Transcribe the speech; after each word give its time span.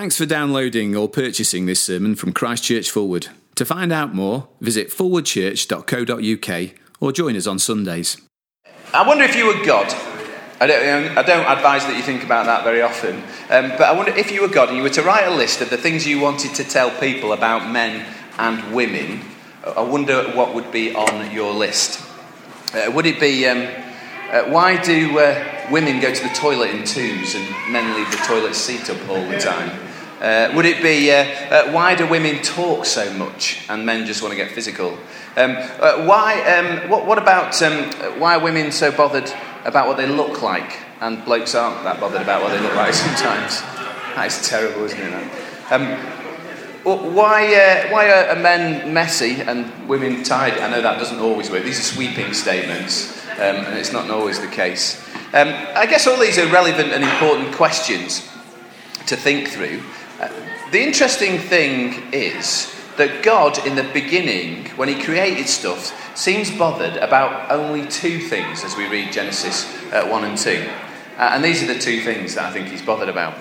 Thanks 0.00 0.16
for 0.16 0.24
downloading 0.24 0.96
or 0.96 1.10
purchasing 1.10 1.66
this 1.66 1.82
sermon 1.82 2.14
from 2.14 2.32
Christchurch 2.32 2.90
Forward. 2.90 3.26
To 3.56 3.66
find 3.66 3.92
out 3.92 4.14
more, 4.14 4.48
visit 4.58 4.88
forwardchurch.co.uk 4.88 6.70
or 7.00 7.12
join 7.12 7.36
us 7.36 7.46
on 7.46 7.58
Sundays. 7.58 8.16
I 8.94 9.06
wonder 9.06 9.24
if 9.24 9.36
you 9.36 9.46
were 9.46 9.62
God. 9.62 9.92
I 10.58 10.66
don't, 10.66 11.18
I 11.18 11.22
don't 11.22 11.44
advise 11.44 11.84
that 11.84 11.98
you 11.98 12.02
think 12.02 12.24
about 12.24 12.46
that 12.46 12.64
very 12.64 12.80
often. 12.80 13.16
Um, 13.50 13.72
but 13.76 13.82
I 13.82 13.92
wonder 13.92 14.16
if 14.16 14.32
you 14.32 14.40
were 14.40 14.48
God 14.48 14.68
and 14.68 14.78
you 14.78 14.82
were 14.82 14.88
to 14.88 15.02
write 15.02 15.26
a 15.26 15.36
list 15.36 15.60
of 15.60 15.68
the 15.68 15.76
things 15.76 16.06
you 16.06 16.18
wanted 16.18 16.54
to 16.54 16.64
tell 16.64 16.90
people 16.98 17.34
about 17.34 17.70
men 17.70 18.06
and 18.38 18.74
women, 18.74 19.20
I 19.66 19.82
wonder 19.82 20.30
what 20.30 20.54
would 20.54 20.72
be 20.72 20.94
on 20.94 21.30
your 21.30 21.52
list. 21.52 22.02
Uh, 22.74 22.90
would 22.90 23.04
it 23.04 23.20
be 23.20 23.46
um, 23.46 23.68
uh, 24.30 24.44
why 24.44 24.82
do 24.82 25.18
uh, 25.18 25.68
women 25.70 26.00
go 26.00 26.10
to 26.10 26.22
the 26.22 26.34
toilet 26.34 26.70
in 26.70 26.84
twos 26.84 27.34
and 27.34 27.46
men 27.70 27.94
leave 27.94 28.10
the 28.10 28.24
toilet 28.26 28.54
seat 28.54 28.88
up 28.88 29.10
all 29.10 29.22
the 29.28 29.38
time? 29.38 29.89
Uh, 30.20 30.52
would 30.54 30.66
it 30.66 30.82
be 30.82 31.10
uh, 31.10 31.24
uh, 31.50 31.72
why 31.72 31.94
do 31.94 32.06
women 32.06 32.42
talk 32.42 32.84
so 32.84 33.10
much 33.14 33.64
and 33.70 33.86
men 33.86 34.04
just 34.04 34.20
want 34.22 34.32
to 34.32 34.36
get 34.36 34.50
physical? 34.50 34.90
Um, 35.36 35.56
uh, 35.56 36.04
why, 36.04 36.42
um, 36.42 36.90
what, 36.90 37.06
what, 37.06 37.16
about 37.16 37.60
um, 37.62 37.84
why 38.20 38.36
are 38.36 38.40
women 38.40 38.70
so 38.70 38.92
bothered 38.92 39.32
about 39.64 39.88
what 39.88 39.96
they 39.96 40.06
look 40.06 40.42
like 40.42 40.78
and 41.00 41.24
blokes 41.24 41.54
aren't 41.54 41.84
that 41.84 42.00
bothered 42.00 42.20
about 42.20 42.42
what 42.42 42.50
they 42.50 42.60
look 42.60 42.74
like 42.74 42.92
sometimes? 43.06 43.62
That 44.14 44.26
is 44.26 44.46
terrible, 44.46 44.84
isn't 44.84 45.00
it? 45.00 45.72
Um, 45.72 45.96
why, 46.82 47.54
uh, 47.54 47.90
why 47.90 48.10
are 48.10 48.36
men 48.36 48.92
messy 48.92 49.40
and 49.40 49.88
women 49.88 50.22
tidy? 50.22 50.60
I 50.60 50.70
know 50.70 50.82
that 50.82 50.98
doesn't 50.98 51.20
always 51.20 51.50
work. 51.50 51.62
These 51.62 51.78
are 51.78 51.94
sweeping 51.94 52.34
statements, 52.34 53.24
um, 53.34 53.56
and 53.56 53.78
it's 53.78 53.92
not 53.92 54.10
always 54.10 54.40
the 54.40 54.48
case. 54.48 55.02
Um, 55.32 55.48
I 55.76 55.86
guess 55.86 56.06
all 56.06 56.18
these 56.18 56.38
are 56.38 56.46
relevant 56.52 56.92
and 56.92 57.04
important 57.04 57.54
questions 57.54 58.28
to 59.06 59.16
think 59.16 59.48
through. 59.48 59.82
The 60.70 60.82
interesting 60.82 61.38
thing 61.38 62.12
is 62.12 62.74
that 62.96 63.22
God, 63.22 63.66
in 63.66 63.74
the 63.74 63.88
beginning, 63.94 64.66
when 64.76 64.88
He 64.88 65.02
created 65.02 65.48
stuff, 65.48 65.96
seems 66.16 66.50
bothered 66.50 66.96
about 66.98 67.50
only 67.50 67.86
two 67.88 68.18
things 68.20 68.62
as 68.62 68.76
we 68.76 68.86
read 68.86 69.12
Genesis 69.12 69.64
uh, 69.92 70.06
1 70.06 70.24
and 70.24 70.36
2. 70.36 70.50
Uh, 71.16 71.30
and 71.32 71.42
these 71.42 71.62
are 71.62 71.66
the 71.66 71.78
two 71.78 72.02
things 72.02 72.34
that 72.34 72.44
I 72.44 72.52
think 72.52 72.68
He's 72.68 72.82
bothered 72.82 73.08
about. 73.08 73.34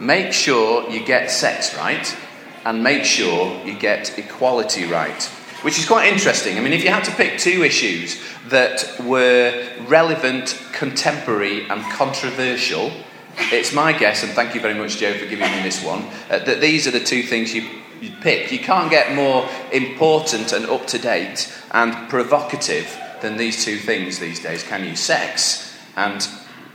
Make 0.00 0.32
sure 0.32 0.88
you 0.88 1.04
get 1.04 1.30
sex 1.30 1.76
right 1.76 2.16
and 2.64 2.82
make 2.82 3.04
sure 3.04 3.62
you 3.66 3.78
get 3.78 4.18
equality 4.18 4.86
right. 4.86 5.22
Which 5.62 5.78
is 5.78 5.86
quite 5.86 6.10
interesting. 6.10 6.56
I 6.56 6.60
mean, 6.60 6.72
if 6.72 6.82
you 6.82 6.90
had 6.90 7.04
to 7.04 7.12
pick 7.12 7.38
two 7.38 7.62
issues 7.62 8.20
that 8.48 8.98
were 9.00 9.68
relevant, 9.86 10.62
contemporary, 10.72 11.68
and 11.68 11.82
controversial, 11.92 12.90
it's 13.36 13.72
my 13.72 13.92
guess, 13.92 14.22
and 14.22 14.32
thank 14.32 14.54
you 14.54 14.60
very 14.60 14.74
much, 14.74 14.98
Joe, 14.98 15.14
for 15.14 15.26
giving 15.26 15.50
me 15.50 15.62
this 15.62 15.84
one, 15.84 16.04
uh, 16.30 16.38
that 16.38 16.60
these 16.60 16.86
are 16.86 16.90
the 16.90 17.00
two 17.00 17.22
things 17.22 17.54
you, 17.54 17.68
you 18.00 18.10
pick. 18.20 18.52
You 18.52 18.58
can't 18.58 18.90
get 18.90 19.14
more 19.14 19.48
important 19.72 20.52
and 20.52 20.66
up 20.66 20.86
to 20.88 20.98
date 20.98 21.52
and 21.72 22.08
provocative 22.08 22.96
than 23.20 23.36
these 23.36 23.64
two 23.64 23.78
things 23.78 24.18
these 24.18 24.40
days, 24.40 24.62
can 24.62 24.84
you? 24.84 24.96
Sex 24.96 25.76
and 25.96 26.26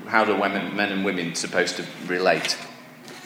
how 0.08 0.26
do 0.26 0.36
women, 0.36 0.76
men 0.76 0.92
and 0.92 1.06
women 1.06 1.36
supposed 1.36 1.78
to 1.78 1.86
relate? 2.08 2.58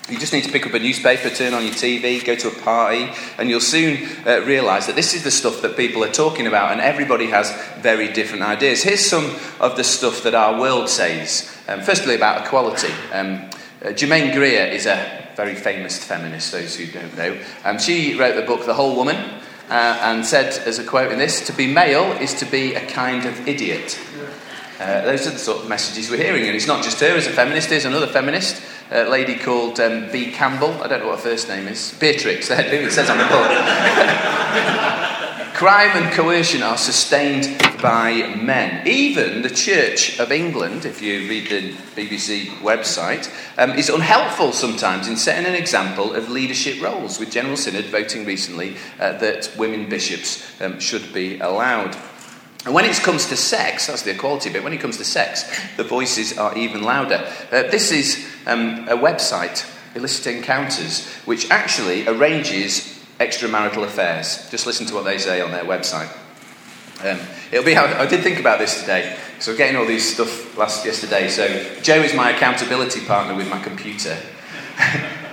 You 0.10 0.20
just 0.20 0.34
need 0.34 0.44
to 0.44 0.52
pick 0.52 0.68
up 0.68 0.74
a 0.74 0.80
newspaper, 0.80 1.30
turn 1.30 1.54
on 1.54 1.64
your 1.64 1.74
TV, 1.74 2.24
go 2.26 2.36
to 2.36 2.50
a 2.50 2.62
party, 2.62 3.10
and 3.38 3.50
you'll 3.50 3.62
soon 3.62 4.06
uh, 4.28 4.42
realise 4.42 4.88
that 4.88 4.98
this 4.98 5.14
is 5.14 5.24
the 5.24 5.32
stuff 5.32 5.62
that 5.62 5.78
people 5.78 6.04
are 6.04 6.12
talking 6.12 6.46
about, 6.46 6.74
and 6.74 6.82
everybody 6.82 7.28
has 7.28 7.52
very 7.80 8.12
different 8.12 8.44
ideas. 8.44 8.84
Here's 8.84 9.06
some 9.06 9.34
of 9.62 9.78
the 9.78 9.84
stuff 9.84 10.24
that 10.24 10.36
our 10.36 10.60
world 10.60 10.90
says. 10.90 11.50
Um, 11.68 11.82
firstly, 11.82 12.16
about 12.16 12.46
equality. 12.46 12.94
Um, 13.12 13.50
uh, 13.84 13.92
Germaine 13.92 14.34
Greer 14.34 14.66
is 14.68 14.86
a 14.86 15.30
very 15.36 15.56
famous 15.56 16.04
feminist, 16.04 16.52
those 16.52 16.76
who 16.76 16.88
don't 16.88 17.16
know. 17.18 17.38
Um, 17.64 17.80
she 17.80 18.18
wrote 18.18 18.36
the 18.36 18.42
book 18.42 18.66
The 18.66 18.74
Whole 18.74 18.96
Woman 18.96 19.16
uh, 19.70 20.00
and 20.02 20.26
said, 20.26 20.48
as 20.68 20.80
a 20.80 20.84
quote 20.84 21.12
in 21.12 21.20
this, 21.20 21.46
to 21.48 21.54
be 21.54 21.68
male 21.68 22.12
is 22.22 22.34
to 22.36 22.46
be 22.46 22.76
a 22.76 22.86
kind 22.88 23.26
of 23.26 23.48
idiot. 23.48 24.00
Uh, 24.80 25.02
those 25.02 25.28
are 25.28 25.32
the 25.32 25.40
sort 25.40 25.64
of 25.64 25.70
messages 25.70 26.10
we're 26.10 26.18
hearing, 26.18 26.46
and 26.46 26.56
it's 26.56 26.68
not 26.68 26.84
just 26.84 27.00
her 27.00 27.16
as 27.16 27.28
a 27.28 27.32
feminist, 27.32 27.70
there's 27.70 27.86
another 27.86 28.08
feminist 28.08 28.62
a 28.94 29.10
lady 29.10 29.36
called 29.36 29.80
um, 29.80 30.12
B. 30.12 30.32
Campbell. 30.32 30.72
I 30.84 30.88
don't 30.88 31.00
know 31.00 31.08
what 31.08 31.18
her 31.18 31.30
first 31.30 31.48
name 31.50 31.68
is. 31.68 31.94
Beatrix, 32.00 32.50
it 32.52 32.92
says 32.92 33.10
on 33.10 33.18
the 33.18 33.26
book. 33.26 35.20
Crime 35.54 35.92
and 35.96 36.12
coercion 36.12 36.64
are 36.64 36.80
sustained 36.80 37.62
by 37.80 38.36
men. 38.36 38.88
Even 38.88 39.44
the 39.44 39.52
Church 39.52 40.20
of 40.20 40.32
England, 40.32 40.84
if 40.84 41.00
you 41.00 41.30
read 41.30 41.48
the 41.48 41.74
BBC 41.96 42.48
website, 42.58 43.32
um, 43.60 43.70
is 43.78 43.88
unhelpful 43.88 44.52
sometimes 44.52 45.08
in 45.08 45.16
setting 45.16 45.46
an 45.46 45.54
example 45.54 46.16
of 46.16 46.28
leadership 46.28 46.82
roles, 46.82 47.20
with 47.20 47.32
General 47.32 47.56
Synod 47.56 47.86
voting 47.86 48.26
recently 48.26 48.76
uh, 49.00 49.16
that 49.20 49.52
women 49.56 49.88
bishops 49.88 50.60
um, 50.60 50.80
should 50.80 51.14
be 51.14 51.40
allowed. 51.40 51.96
And 52.66 52.74
when 52.74 52.86
it 52.86 52.96
comes 52.96 53.28
to 53.28 53.38
sex, 53.38 53.86
that's 53.86 54.02
the 54.02 54.12
equality 54.12 54.52
bit, 54.52 54.64
when 54.64 54.74
it 54.74 54.82
comes 54.82 54.98
to 54.98 55.06
sex, 55.06 55.44
the 55.78 55.84
voices 55.84 56.36
are 56.36 56.58
even 56.58 56.82
louder. 56.82 57.32
Uh, 57.52 57.62
this 57.70 57.92
is 57.92 58.28
um, 58.48 58.88
a 58.90 58.98
website, 58.98 59.70
Illicit 59.96 60.36
Encounters, 60.36 61.08
which 61.26 61.52
actually 61.52 62.08
arranges 62.08 62.93
extramarital 63.28 63.84
affairs. 63.84 64.50
Just 64.52 64.66
listen 64.66 64.86
to 64.88 64.94
what 64.94 65.06
they 65.06 65.18
say 65.18 65.42
on 65.42 65.52
their 65.52 65.64
website. 65.64 66.12
Um, 67.04 67.20
it'll 67.52 67.66
be. 67.66 67.76
I, 67.76 68.06
did 68.06 68.22
think 68.24 68.40
about 68.40 68.60
this 68.60 68.80
today. 68.82 69.18
So 69.40 69.52
we're 69.52 69.58
getting 69.58 69.76
all 69.76 69.86
these 69.86 70.14
stuff 70.14 70.58
last 70.58 70.86
yesterday. 70.86 71.28
So 71.28 71.48
Joe 71.82 72.02
is 72.02 72.14
my 72.14 72.32
accountability 72.32 73.02
partner 73.06 73.36
with 73.36 73.50
my 73.50 73.62
computer. 73.62 74.18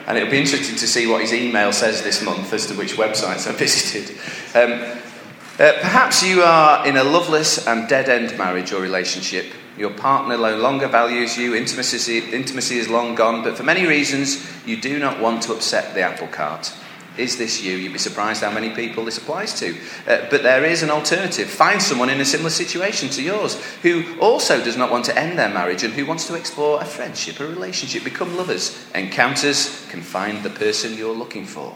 and 0.06 0.19
it'll 0.19 0.31
be 0.31 0.41
interesting 0.41 0.77
to 0.77 0.89
see 0.89 1.06
what 1.06 1.21
his 1.21 1.33
email 1.33 1.73
says 1.73 2.03
this 2.03 2.23
month 2.23 2.53
as 2.53 2.67
to 2.67 2.75
which 2.75 2.95
websites 2.95 3.47
I 3.47 3.53
visited. 3.53 4.17
Um, 4.55 5.01
uh, 5.61 5.72
perhaps 5.81 6.22
you 6.22 6.43
are 6.43 6.87
in 6.87 6.97
a 6.97 7.05
loveless 7.05 7.67
and 7.67 7.89
dead 7.89 8.09
end 8.09 8.37
marriage 8.37 8.72
or 8.72 8.81
relationship. 8.81 9.47
Your 9.77 9.91
partner 9.91 10.37
no 10.37 10.57
longer 10.57 10.89
values 10.89 11.39
you, 11.39 11.55
intimacy, 11.55 12.19
intimacy 12.33 12.78
is 12.78 12.89
long 12.89 13.15
gone, 13.15 13.45
but 13.45 13.57
for 13.57 13.62
many 13.62 13.87
reasons 13.87 14.45
you 14.67 14.81
do 14.81 14.99
not 14.99 15.21
want 15.21 15.43
to 15.45 15.53
upset 15.53 15.95
the 15.95 16.01
apple 16.01 16.28
cart. 16.28 16.75
Is 17.16 17.37
this 17.37 17.62
you? 17.62 17.76
You'd 17.76 17.93
be 17.93 17.98
surprised 17.98 18.43
how 18.43 18.53
many 18.53 18.71
people 18.71 19.04
this 19.04 19.19
applies 19.19 19.59
to. 19.60 19.76
Uh, 20.06 20.26
but 20.31 20.43
there 20.43 20.65
is 20.65 20.82
an 20.82 20.91
alternative. 20.91 21.48
Find 21.48 21.82
someone 21.82 22.09
in 22.09 22.21
a 22.21 22.25
similar 22.25 22.50
situation 22.50 23.09
to 23.10 23.22
yours 23.22 23.62
who 23.82 24.04
also 24.21 24.62
does 24.62 24.76
not 24.76 24.91
want 24.91 25.04
to 25.06 25.19
end 25.19 25.38
their 25.38 25.48
marriage 25.48 25.82
and 25.82 25.93
who 25.93 26.06
wants 26.06 26.26
to 26.28 26.34
explore 26.34 26.81
a 26.81 26.84
friendship, 26.84 27.41
a 27.41 27.47
relationship, 27.47 28.04
become 28.04 28.37
lovers. 28.37 28.87
Encounters 28.94 29.87
can 29.91 30.00
find 30.00 30.43
the 30.43 30.50
person 30.50 30.97
you're 30.97 31.15
looking 31.15 31.44
for. 31.44 31.75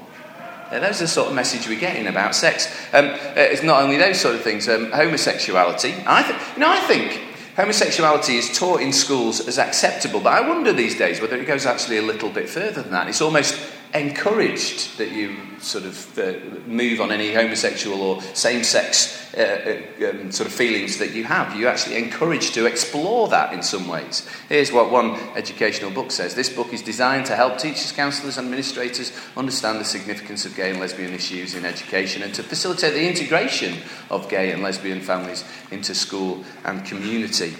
Uh, 0.70 0.76
are 0.76 0.80
the 0.80 1.06
sort 1.06 1.28
of 1.28 1.34
message 1.34 1.68
we're 1.68 1.78
getting 1.78 2.06
about 2.06 2.34
sex. 2.34 2.66
Um, 2.92 3.06
uh, 3.06 3.32
it's 3.36 3.62
not 3.62 3.82
only 3.82 3.96
those 3.96 4.20
sort 4.20 4.34
of 4.34 4.42
things. 4.42 4.68
Um, 4.68 4.90
homosexuality. 4.92 5.94
I 6.06 6.22
th- 6.22 6.40
you 6.54 6.60
know, 6.60 6.70
I 6.70 6.80
think 6.80 7.20
homosexuality 7.56 8.36
is 8.36 8.56
taught 8.56 8.80
in 8.80 8.92
schools 8.92 9.46
as 9.46 9.58
acceptable, 9.58 10.20
but 10.20 10.32
I 10.32 10.48
wonder 10.48 10.72
these 10.72 10.96
days 10.96 11.20
whether 11.20 11.36
it 11.36 11.46
goes 11.46 11.66
actually 11.66 11.98
a 11.98 12.02
little 12.02 12.30
bit 12.30 12.48
further 12.48 12.82
than 12.82 12.92
that. 12.92 13.08
It's 13.08 13.20
almost 13.20 13.54
encouraged 13.94 14.99
that 14.99 15.12
you 15.12 15.37
sort 15.60 15.84
of 15.84 16.19
uh, 16.19 16.34
move 16.66 17.00
on 17.00 17.12
any 17.12 17.32
homosexual 17.32 18.03
or 18.03 18.21
same 18.34 18.65
sex 18.65 19.32
uh, 19.37 19.81
uh, 20.00 20.10
um, 20.10 20.32
sort 20.32 20.49
of 20.49 20.53
feelings 20.53 20.99
that 20.99 21.12
you 21.12 21.25
have. 21.25 21.56
You're 21.56 21.71
actually 21.71 21.97
encouraged 21.97 22.55
to 22.55 22.66
explore 22.66 23.28
that 23.28 23.53
in 23.53 23.62
some 23.62 23.88
ways. 23.88 24.28
Here's 24.49 24.72
what 24.72 24.91
one 24.91 25.15
educational 25.37 25.91
book 25.91 26.10
says 26.10 26.34
this 26.34 26.49
book 26.49 26.72
is 26.72 26.82
designed 26.82 27.27
to 27.27 27.37
help 27.37 27.59
teachers, 27.59 27.93
counsellors, 27.93 28.37
and 28.37 28.47
administrators 28.47 29.12
understand 29.37 29.81
the 29.81 29.84
significance 29.84 30.44
of 30.44 30.56
gay 30.56 30.71
and 30.71 30.81
lesbian 30.81 31.12
issues 31.12 31.55
in 31.55 31.65
education 31.65 32.22
and 32.22 32.34
to 32.34 32.43
facilitate 32.43 32.94
the 32.94 33.09
integration 33.09 33.78
of 34.11 34.28
gay 34.28 34.50
and 34.50 34.62
lesbian 34.62 35.00
families 35.00 35.44
into 35.71 35.94
school 35.94 36.44
and 36.65 36.84
community. 36.84 37.55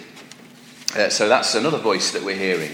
Uh, 0.95 1.09
so 1.09 1.27
that's 1.27 1.55
another 1.55 1.77
voice 1.77 2.11
that 2.11 2.23
we're 2.23 2.37
hearing. 2.37 2.71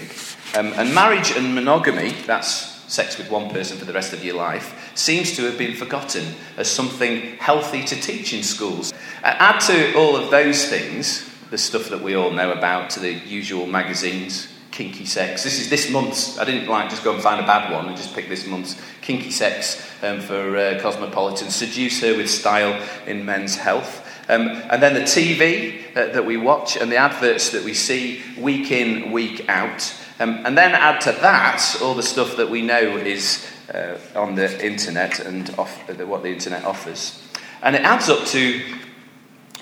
Um, 0.54 0.72
and 0.76 0.94
marriage 0.94 1.32
and 1.32 1.54
monogamy, 1.54 2.12
that's 2.26 2.71
sex 2.92 3.16
with 3.16 3.30
one 3.30 3.48
person 3.50 3.78
for 3.78 3.86
the 3.86 3.92
rest 3.92 4.12
of 4.12 4.24
your 4.24 4.36
life, 4.36 4.92
seems 4.94 5.34
to 5.36 5.42
have 5.44 5.56
been 5.56 5.74
forgotten 5.74 6.34
as 6.56 6.70
something 6.70 7.36
healthy 7.38 7.82
to 7.84 7.96
teach 7.96 8.34
in 8.34 8.42
schools. 8.42 8.92
Add 9.22 9.60
to 9.60 9.94
all 9.96 10.14
of 10.14 10.30
those 10.30 10.68
things 10.68 11.28
the 11.50 11.58
stuff 11.58 11.88
that 11.90 12.00
we 12.00 12.14
all 12.14 12.30
know 12.30 12.52
about, 12.52 12.90
to 12.90 13.00
the 13.00 13.12
usual 13.12 13.66
magazines, 13.66 14.48
kinky 14.70 15.04
sex. 15.04 15.44
This 15.44 15.60
is 15.60 15.68
this 15.68 15.90
month's, 15.90 16.38
I 16.38 16.44
didn't 16.44 16.66
like 16.66 16.88
just 16.88 17.04
go 17.04 17.12
and 17.12 17.22
find 17.22 17.40
a 17.40 17.46
bad 17.46 17.70
one 17.70 17.86
and 17.86 17.96
just 17.96 18.14
pick 18.14 18.28
this 18.28 18.46
month's 18.46 18.80
kinky 19.02 19.30
sex 19.30 19.86
um, 20.02 20.20
for 20.20 20.56
uh, 20.56 20.78
Cosmopolitan. 20.80 21.50
Seduce 21.50 22.00
her 22.00 22.16
with 22.16 22.30
style 22.30 22.82
in 23.06 23.24
men's 23.24 23.56
health. 23.56 24.08
Um, 24.28 24.48
and 24.48 24.82
then 24.82 24.94
the 24.94 25.00
TV 25.00 25.94
uh, 25.94 26.12
that 26.12 26.24
we 26.24 26.38
watch 26.38 26.76
and 26.76 26.90
the 26.90 26.96
adverts 26.96 27.50
that 27.50 27.64
we 27.64 27.74
see 27.74 28.22
week 28.38 28.70
in, 28.70 29.12
week 29.12 29.46
out. 29.48 29.94
Um, 30.22 30.46
and 30.46 30.56
then 30.56 30.72
add 30.72 31.00
to 31.00 31.12
that 31.12 31.76
all 31.82 31.94
the 31.94 32.02
stuff 32.02 32.36
that 32.36 32.48
we 32.48 32.62
know 32.62 32.96
is 32.96 33.44
uh, 33.74 33.98
on 34.14 34.36
the 34.36 34.64
internet 34.64 35.18
and 35.18 35.50
off, 35.58 35.90
uh, 35.90 36.06
what 36.06 36.22
the 36.22 36.28
internet 36.28 36.64
offers. 36.64 37.20
And 37.60 37.74
it 37.74 37.82
adds 37.82 38.08
up 38.08 38.24
to 38.26 38.60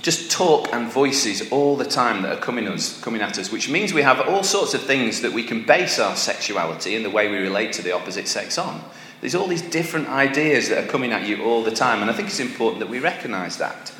just 0.03 0.31
talk 0.31 0.69
and 0.75 0.93
voices 0.93 1.51
all 1.51 1.77
the 1.77 1.87
time 1.87 2.21
that 2.23 2.37
are 2.37 2.41
coming, 2.41 2.69
us, 2.69 3.01
coming 3.01 3.23
at 3.23 3.39
us, 3.39 3.51
which 3.51 3.71
means 3.71 3.95
we 3.95 4.03
have 4.03 4.21
all 4.21 4.43
sorts 4.43 4.75
of 4.75 4.83
things 4.83 5.23
that 5.23 5.33
we 5.33 5.45
can 5.45 5.65
base 5.65 5.99
our 5.99 6.15
sexuality 6.15 6.95
and 6.95 7.07
the 7.07 7.11
way 7.11 7.31
we 7.31 7.39
relate 7.39 7.73
to 7.75 7.83
the 7.83 7.93
opposite 7.93 8.29
sex 8.29 8.59
on. 8.59 8.85
There's 9.23 9.35
all 9.35 9.47
these 9.47 9.63
different 9.63 10.09
ideas 10.09 10.69
that 10.69 10.85
are 10.85 10.89
coming 10.89 11.13
at 11.13 11.27
you 11.27 11.43
all 11.43 11.63
the 11.63 11.71
time, 11.71 12.03
and 12.03 12.11
I 12.11 12.13
think 12.13 12.29
it's 12.29 12.41
important 12.41 12.81
that 12.81 12.91
we 12.91 12.99
recognise 12.99 13.57
that. 13.57 13.93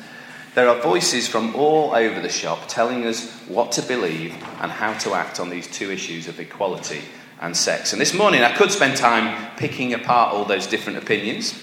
There 0.53 0.67
are 0.67 0.81
voices 0.81 1.29
from 1.29 1.55
all 1.55 1.95
over 1.95 2.19
the 2.19 2.27
shop 2.27 2.63
telling 2.67 3.05
us 3.05 3.31
what 3.47 3.71
to 3.73 3.81
believe 3.81 4.33
and 4.59 4.69
how 4.69 4.97
to 4.99 5.13
act 5.13 5.39
on 5.39 5.49
these 5.49 5.65
two 5.65 5.91
issues 5.91 6.27
of 6.27 6.41
equality 6.41 7.01
and 7.39 7.55
sex. 7.55 7.93
And 7.93 8.01
this 8.01 8.13
morning 8.13 8.43
I 8.43 8.53
could 8.53 8.69
spend 8.69 8.97
time 8.97 9.55
picking 9.55 9.93
apart 9.93 10.33
all 10.33 10.43
those 10.43 10.67
different 10.67 10.97
opinions, 10.97 11.57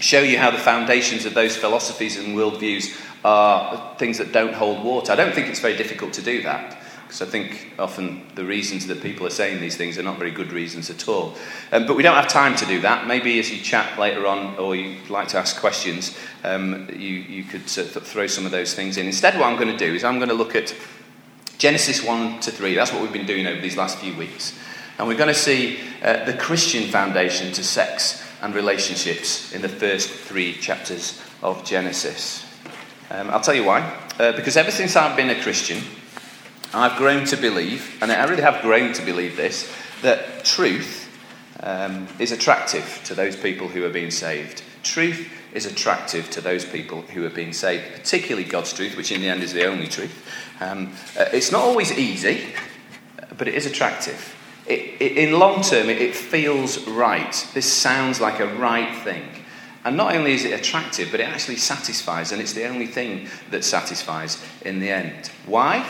show 0.00 0.22
you 0.22 0.38
how 0.38 0.50
the 0.50 0.58
foundations 0.58 1.24
of 1.24 1.34
those 1.34 1.56
philosophies 1.56 2.18
and 2.18 2.36
worldviews 2.36 3.00
are 3.24 3.94
things 3.96 4.18
that 4.18 4.32
don't 4.32 4.54
hold 4.54 4.84
water. 4.84 5.12
I 5.12 5.16
don't 5.16 5.32
think 5.32 5.46
it's 5.46 5.60
very 5.60 5.76
difficult 5.76 6.12
to 6.14 6.22
do 6.22 6.42
that. 6.42 6.82
Because 7.06 7.22
I 7.22 7.26
think 7.26 7.72
often 7.78 8.26
the 8.34 8.44
reasons 8.44 8.88
that 8.88 9.00
people 9.00 9.26
are 9.28 9.30
saying 9.30 9.60
these 9.60 9.76
things 9.76 9.96
are 9.96 10.02
not 10.02 10.18
very 10.18 10.32
good 10.32 10.52
reasons 10.52 10.90
at 10.90 11.08
all. 11.08 11.36
Um, 11.70 11.86
but 11.86 11.96
we 11.96 12.02
don't 12.02 12.16
have 12.16 12.26
time 12.26 12.56
to 12.56 12.66
do 12.66 12.80
that. 12.80 13.06
Maybe 13.06 13.38
as 13.38 13.50
you 13.50 13.62
chat 13.62 13.96
later 13.96 14.26
on 14.26 14.56
or 14.56 14.74
you'd 14.74 15.08
like 15.08 15.28
to 15.28 15.38
ask 15.38 15.60
questions, 15.60 16.18
um, 16.42 16.88
you, 16.90 17.10
you 17.10 17.44
could 17.44 17.62
uh, 17.62 17.84
th- 17.84 18.04
throw 18.04 18.26
some 18.26 18.44
of 18.44 18.50
those 18.50 18.74
things 18.74 18.96
in. 18.96 19.06
Instead, 19.06 19.38
what 19.38 19.46
I'm 19.46 19.56
going 19.56 19.76
to 19.76 19.78
do 19.78 19.94
is 19.94 20.02
I'm 20.02 20.16
going 20.16 20.30
to 20.30 20.34
look 20.34 20.56
at 20.56 20.74
Genesis 21.58 22.02
1 22.02 22.40
to 22.40 22.50
3. 22.50 22.74
That's 22.74 22.92
what 22.92 23.02
we've 23.02 23.12
been 23.12 23.24
doing 23.24 23.46
over 23.46 23.60
these 23.60 23.76
last 23.76 23.98
few 23.98 24.14
weeks. 24.16 24.58
And 24.98 25.06
we're 25.06 25.16
going 25.16 25.28
to 25.28 25.34
see 25.34 25.78
uh, 26.02 26.24
the 26.24 26.34
Christian 26.34 26.90
foundation 26.90 27.52
to 27.52 27.62
sex 27.62 28.24
and 28.42 28.52
relationships 28.52 29.52
in 29.52 29.62
the 29.62 29.68
first 29.68 30.10
three 30.10 30.54
chapters 30.54 31.22
of 31.42 31.64
Genesis. 31.64 32.44
Um, 33.10 33.30
I'll 33.30 33.40
tell 33.40 33.54
you 33.54 33.64
why. 33.64 33.80
Uh, 34.18 34.32
because 34.32 34.56
ever 34.56 34.70
since 34.70 34.96
I've 34.96 35.16
been 35.16 35.30
a 35.30 35.40
Christian, 35.42 35.82
I've 36.74 36.98
grown 36.98 37.24
to 37.26 37.36
believe, 37.36 37.98
and 38.00 38.10
I 38.10 38.24
really 38.24 38.42
have 38.42 38.62
grown 38.62 38.92
to 38.94 39.04
believe 39.04 39.36
this, 39.36 39.72
that 40.02 40.44
truth 40.44 41.08
um, 41.60 42.06
is 42.18 42.32
attractive 42.32 43.00
to 43.04 43.14
those 43.14 43.36
people 43.36 43.68
who 43.68 43.84
are 43.84 43.90
being 43.90 44.10
saved. 44.10 44.62
Truth 44.82 45.30
is 45.54 45.66
attractive 45.66 46.28
to 46.30 46.40
those 46.40 46.64
people 46.64 47.02
who 47.02 47.24
are 47.24 47.30
being 47.30 47.52
saved, 47.52 47.84
particularly 47.94 48.46
God's 48.46 48.72
truth, 48.72 48.96
which 48.96 49.10
in 49.10 49.20
the 49.20 49.28
end 49.28 49.42
is 49.42 49.52
the 49.52 49.66
only 49.66 49.86
truth. 49.86 50.28
Um, 50.60 50.92
uh, 51.18 51.24
it's 51.32 51.50
not 51.50 51.62
always 51.62 51.92
easy, 51.92 52.54
but 53.38 53.48
it 53.48 53.54
is 53.54 53.66
attractive. 53.66 54.34
It, 54.66 55.00
it, 55.00 55.16
in 55.16 55.38
long 55.38 55.62
term, 55.62 55.88
it, 55.88 56.02
it 56.02 56.14
feels 56.14 56.86
right. 56.88 57.48
This 57.54 57.72
sounds 57.72 58.20
like 58.20 58.40
a 58.40 58.54
right 58.56 58.94
thing. 59.02 59.24
And 59.84 59.96
not 59.96 60.16
only 60.16 60.32
is 60.32 60.44
it 60.44 60.58
attractive, 60.58 61.10
but 61.12 61.20
it 61.20 61.28
actually 61.28 61.56
satisfies, 61.56 62.32
and 62.32 62.42
it's 62.42 62.52
the 62.52 62.66
only 62.66 62.86
thing 62.86 63.28
that 63.50 63.64
satisfies 63.64 64.44
in 64.62 64.80
the 64.80 64.90
end. 64.90 65.28
Why? 65.46 65.86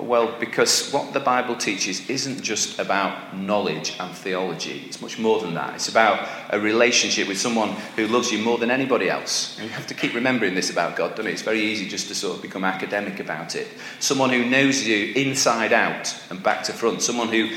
Well, 0.00 0.34
because 0.38 0.90
what 0.92 1.12
the 1.12 1.20
Bible 1.20 1.56
teaches 1.56 2.08
isn't 2.08 2.42
just 2.42 2.78
about 2.78 3.36
knowledge 3.36 3.96
and 3.98 4.14
theology. 4.14 4.84
It's 4.86 5.00
much 5.00 5.18
more 5.18 5.40
than 5.40 5.54
that. 5.54 5.74
It's 5.74 5.88
about 5.88 6.28
a 6.50 6.58
relationship 6.58 7.28
with 7.28 7.38
someone 7.38 7.70
who 7.96 8.06
loves 8.06 8.30
you 8.30 8.38
more 8.38 8.58
than 8.58 8.70
anybody 8.70 9.10
else. 9.10 9.58
And 9.58 9.68
you 9.68 9.72
have 9.74 9.86
to 9.88 9.94
keep 9.94 10.14
remembering 10.14 10.54
this 10.54 10.70
about 10.70 10.96
God, 10.96 11.14
don't 11.14 11.26
it? 11.26 11.32
It's 11.32 11.42
very 11.42 11.62
easy 11.62 11.88
just 11.88 12.08
to 12.08 12.14
sort 12.14 12.36
of 12.36 12.42
become 12.42 12.64
academic 12.64 13.20
about 13.20 13.56
it. 13.56 13.68
Someone 14.00 14.30
who 14.30 14.44
knows 14.44 14.86
you 14.86 15.12
inside 15.14 15.72
out 15.72 16.14
and 16.30 16.42
back 16.42 16.64
to 16.64 16.72
front. 16.72 17.02
Someone 17.02 17.28
who 17.28 17.50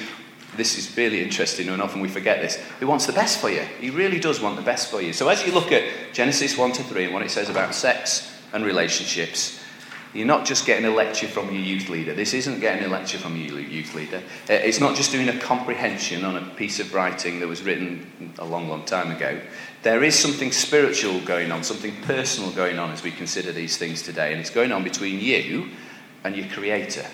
this 0.57 0.77
is 0.77 0.95
really 0.95 1.21
interesting, 1.21 1.67
and 1.69 1.81
often 1.81 1.99
we 1.99 2.07
forget 2.07 2.41
this, 2.41 2.55
who 2.79 2.87
wants 2.87 3.05
the 3.05 3.13
best 3.13 3.39
for 3.39 3.49
you. 3.49 3.61
He 3.79 3.89
really 3.89 4.19
does 4.19 4.39
want 4.39 4.55
the 4.55 4.61
best 4.61 4.89
for 4.89 5.01
you. 5.01 5.13
So 5.13 5.27
as 5.27 5.45
you 5.45 5.51
look 5.51 5.71
at 5.71 5.83
Genesis 6.13 6.57
1 6.57 6.71
to 6.73 6.83
3 6.83 7.05
and 7.05 7.13
what 7.13 7.23
it 7.23 7.31
says 7.31 7.49
about 7.49 7.75
sex 7.75 8.31
and 8.53 8.65
relationships, 8.65 9.59
you're 10.15 10.25
not 10.25 10.45
just 10.45 10.65
getting 10.65 10.85
a 10.85 10.89
lecture 10.89 11.27
from 11.27 11.53
your 11.53 11.61
youth 11.61 11.89
leader. 11.89 12.13
This 12.13 12.33
isn't 12.33 12.59
getting 12.59 12.85
a 12.85 12.87
lecture 12.87 13.17
from 13.17 13.37
your 13.37 13.59
youth 13.59 13.93
leader. 13.93 14.23
Uh, 14.49 14.53
it's 14.53 14.79
not 14.79 14.95
just 14.95 15.11
doing 15.11 15.29
a 15.29 15.37
comprehension 15.39 16.25
on 16.25 16.37
a 16.37 16.55
piece 16.55 16.79
of 16.79 16.93
writing 16.93 17.39
that 17.41 17.47
was 17.47 17.61
written 17.61 18.33
a 18.39 18.45
long, 18.45 18.69
long 18.69 18.85
time 18.85 19.11
ago. 19.11 19.39
There 19.83 20.03
is 20.03 20.17
something 20.17 20.51
spiritual 20.51 21.19
going 21.21 21.51
on, 21.51 21.63
something 21.63 21.93
personal 22.03 22.51
going 22.51 22.79
on 22.79 22.91
as 22.91 23.03
we 23.03 23.11
consider 23.11 23.51
these 23.51 23.77
things 23.77 24.01
today, 24.01 24.31
and 24.31 24.41
it's 24.41 24.49
going 24.49 24.71
on 24.71 24.83
between 24.83 25.19
you 25.19 25.69
and 26.23 26.35
your 26.35 26.47
Creator 26.47 27.05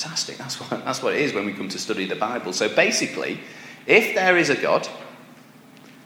fantastic. 0.00 0.38
That's 0.38 0.58
what, 0.58 0.70
that's 0.84 1.02
what 1.02 1.14
it 1.14 1.20
is 1.20 1.34
when 1.34 1.46
we 1.46 1.52
come 1.52 1.68
to 1.68 1.78
study 1.78 2.06
the 2.06 2.16
Bible. 2.16 2.52
So 2.52 2.74
basically, 2.74 3.40
if 3.86 4.14
there 4.14 4.36
is 4.36 4.50
a 4.50 4.56
God, 4.56 4.88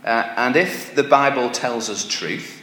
uh, 0.05 0.35
and 0.37 0.57
if 0.57 0.95
the 0.95 1.05
Bible 1.05 1.51
tells 1.51 1.89
us 1.89 2.07
truth, 2.07 2.61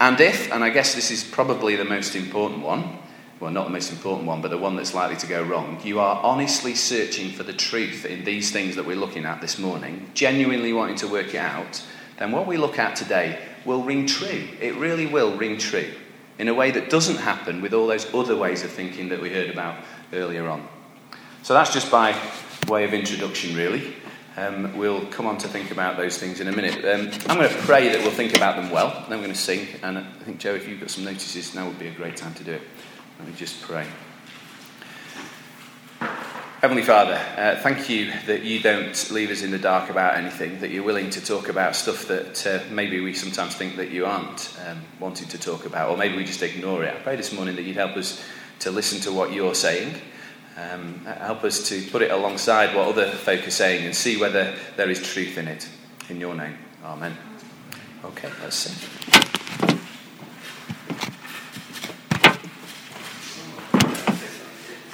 and 0.00 0.20
if, 0.20 0.52
and 0.52 0.62
I 0.62 0.70
guess 0.70 0.94
this 0.94 1.10
is 1.10 1.24
probably 1.24 1.74
the 1.74 1.84
most 1.84 2.14
important 2.14 2.62
one, 2.62 2.98
well, 3.40 3.50
not 3.50 3.64
the 3.64 3.72
most 3.72 3.92
important 3.92 4.26
one, 4.26 4.42
but 4.42 4.50
the 4.50 4.58
one 4.58 4.76
that's 4.76 4.94
likely 4.94 5.16
to 5.16 5.26
go 5.26 5.42
wrong, 5.42 5.80
you 5.84 6.00
are 6.00 6.20
honestly 6.22 6.74
searching 6.74 7.30
for 7.30 7.44
the 7.44 7.52
truth 7.52 8.04
in 8.04 8.24
these 8.24 8.50
things 8.50 8.74
that 8.76 8.84
we're 8.84 8.96
looking 8.96 9.24
at 9.24 9.40
this 9.40 9.58
morning, 9.58 10.10
genuinely 10.14 10.72
wanting 10.72 10.96
to 10.96 11.08
work 11.08 11.34
it 11.34 11.38
out, 11.38 11.82
then 12.18 12.32
what 12.32 12.46
we 12.46 12.56
look 12.56 12.78
at 12.78 12.96
today 12.96 13.38
will 13.64 13.82
ring 13.82 14.06
true. 14.06 14.48
It 14.60 14.74
really 14.76 15.06
will 15.06 15.36
ring 15.36 15.58
true 15.58 15.92
in 16.38 16.48
a 16.48 16.54
way 16.54 16.70
that 16.72 16.90
doesn't 16.90 17.16
happen 17.16 17.60
with 17.60 17.74
all 17.74 17.86
those 17.86 18.12
other 18.14 18.36
ways 18.36 18.64
of 18.64 18.70
thinking 18.70 19.08
that 19.10 19.20
we 19.20 19.30
heard 19.30 19.50
about 19.50 19.76
earlier 20.12 20.48
on. 20.48 20.66
So 21.42 21.54
that's 21.54 21.72
just 21.72 21.90
by 21.90 22.20
way 22.66 22.84
of 22.84 22.92
introduction, 22.92 23.54
really. 23.56 23.94
Um, 24.36 24.76
we'll 24.76 25.04
come 25.06 25.26
on 25.26 25.36
to 25.38 25.48
think 25.48 25.72
about 25.72 25.96
those 25.96 26.16
things 26.16 26.40
in 26.40 26.46
a 26.46 26.52
minute. 26.52 26.84
Um, 26.84 27.10
I'm 27.28 27.38
going 27.38 27.50
to 27.50 27.62
pray 27.62 27.88
that 27.88 28.00
we'll 28.02 28.12
think 28.12 28.36
about 28.36 28.54
them 28.54 28.70
well. 28.70 29.04
Then 29.08 29.18
we're 29.18 29.24
going 29.24 29.32
to 29.32 29.34
sing. 29.34 29.66
And 29.82 29.98
I 29.98 30.02
think, 30.24 30.38
Joe, 30.38 30.54
if 30.54 30.68
you've 30.68 30.78
got 30.78 30.90
some 30.90 31.04
notices, 31.04 31.56
now 31.56 31.66
would 31.66 31.78
be 31.78 31.88
a 31.88 31.92
great 31.92 32.16
time 32.16 32.34
to 32.34 32.44
do 32.44 32.52
it. 32.52 32.62
Let 33.18 33.28
me 33.28 33.34
just 33.34 33.60
pray. 33.62 33.86
Heavenly 36.60 36.82
Father, 36.82 37.20
uh, 37.36 37.56
thank 37.62 37.88
you 37.88 38.12
that 38.26 38.42
you 38.42 38.60
don't 38.60 39.10
leave 39.10 39.30
us 39.30 39.42
in 39.42 39.50
the 39.50 39.58
dark 39.58 39.90
about 39.90 40.16
anything, 40.16 40.58
that 40.60 40.70
you're 40.70 40.84
willing 40.84 41.08
to 41.10 41.24
talk 41.24 41.48
about 41.48 41.76
stuff 41.76 42.06
that 42.06 42.46
uh, 42.46 42.60
maybe 42.72 43.00
we 43.00 43.14
sometimes 43.14 43.54
think 43.54 43.76
that 43.76 43.90
you 43.90 44.06
aren't 44.06 44.56
um, 44.66 44.80
wanting 44.98 45.28
to 45.28 45.38
talk 45.38 45.66
about, 45.66 45.90
or 45.90 45.96
maybe 45.96 46.16
we 46.16 46.24
just 46.24 46.42
ignore 46.42 46.82
it. 46.84 46.94
I 46.94 46.98
pray 46.98 47.16
this 47.16 47.32
morning 47.32 47.54
that 47.56 47.62
you'd 47.62 47.76
help 47.76 47.96
us 47.96 48.24
to 48.60 48.70
listen 48.70 49.00
to 49.02 49.12
what 49.12 49.32
you're 49.32 49.54
saying. 49.54 49.94
Um, 50.56 51.04
help 51.04 51.44
us 51.44 51.68
to 51.68 51.80
put 51.90 52.02
it 52.02 52.10
alongside 52.10 52.74
what 52.74 52.88
other 52.88 53.08
folk 53.10 53.46
are 53.46 53.52
saying 53.52 53.84
and 53.84 53.94
see 53.94 54.20
whether 54.20 54.54
there 54.76 54.90
is 54.90 55.00
truth 55.00 55.38
in 55.38 55.46
it. 55.46 55.68
In 56.08 56.18
your 56.18 56.34
name. 56.34 56.56
Amen. 56.84 57.16
Okay, 58.04 58.30
let's 58.42 58.56
sing. 58.56 59.57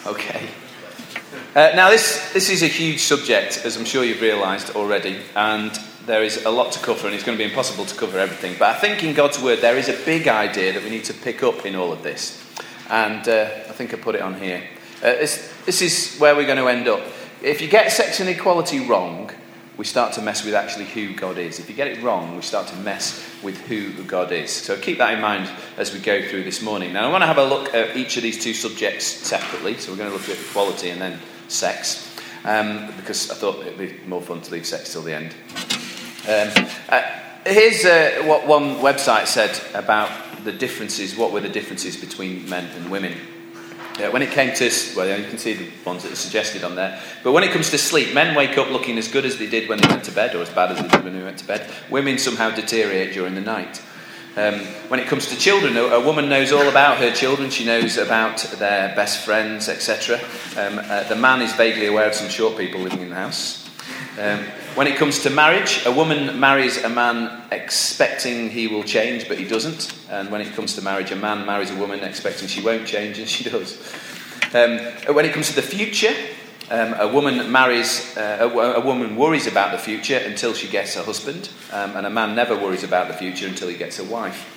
Okay. 0.06 0.48
Uh, 1.54 1.72
now, 1.74 1.88
this, 1.88 2.30
this 2.34 2.50
is 2.50 2.62
a 2.62 2.66
huge 2.66 3.00
subject, 3.00 3.64
as 3.64 3.78
I'm 3.78 3.86
sure 3.86 4.04
you've 4.04 4.20
realised 4.20 4.76
already, 4.76 5.18
and 5.34 5.70
there 6.04 6.22
is 6.22 6.44
a 6.44 6.50
lot 6.50 6.72
to 6.72 6.78
cover, 6.80 7.06
and 7.06 7.14
it's 7.14 7.24
going 7.24 7.38
to 7.38 7.42
be 7.42 7.48
impossible 7.48 7.86
to 7.86 7.94
cover 7.96 8.18
everything. 8.18 8.54
But 8.58 8.76
I 8.76 8.78
think 8.78 9.02
in 9.02 9.14
God's 9.14 9.40
Word, 9.40 9.60
there 9.60 9.78
is 9.78 9.88
a 9.88 9.96
big 10.04 10.28
idea 10.28 10.74
that 10.74 10.82
we 10.82 10.90
need 10.90 11.04
to 11.04 11.14
pick 11.14 11.42
up 11.42 11.64
in 11.64 11.74
all 11.74 11.90
of 11.90 12.02
this. 12.02 12.44
And 12.90 13.26
uh, 13.26 13.48
I 13.66 13.72
think 13.72 13.94
I 13.94 13.96
put 13.96 14.14
it 14.14 14.20
on 14.20 14.38
here. 14.38 14.62
Uh, 14.98 15.12
this, 15.12 15.54
this 15.64 15.80
is 15.80 16.18
where 16.18 16.36
we're 16.36 16.44
going 16.44 16.58
to 16.58 16.68
end 16.68 16.86
up. 16.86 17.00
If 17.40 17.62
you 17.62 17.68
get 17.68 17.90
sex 17.90 18.20
inequality 18.20 18.86
wrong, 18.86 19.30
we 19.76 19.84
start 19.84 20.12
to 20.14 20.22
mess 20.22 20.44
with 20.44 20.54
actually 20.54 20.84
who 20.86 21.14
God 21.14 21.38
is. 21.38 21.58
If 21.58 21.68
you 21.68 21.74
get 21.74 21.88
it 21.88 22.02
wrong, 22.02 22.36
we 22.36 22.42
start 22.42 22.68
to 22.68 22.76
mess 22.76 23.28
with 23.42 23.58
who 23.62 23.92
God 24.04 24.30
is. 24.30 24.50
So 24.50 24.78
keep 24.78 24.98
that 24.98 25.14
in 25.14 25.20
mind 25.20 25.50
as 25.76 25.92
we 25.92 25.98
go 25.98 26.26
through 26.28 26.44
this 26.44 26.62
morning. 26.62 26.92
Now, 26.92 27.08
I 27.08 27.10
want 27.10 27.22
to 27.22 27.26
have 27.26 27.38
a 27.38 27.44
look 27.44 27.74
at 27.74 27.96
each 27.96 28.16
of 28.16 28.22
these 28.22 28.42
two 28.42 28.54
subjects 28.54 29.06
separately. 29.06 29.76
So 29.76 29.90
we're 29.90 29.98
going 29.98 30.10
to 30.10 30.16
look 30.16 30.28
at 30.28 30.38
equality 30.38 30.90
and 30.90 31.00
then 31.00 31.18
sex, 31.48 32.16
um, 32.44 32.92
because 32.96 33.30
I 33.30 33.34
thought 33.34 33.66
it 33.66 33.76
would 33.76 33.78
be 33.78 34.06
more 34.06 34.22
fun 34.22 34.40
to 34.42 34.52
leave 34.52 34.66
sex 34.66 34.92
till 34.92 35.02
the 35.02 35.14
end. 35.14 35.34
Um, 36.26 36.66
uh, 36.88 37.02
here's 37.44 37.84
uh, 37.84 38.22
what 38.24 38.46
one 38.46 38.76
website 38.76 39.26
said 39.26 39.60
about 39.74 40.10
the 40.44 40.52
differences, 40.52 41.16
what 41.16 41.32
were 41.32 41.40
the 41.40 41.48
differences 41.48 41.96
between 41.96 42.48
men 42.48 42.64
and 42.76 42.90
women. 42.90 43.14
Uh, 43.96 44.10
when 44.10 44.22
it 44.22 44.30
came 44.32 44.52
to, 44.52 44.70
well, 44.96 45.18
you 45.18 45.28
can 45.28 45.38
see 45.38 45.52
the 45.52 45.70
ones 45.84 46.02
that 46.02 46.10
are 46.10 46.16
suggested 46.16 46.64
on 46.64 46.74
there. 46.74 47.00
But 47.22 47.30
when 47.30 47.44
it 47.44 47.52
comes 47.52 47.70
to 47.70 47.78
sleep, 47.78 48.12
men 48.12 48.34
wake 48.34 48.58
up 48.58 48.68
looking 48.70 48.98
as 48.98 49.06
good 49.06 49.24
as 49.24 49.38
they 49.38 49.48
did 49.48 49.68
when 49.68 49.78
they 49.78 49.86
went 49.86 50.02
to 50.04 50.12
bed, 50.12 50.34
or 50.34 50.42
as 50.42 50.50
bad 50.50 50.72
as 50.72 50.82
they 50.82 50.88
did 50.88 51.04
when 51.04 51.16
they 51.16 51.22
went 51.22 51.38
to 51.38 51.46
bed. 51.46 51.70
Women 51.90 52.18
somehow 52.18 52.50
deteriorate 52.50 53.12
during 53.12 53.36
the 53.36 53.40
night. 53.40 53.80
Um, 54.36 54.54
when 54.88 54.98
it 54.98 55.06
comes 55.06 55.28
to 55.28 55.36
children, 55.36 55.76
a, 55.76 55.82
a, 55.82 56.04
woman 56.04 56.28
knows 56.28 56.50
all 56.50 56.68
about 56.68 56.98
her 56.98 57.12
children. 57.12 57.50
She 57.50 57.64
knows 57.64 57.96
about 57.96 58.38
their 58.58 58.92
best 58.96 59.24
friends, 59.24 59.68
etc. 59.68 60.18
Um, 60.56 60.80
uh, 60.82 61.04
the 61.04 61.14
man 61.14 61.40
is 61.40 61.52
vaguely 61.52 61.86
aware 61.86 62.08
of 62.08 62.14
some 62.14 62.28
short 62.28 62.58
people 62.58 62.80
living 62.80 63.00
in 63.00 63.10
the 63.10 63.14
house. 63.14 63.64
Um, 64.18 64.44
when 64.74 64.86
it 64.86 64.96
comes 64.96 65.22
to 65.22 65.30
marriage, 65.30 65.84
a 65.86 65.92
woman 65.92 66.38
marries 66.40 66.82
a 66.82 66.88
man 66.88 67.42
expecting 67.52 68.50
he 68.50 68.66
will 68.66 68.82
change, 68.82 69.28
but 69.28 69.38
he 69.38 69.44
doesn't. 69.46 69.94
And 70.10 70.30
when 70.30 70.40
it 70.40 70.52
comes 70.54 70.74
to 70.74 70.82
marriage, 70.82 71.12
a 71.12 71.16
man 71.16 71.46
marries 71.46 71.70
a 71.70 71.76
woman 71.76 72.00
expecting 72.00 72.48
she 72.48 72.60
won't 72.60 72.86
change, 72.86 73.18
and 73.18 73.28
she 73.34 73.48
does. 73.48 73.78
Um, 74.52 74.78
when 75.14 75.24
it 75.24 75.32
comes 75.32 75.48
to 75.48 75.54
the 75.54 75.62
future, 75.62 76.14
um, 76.70 76.94
a 76.94 77.06
woman 77.06 77.50
marries, 77.52 78.16
uh, 78.16 78.38
a, 78.40 78.46
a, 78.48 78.80
woman 78.80 79.16
worries 79.16 79.46
about 79.46 79.72
the 79.72 79.78
future 79.78 80.16
until 80.16 80.54
she 80.54 80.68
gets 80.68 80.96
a 80.96 81.02
husband, 81.02 81.50
um, 81.72 81.96
and 81.96 82.06
a 82.06 82.10
man 82.10 82.34
never 82.34 82.56
worries 82.56 82.84
about 82.84 83.08
the 83.08 83.14
future 83.14 83.46
until 83.46 83.68
he 83.68 83.76
gets 83.76 83.98
a 83.98 84.04
wife. 84.04 84.50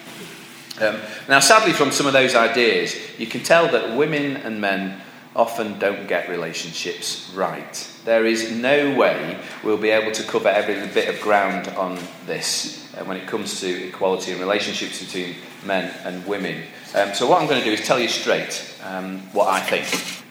Um, 0.82 1.00
now, 1.28 1.40
sadly, 1.40 1.74
from 1.74 1.92
some 1.92 2.06
of 2.06 2.14
those 2.14 2.36
ideas, 2.36 2.96
you 3.20 3.28
can 3.28 3.44
tell 3.44 3.68
that 3.72 3.98
women 3.98 4.38
and 4.38 4.62
men 4.62 5.02
often 5.36 5.78
don't 5.80 6.08
get 6.08 6.30
relationships 6.30 7.32
right. 7.36 7.92
There 8.08 8.26
is 8.26 8.54
no 8.54 8.96
way 8.96 9.38
we'll 9.66 9.76
be 9.76 9.90
able 9.90 10.14
to 10.14 10.24
cover 10.24 10.48
every 10.48 10.76
bit 10.94 11.14
of 11.14 11.20
ground 11.20 11.68
on 11.76 12.00
this 12.26 12.96
uh, 12.96 13.04
when 13.04 13.18
it 13.18 13.28
comes 13.28 13.60
to 13.60 13.90
equality 13.90 14.32
and 14.32 14.40
relationships 14.40 15.04
between 15.04 15.36
men 15.66 15.94
and 16.06 16.26
women. 16.26 16.64
Um, 16.96 17.14
so, 17.14 17.28
what 17.28 17.42
I'm 17.42 17.50
going 17.50 17.60
to 17.60 17.66
do 17.66 17.74
is 17.74 17.86
tell 17.86 18.00
you 18.00 18.08
straight 18.08 18.80
um, 18.86 19.20
what 19.34 19.50
I 19.50 19.60
think 19.60 20.24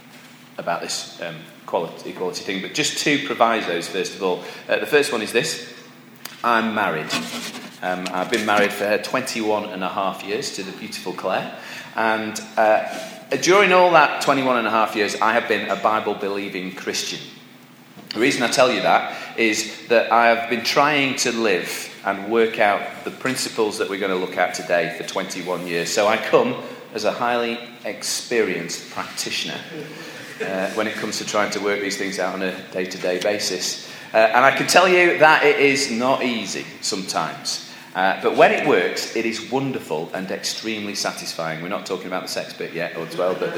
about 0.57 0.81
this 0.81 1.21
um, 1.21 1.37
equality, 1.65 2.09
equality 2.09 2.45
thing, 2.45 2.63
but 2.63 2.73
just 2.73 2.97
two 2.97 3.27
provisos, 3.27 3.89
first 3.89 4.15
of 4.15 4.23
all. 4.23 4.43
Uh, 4.67 4.79
the 4.79 4.87
first 4.87 5.13
one 5.13 5.21
is 5.21 5.33
this 5.33 5.71
I'm 6.43 6.75
married. 6.75 7.13
Um, 7.83 8.09
I've 8.11 8.31
been 8.31 8.47
married 8.47 8.73
for 8.73 8.97
21 8.97 9.65
and 9.65 9.85
a 9.85 9.91
half 9.91 10.25
years 10.25 10.57
to 10.57 10.63
the 10.63 10.73
beautiful 10.79 11.13
Claire. 11.13 11.55
And 11.95 12.41
uh, 12.57 12.89
during 13.43 13.75
all 13.75 13.91
that 13.91 14.23
21 14.23 14.57
and 14.57 14.67
a 14.67 14.71
half 14.71 14.97
years, 14.97 15.21
I 15.21 15.35
have 15.35 15.47
been 15.47 15.69
a 15.69 15.77
Bible 15.77 16.15
believing 16.15 16.75
Christian. 16.75 17.36
The 18.17 18.23
reason 18.23 18.43
I 18.43 18.49
tell 18.49 18.73
you 18.73 18.81
that 18.81 19.39
is 19.39 19.89
that 19.89 20.11
I 20.11 20.29
have 20.29 20.49
been 20.49 20.65
trying 20.65 21.17
to 21.17 21.33
live 21.33 21.95
and 22.07 22.33
work 22.33 22.59
out 22.59 23.05
the 23.05 23.11
principles 23.11 23.77
that 23.77 23.91
we're 23.91 24.01
going 24.01 24.11
to 24.11 24.17
look 24.17 24.39
at 24.39 24.55
today 24.55 24.97
for 24.97 25.07
21 25.07 25.67
years. 25.67 25.93
So 25.93 26.07
I 26.07 26.17
come 26.17 26.55
as 26.95 27.05
a 27.05 27.13
highly 27.13 27.59
experienced 27.85 28.91
practitioner 28.93 29.61
uh, 30.41 30.71
when 30.71 30.87
it 30.87 30.95
comes 30.95 31.19
to 31.19 31.27
trying 31.27 31.51
to 31.51 31.61
work 31.61 31.83
these 31.83 31.99
things 31.99 32.19
out 32.19 32.33
on 32.33 32.41
a 32.41 32.59
day 32.71 32.87
to 32.87 32.97
day 32.97 33.21
basis. 33.21 33.87
Uh, 34.15 34.17
and 34.17 34.47
I 34.47 34.57
can 34.57 34.67
tell 34.67 34.89
you 34.89 35.19
that 35.19 35.45
it 35.45 35.61
is 35.61 35.91
not 35.91 36.25
easy 36.25 36.65
sometimes. 36.81 37.71
Uh, 37.95 38.19
but 38.23 38.35
when 38.35 38.51
it 38.51 38.67
works, 38.67 39.15
it 39.15 39.27
is 39.27 39.51
wonderful 39.51 40.11
and 40.15 40.31
extremely 40.31 40.95
satisfying. 40.95 41.61
We're 41.61 41.69
not 41.69 41.85
talking 41.85 42.07
about 42.07 42.23
the 42.23 42.29
sex 42.29 42.55
bit 42.55 42.73
yet, 42.73 42.97
or 42.97 43.07
well, 43.19 43.35
but, 43.35 43.55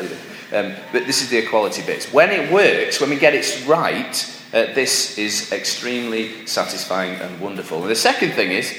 um, 0.52 0.74
but 0.92 1.06
this 1.06 1.22
is 1.22 1.30
the 1.30 1.38
equality 1.38 1.82
bits. 1.82 2.12
When 2.12 2.30
it 2.30 2.52
works, 2.52 3.00
when 3.00 3.10
we 3.10 3.18
get 3.20 3.34
it 3.34 3.64
right, 3.64 4.34
uh, 4.52 4.72
this 4.74 5.18
is 5.18 5.52
extremely 5.52 6.46
satisfying 6.46 7.14
and 7.20 7.40
wonderful. 7.40 7.82
And 7.82 7.90
the 7.90 7.96
second 7.96 8.32
thing 8.32 8.50
is, 8.50 8.74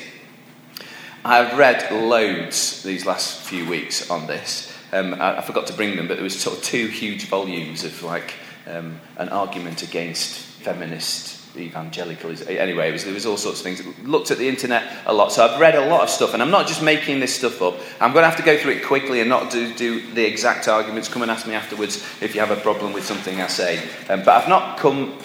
I've 1.24 1.58
read 1.58 1.92
loads 1.92 2.82
these 2.82 3.06
last 3.06 3.42
few 3.42 3.70
weeks 3.70 4.10
on 4.10 4.26
this. 4.26 4.74
Um, 4.92 5.14
I, 5.16 5.38
I, 5.38 5.42
forgot 5.42 5.68
to 5.68 5.74
bring 5.74 5.96
them, 5.96 6.08
but 6.08 6.16
there 6.16 6.24
was 6.24 6.40
sort 6.40 6.58
of 6.58 6.64
two 6.64 6.88
huge 6.88 7.26
volumes 7.26 7.84
of 7.84 8.02
like 8.02 8.34
um, 8.68 9.00
an 9.18 9.30
argument 9.30 9.84
against 9.84 10.40
feminist 10.40 11.40
evangelicalism. 11.56 12.48
Anyway, 12.50 12.90
it 12.90 12.94
was, 12.94 13.04
there 13.04 13.14
was 13.14 13.26
all 13.26 13.38
sorts 13.38 13.60
of 13.60 13.64
things. 13.64 13.84
Looked 14.04 14.32
at 14.32 14.38
the 14.38 14.48
internet 14.48 14.92
a 15.06 15.14
lot, 15.14 15.32
so 15.32 15.46
I've 15.46 15.60
read 15.60 15.76
a 15.76 15.86
lot 15.86 16.02
of 16.02 16.10
stuff, 16.10 16.34
and 16.34 16.42
I'm 16.42 16.52
not 16.52 16.68
just 16.68 16.82
making 16.82 17.20
this 17.20 17.36
stuff 17.36 17.62
up. 17.62 17.76
I'm 18.00 18.14
going 18.14 18.24
to 18.24 18.30
have 18.30 18.38
to 18.38 18.44
go 18.44 18.58
through 18.58 18.74
it 18.74 18.86
quickly 18.86 19.20
and 19.20 19.30
not 19.30 19.52
do, 19.52 19.74
do 19.76 20.14
the 20.14 20.26
exact 20.26 20.68
arguments. 20.68 21.10
Come 21.10 21.22
and 21.22 21.30
ask 21.30 21.46
me 21.46 21.54
afterwards 21.54 21.98
if 22.22 22.34
you 22.34 22.42
have 22.42 22.52
a 22.52 22.62
problem 22.62 22.94
with 22.94 23.06
something 23.06 23.40
I 23.42 23.48
say. 23.48 23.78
Um, 24.10 24.24
but 24.24 24.30
I've 24.42 24.50
not 24.50 24.80
come 24.80 25.18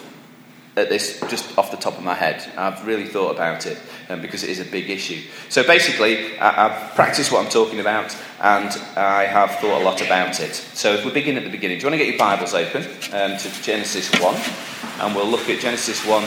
at 0.77 0.89
this 0.89 1.21
just 1.29 1.57
off 1.57 1.71
the 1.71 1.77
top 1.77 1.97
of 1.97 2.05
my 2.05 2.15
head. 2.15 2.45
I've 2.57 2.87
really 2.87 3.07
thought 3.07 3.31
about 3.31 3.67
it 3.67 3.79
um, 4.09 4.21
because 4.21 4.43
it 4.43 4.51
is 4.51 4.61
a 4.61 4.65
big 4.65 4.91
issue. 4.91 5.23
So 5.49 5.65
basically, 5.65 6.39
I, 6.39 6.69
have 6.69 6.95
practiced 6.95 7.31
what 7.31 7.45
I'm 7.45 7.51
talking 7.51 7.81
about 7.81 8.17
and 8.41 8.71
I 8.97 9.25
have 9.25 9.51
thought 9.61 9.81
a 9.81 9.85
lot 9.85 10.01
about 10.01 10.41
it. 10.41 10.55
So 10.55 10.95
if 10.95 11.05
we 11.05 11.13
begin 11.13 11.37
at 11.37 11.45
the 11.45 11.51
beginning, 11.51 11.79
do 11.79 11.83
you 11.85 11.91
want 11.91 12.01
to 12.01 12.05
get 12.05 12.09
your 12.09 12.19
Bibles 12.19 12.55
open 12.55 12.83
um, 13.13 13.39
to 13.39 13.63
Genesis 13.63 14.11
1? 14.21 14.35
And 15.01 15.15
we'll 15.15 15.29
look 15.29 15.49
at 15.49 15.61
Genesis 15.61 16.05
1, 16.05 16.25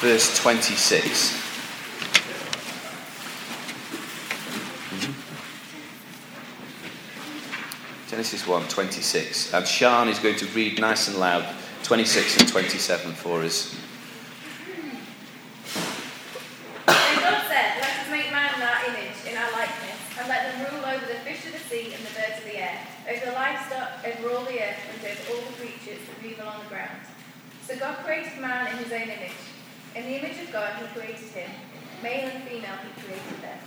verse 0.00 0.38
26. 0.38 1.40
Genesis 8.08 8.46
1, 8.46 8.68
26. 8.68 9.54
And 9.54 9.66
Sean 9.66 10.08
is 10.08 10.18
going 10.18 10.36
to 10.36 10.46
read 10.46 10.80
nice 10.80 11.08
and 11.08 11.16
loud 11.16 11.46
26 11.84 12.40
and 12.40 12.48
27 12.48 13.12
for 13.12 13.42
us. 13.42 13.74
And 16.86 17.20
God 17.20 17.42
said, 17.48 17.80
Let 17.80 17.98
us 17.98 18.10
make 18.10 18.30
man 18.30 18.54
in 18.54 18.62
our 18.62 18.84
image, 18.86 19.16
in 19.26 19.36
our 19.36 19.50
likeness, 19.52 19.98
and 20.18 20.19
let 20.30 20.46
them 20.46 20.72
rule 20.72 20.84
over 20.86 21.06
the 21.06 21.18
fish 21.26 21.44
of 21.46 21.52
the 21.52 21.58
sea 21.58 21.92
and 21.92 21.98
the 22.06 22.14
birds 22.14 22.38
of 22.38 22.44
the 22.44 22.56
air, 22.56 22.78
over 23.10 23.26
the 23.26 23.32
livestock, 23.32 23.98
over 24.06 24.30
all 24.30 24.44
the 24.44 24.62
earth, 24.62 24.78
and 24.86 25.02
over 25.02 25.34
all 25.34 25.42
the 25.50 25.56
creatures 25.58 25.98
that 26.06 26.22
move 26.22 26.38
along 26.38 26.62
the 26.62 26.68
ground. 26.68 27.02
So 27.66 27.76
God 27.76 27.96
created 28.06 28.40
man 28.40 28.70
in 28.70 28.78
his 28.78 28.92
own 28.92 29.10
image. 29.10 29.42
In 29.96 30.04
the 30.04 30.18
image 30.20 30.38
of 30.40 30.52
God, 30.52 30.70
he 30.76 30.86
created 30.94 31.26
him. 31.34 31.50
Male 32.00 32.30
and 32.30 32.44
female, 32.44 32.78
he 32.78 33.02
created 33.02 33.42
them. 33.42 33.58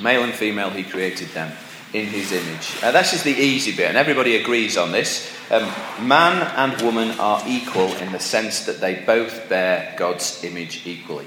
Male 0.00 0.22
and 0.22 0.32
female, 0.32 0.70
he 0.70 0.84
created 0.84 1.28
them 1.30 1.50
in 1.92 2.06
his 2.06 2.30
image. 2.30 2.70
Uh, 2.84 2.92
this 2.92 3.12
is 3.12 3.24
the 3.24 3.34
easy 3.34 3.74
bit, 3.74 3.88
and 3.88 3.96
everybody 3.96 4.36
agrees 4.36 4.76
on 4.76 4.92
this. 4.92 5.28
Um, 5.50 5.68
man 6.06 6.46
and 6.56 6.80
woman 6.82 7.18
are 7.18 7.42
equal 7.48 7.92
in 7.96 8.12
the 8.12 8.20
sense 8.20 8.64
that 8.66 8.80
they 8.80 9.02
both 9.04 9.48
bear 9.48 9.92
God's 9.98 10.44
image 10.44 10.86
equally. 10.86 11.26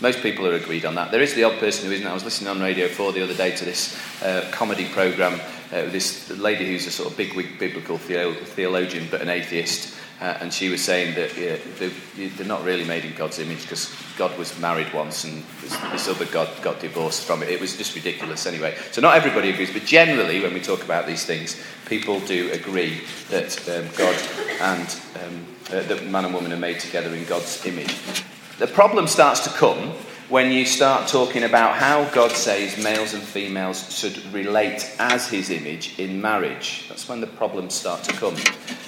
Most 0.00 0.22
people 0.22 0.46
are 0.46 0.54
agreed 0.54 0.84
on 0.84 0.94
that. 0.96 1.10
There 1.10 1.22
is 1.22 1.34
the 1.34 1.44
odd 1.44 1.58
person 1.60 1.86
who 1.86 1.92
isn't. 1.92 2.06
I 2.06 2.12
was 2.12 2.24
listening 2.24 2.50
on 2.50 2.60
Radio 2.60 2.88
4 2.88 3.12
the 3.12 3.22
other 3.22 3.34
day 3.34 3.54
to 3.56 3.64
this 3.64 3.96
uh, 4.22 4.48
comedy 4.50 4.88
programme 4.88 5.40
uh, 5.74 5.86
this 5.90 6.30
lady 6.30 6.66
who's 6.66 6.86
a 6.86 6.90
sort 6.90 7.10
of 7.10 7.16
bigwig 7.16 7.58
biblical 7.58 7.98
theologian 7.98 9.08
but 9.10 9.20
an 9.20 9.28
atheist. 9.28 9.94
Uh, 10.20 10.38
and 10.40 10.54
she 10.54 10.68
was 10.68 10.82
saying 10.82 11.12
that 11.16 11.36
yeah, 11.36 11.56
they're, 11.78 12.28
they're, 12.36 12.46
not 12.46 12.62
really 12.62 12.84
made 12.84 13.04
in 13.04 13.12
God's 13.14 13.40
image 13.40 13.62
because 13.62 13.92
God 14.16 14.38
was 14.38 14.56
married 14.60 14.86
once 14.94 15.24
and 15.24 15.42
this, 15.60 15.76
this, 15.90 16.08
other 16.08 16.24
God 16.26 16.48
got 16.62 16.78
divorced 16.78 17.24
from 17.24 17.42
it. 17.42 17.48
It 17.48 17.60
was 17.60 17.76
just 17.76 17.96
ridiculous 17.96 18.46
anyway. 18.46 18.76
So 18.92 19.00
not 19.00 19.16
everybody 19.16 19.50
agrees, 19.50 19.72
but 19.72 19.84
generally 19.84 20.40
when 20.40 20.54
we 20.54 20.60
talk 20.60 20.84
about 20.84 21.08
these 21.08 21.26
things, 21.26 21.60
people 21.86 22.20
do 22.20 22.52
agree 22.52 23.00
that 23.30 23.58
um, 23.68 23.88
God 23.96 24.16
and 24.60 25.00
um, 25.24 25.46
uh, 25.70 25.82
that 25.88 26.06
man 26.06 26.26
and 26.26 26.32
woman 26.32 26.52
are 26.52 26.58
made 26.58 26.78
together 26.78 27.12
in 27.12 27.24
God's 27.24 27.66
image. 27.66 28.24
The 28.56 28.68
problem 28.68 29.08
starts 29.08 29.40
to 29.40 29.50
come 29.50 29.90
when 30.28 30.52
you 30.52 30.64
start 30.64 31.08
talking 31.08 31.42
about 31.42 31.74
how 31.74 32.08
God 32.14 32.30
says 32.30 32.80
males 32.80 33.12
and 33.12 33.20
females 33.20 33.92
should 33.92 34.16
relate 34.32 34.94
as 35.00 35.28
his 35.28 35.50
image 35.50 35.98
in 35.98 36.22
marriage. 36.22 36.86
That's 36.88 37.08
when 37.08 37.20
the 37.20 37.26
problems 37.26 37.74
start 37.74 38.04
to 38.04 38.12
come. 38.12 38.36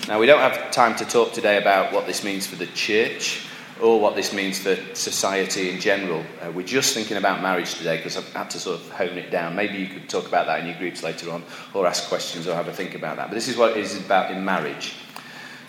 Now, 0.07 0.21
we 0.21 0.27
don't 0.27 0.39
have 0.39 0.71
time 0.71 0.95
to 0.97 1.05
talk 1.05 1.33
today 1.33 1.59
about 1.61 1.93
what 1.93 2.07
this 2.07 2.23
means 2.23 2.47
for 2.47 2.55
the 2.55 2.69
church 2.69 3.45
or 3.81 4.01
what 4.01 4.15
this 4.15 4.33
means 4.33 4.61
for 4.61 4.77
society 4.95 5.71
in 5.71 5.81
general. 5.81 6.25
Uh, 6.41 6.53
we're 6.53 6.65
just 6.65 6.95
thinking 6.95 7.17
about 7.17 7.43
marriage 7.43 7.75
today 7.75 7.97
because 7.97 8.17
I've 8.17 8.33
had 8.35 8.51
to 8.51 8.61
sort 8.61 8.81
of 8.81 8.89
hone 8.91 9.19
it 9.19 9.33
down. 9.33 9.57
Maybe 9.57 9.79
you 9.79 9.89
could 9.89 10.09
talk 10.09 10.29
about 10.29 10.47
that 10.47 10.61
in 10.61 10.67
your 10.67 10.79
groups 10.79 11.03
later 11.03 11.33
on 11.33 11.43
or 11.75 11.89
ask 11.89 12.09
questions 12.09 12.47
or 12.47 12.55
have 12.55 12.69
a 12.69 12.73
think 12.73 12.95
about 12.95 13.17
that. 13.17 13.31
But 13.31 13.35
this 13.35 13.49
is 13.49 13.57
what 13.57 13.73
it 13.73 13.79
is 13.79 13.99
about 13.99 14.31
in 14.31 14.45
marriage. 14.45 14.95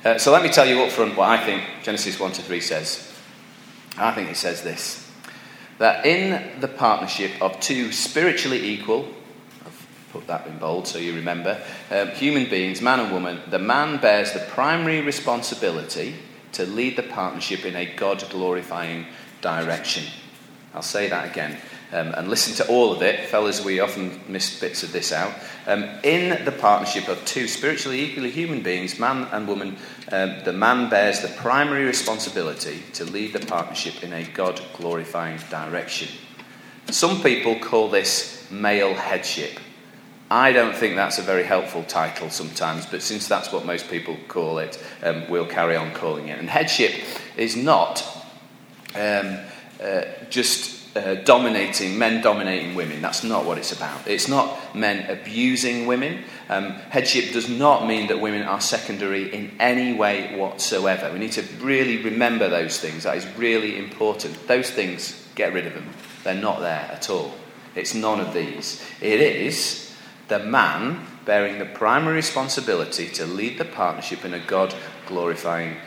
Uh, 0.06 0.20
so 0.20 0.32
let 0.32 0.44
me 0.44 0.50
tell 0.50 0.68
you 0.68 0.84
up 0.84 0.92
front 0.92 1.18
what 1.18 1.30
I 1.30 1.44
think 1.44 1.64
Genesis 1.82 2.20
1 2.20 2.34
to 2.34 2.44
3 2.44 2.62
says. 2.62 3.07
I 3.98 4.14
think 4.14 4.30
it 4.30 4.38
says 4.38 4.64
this 4.64 5.04
that 5.80 6.08
in 6.08 6.60
the 6.60 6.68
partnership 6.68 7.32
of 7.40 7.60
two 7.60 7.92
spiritually 7.92 8.68
equal, 8.68 9.08
I've 9.64 9.88
put 10.12 10.26
that 10.26 10.48
in 10.48 10.58
bold 10.58 10.88
so 10.88 10.98
you 10.98 11.14
remember, 11.14 11.62
um, 11.92 12.10
human 12.10 12.50
beings, 12.50 12.82
man 12.82 13.00
and 13.00 13.12
woman, 13.12 13.42
the 13.52 13.60
man 13.60 14.02
bears 14.02 14.34
the 14.34 14.40
primary 14.40 15.02
responsibility 15.02 16.16
to 16.54 16.66
lead 16.66 16.96
the 16.96 17.04
partnership 17.04 17.64
in 17.64 17.76
a 17.76 17.86
God 17.96 18.24
glorifying 18.32 19.06
direction. 19.42 20.06
I'll 20.74 20.82
say 20.82 21.10
that 21.10 21.30
again 21.30 21.58
um, 21.92 22.14
and 22.16 22.28
listen 22.28 22.54
to 22.56 22.72
all 22.72 22.92
of 22.92 23.02
it. 23.02 23.30
Fellas, 23.30 23.64
we 23.64 23.80
often 23.80 24.20
miss 24.28 24.60
bits 24.60 24.84
of 24.84 24.92
this 24.92 25.12
out. 25.12 25.34
Um, 25.66 25.84
in 26.04 26.44
the 26.46 26.52
partnership 26.52 27.08
of 27.08 27.24
two 27.26 27.48
spiritually 27.48 28.02
equally 28.02 28.32
human 28.32 28.62
beings, 28.62 29.00
man 29.00 29.28
and 29.32 29.48
woman, 29.48 29.78
um, 30.12 30.36
the 30.44 30.54
man 30.54 30.90
bears 30.90 31.22
the 31.22 31.30
primary 31.30 31.86
responsibility 31.86 32.84
to 32.94 33.06
lead 33.06 33.34
the 33.34 33.46
partnership 33.46 34.04
in 34.04 34.14
a 34.14 34.24
God 34.24 34.62
glorifying 34.74 35.40
direction. 35.50 36.10
Some 36.90 37.22
people 37.22 37.60
call 37.60 37.90
this 37.90 38.50
male 38.50 38.94
headship. 38.94 39.60
I 40.30 40.52
don't 40.52 40.76
think 40.76 40.96
that's 40.96 41.20
a 41.20 41.22
very 41.22 41.44
helpful 41.44 41.84
title 41.84 42.30
sometimes, 42.30 42.86
but 42.86 43.02
since 43.02 43.28
that's 43.28 43.52
what 43.52 43.66
most 43.66 43.90
people 43.90 44.18
call 44.28 44.58
it, 44.60 44.82
um, 45.02 45.24
we'll 45.30 45.46
carry 45.46 45.78
on 45.78 45.94
calling 45.94 46.28
it. 46.28 46.38
And 46.38 46.50
headship 46.50 46.94
is 47.38 47.56
not 47.56 48.06
um, 48.94 49.38
uh, 49.82 50.02
just 50.30 50.77
uh, 50.98 51.16
dominating, 51.24 51.98
men 51.98 52.22
dominating 52.22 52.76
women. 52.76 53.02
That's 53.02 53.24
not 53.24 53.46
what 53.46 53.58
it's 53.58 53.72
about. 53.72 54.08
It's 54.08 54.28
not 54.28 54.76
men 54.76 55.10
abusing 55.10 55.86
women. 55.86 56.24
Um, 56.50 56.72
headship 56.90 57.34
does 57.34 57.48
not 57.48 57.88
mean 57.88 58.08
that 58.08 58.20
women 58.20 58.44
are 58.44 58.60
secondary 58.60 59.34
in 59.34 59.56
any 59.60 59.94
way 59.94 60.36
whatsoever. 60.36 61.12
We 61.14 61.20
need 61.20 61.34
to 61.34 61.44
really 61.62 62.04
remember 62.04 62.50
those 62.50 62.80
things. 62.80 63.04
That 63.04 63.18
is 63.18 63.28
really 63.38 63.78
important. 63.78 64.48
Those 64.48 64.70
things, 64.70 65.28
get 65.36 65.54
rid 65.54 65.68
of 65.68 65.74
them. 65.74 65.90
They're 66.24 66.34
not 66.34 66.60
there 66.60 66.90
at 66.92 67.10
all. 67.10 67.34
It's 67.76 67.94
none 67.94 68.20
of 68.20 68.34
these. 68.34 68.84
It 69.00 69.22
is 69.22 69.96
the 70.28 70.40
man 70.40 71.06
bearing 71.26 71.60
the 71.60 71.66
primary 71.66 72.16
responsibility 72.16 73.08
to 73.10 73.26
lead 73.26 73.58
the 73.58 73.66
partnership 73.66 74.26
in 74.26 74.34
a 74.34 74.40
God 74.40 74.74
glorifying 75.06 75.78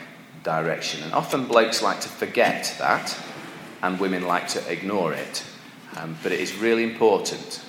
direction. 0.43 1.03
And 1.03 1.13
often 1.13 1.45
blokes 1.45 1.81
like 1.81 1.99
to 2.01 2.09
forget 2.09 2.75
that 2.79 3.17
and 3.81 3.99
women 3.99 4.25
like 4.25 4.47
to 4.49 4.71
ignore 4.71 5.13
it. 5.13 5.43
Um, 5.97 6.17
but 6.23 6.31
it 6.31 6.39
is 6.39 6.55
really 6.55 6.83
important 6.83 7.61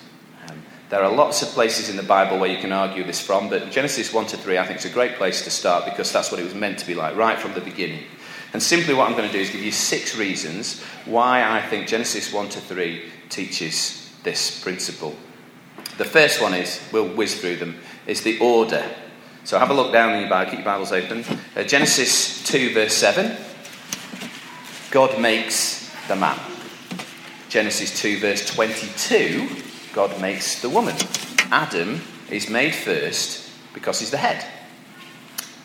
um, 0.49 0.63
There 0.91 1.03
are 1.03 1.13
lots 1.13 1.43
of 1.43 1.49
places 1.49 1.89
in 1.89 1.97
the 1.97 2.03
Bible 2.03 2.39
where 2.39 2.51
you 2.51 2.59
can 2.59 2.73
argue 2.73 3.05
this 3.05 3.21
from, 3.21 3.49
but 3.49 3.71
Genesis 3.71 4.13
1 4.13 4.27
to 4.27 4.37
3 4.37 4.59
I 4.59 4.67
think 4.67 4.79
is 4.79 4.85
a 4.85 4.91
great 4.91 5.17
place 5.17 5.43
to 5.45 5.51
start 5.51 5.85
because 5.85 6.13
that's 6.13 6.31
what 6.31 6.41
it 6.41 6.45
was 6.45 6.55
meant 6.55 6.79
to 6.79 6.87
be 6.87 6.95
like 6.95 7.17
right 7.17 7.39
from 7.39 7.55
the 7.55 7.61
beginning. 7.61 8.05
And 8.53 8.63
simply 8.63 8.93
what 8.93 9.09
I'm 9.09 9.17
going 9.17 9.29
to 9.29 9.33
do 9.33 9.41
is 9.41 9.51
give 9.51 9.63
you 9.63 9.73
six 9.73 10.17
reasons 10.17 10.83
why 11.07 11.43
I 11.43 11.63
think 11.63 11.89
Genesis 11.89 12.33
1 12.33 12.51
to 12.51 12.61
3 12.61 13.03
teaches 13.31 14.13
this 14.23 14.63
principle. 14.63 15.17
The 15.97 16.05
first 16.05 16.43
one 16.43 16.55
is, 16.55 16.81
we'll 16.93 17.09
whiz 17.09 17.41
through 17.41 17.57
them, 17.57 17.79
is 18.07 18.23
the 18.23 18.39
order. 18.41 18.85
So 19.45 19.59
have 19.59 19.71
a 19.71 19.75
look 19.75 19.93
down 19.93 20.15
in 20.15 20.21
your 20.21 20.29
Bible, 20.31 20.51
keep 20.51 20.61
your 20.61 20.67
Bibles 20.67 20.93
open. 20.93 21.25
Uh, 21.57 21.65
Genesis 21.65 22.45
2, 22.45 22.75
verse 22.75 22.95
7. 22.95 23.37
God 24.91 25.19
makes 25.19 25.82
the 26.09 26.17
man. 26.17 26.39
Genesis 27.49 28.01
2, 28.01 28.19
verse 28.19 28.47
22. 28.47 29.49
God 29.93 30.21
makes 30.21 30.61
the 30.63 30.69
woman. 30.69 30.97
Adam 31.51 32.01
is 32.31 32.49
made 32.49 32.75
first 32.75 33.51
because 33.75 34.01
he's 34.01 34.11
the 34.11 34.17
head. 34.17 34.45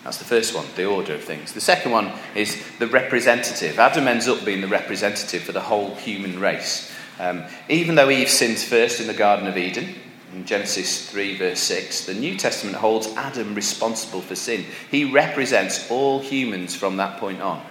That's 0.04 0.18
the 0.18 0.24
first 0.24 0.54
one, 0.54 0.66
the 0.76 0.86
order 0.86 1.14
of 1.14 1.24
things. 1.24 1.52
The 1.52 1.60
second 1.60 1.92
one 1.92 2.12
is 2.34 2.62
the 2.78 2.86
representative. 2.86 3.78
Adam 3.78 4.06
ends 4.06 4.28
up 4.28 4.44
being 4.44 4.60
the 4.60 4.68
representative 4.68 5.42
for 5.42 5.52
the 5.52 5.60
whole 5.60 5.94
human 5.96 6.38
race. 6.38 6.92
Um, 7.18 7.44
even 7.68 7.94
though 7.94 8.10
Eve 8.10 8.30
sins 8.30 8.62
first 8.64 9.00
in 9.00 9.06
the 9.06 9.14
Garden 9.14 9.46
of 9.48 9.56
Eden, 9.56 9.94
in 10.34 10.44
Genesis 10.44 11.10
3, 11.10 11.36
verse 11.36 11.60
6, 11.60 12.06
the 12.06 12.14
New 12.14 12.36
Testament 12.36 12.76
holds 12.76 13.08
Adam 13.16 13.54
responsible 13.54 14.20
for 14.20 14.34
sin. 14.34 14.64
He 14.90 15.10
represents 15.10 15.90
all 15.90 16.20
humans 16.20 16.76
from 16.76 16.98
that 16.98 17.18
point 17.18 17.40
on. 17.40 17.64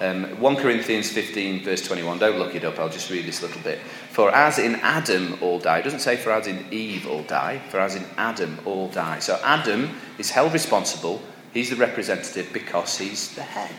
Um, 0.00 0.40
1 0.40 0.56
Corinthians 0.56 1.10
15, 1.10 1.64
verse 1.64 1.84
21. 1.86 2.18
Don't 2.18 2.38
look 2.38 2.54
it 2.54 2.64
up, 2.64 2.78
I'll 2.78 2.88
just 2.88 3.10
read 3.10 3.26
this 3.26 3.42
little 3.42 3.60
bit. 3.62 3.80
For 4.10 4.32
as 4.32 4.58
in 4.58 4.76
Adam 4.76 5.38
all 5.42 5.58
die, 5.58 5.78
it 5.78 5.82
doesn't 5.82 6.00
say 6.00 6.16
for 6.16 6.30
as 6.30 6.46
in 6.46 6.64
Eve 6.70 7.08
all 7.08 7.22
die, 7.24 7.60
for 7.70 7.80
as 7.80 7.96
in 7.96 8.04
Adam 8.16 8.58
all 8.64 8.88
die. 8.88 9.18
So 9.18 9.40
Adam 9.42 9.90
is 10.18 10.30
held 10.30 10.52
responsible, 10.52 11.20
he's 11.52 11.70
the 11.70 11.76
representative 11.76 12.52
because 12.52 12.96
he's 12.96 13.34
the 13.34 13.42
head. 13.42 13.74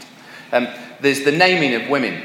Um, 0.52 0.68
there's 1.00 1.24
the 1.24 1.32
naming 1.32 1.82
of 1.82 1.90
women. 1.90 2.24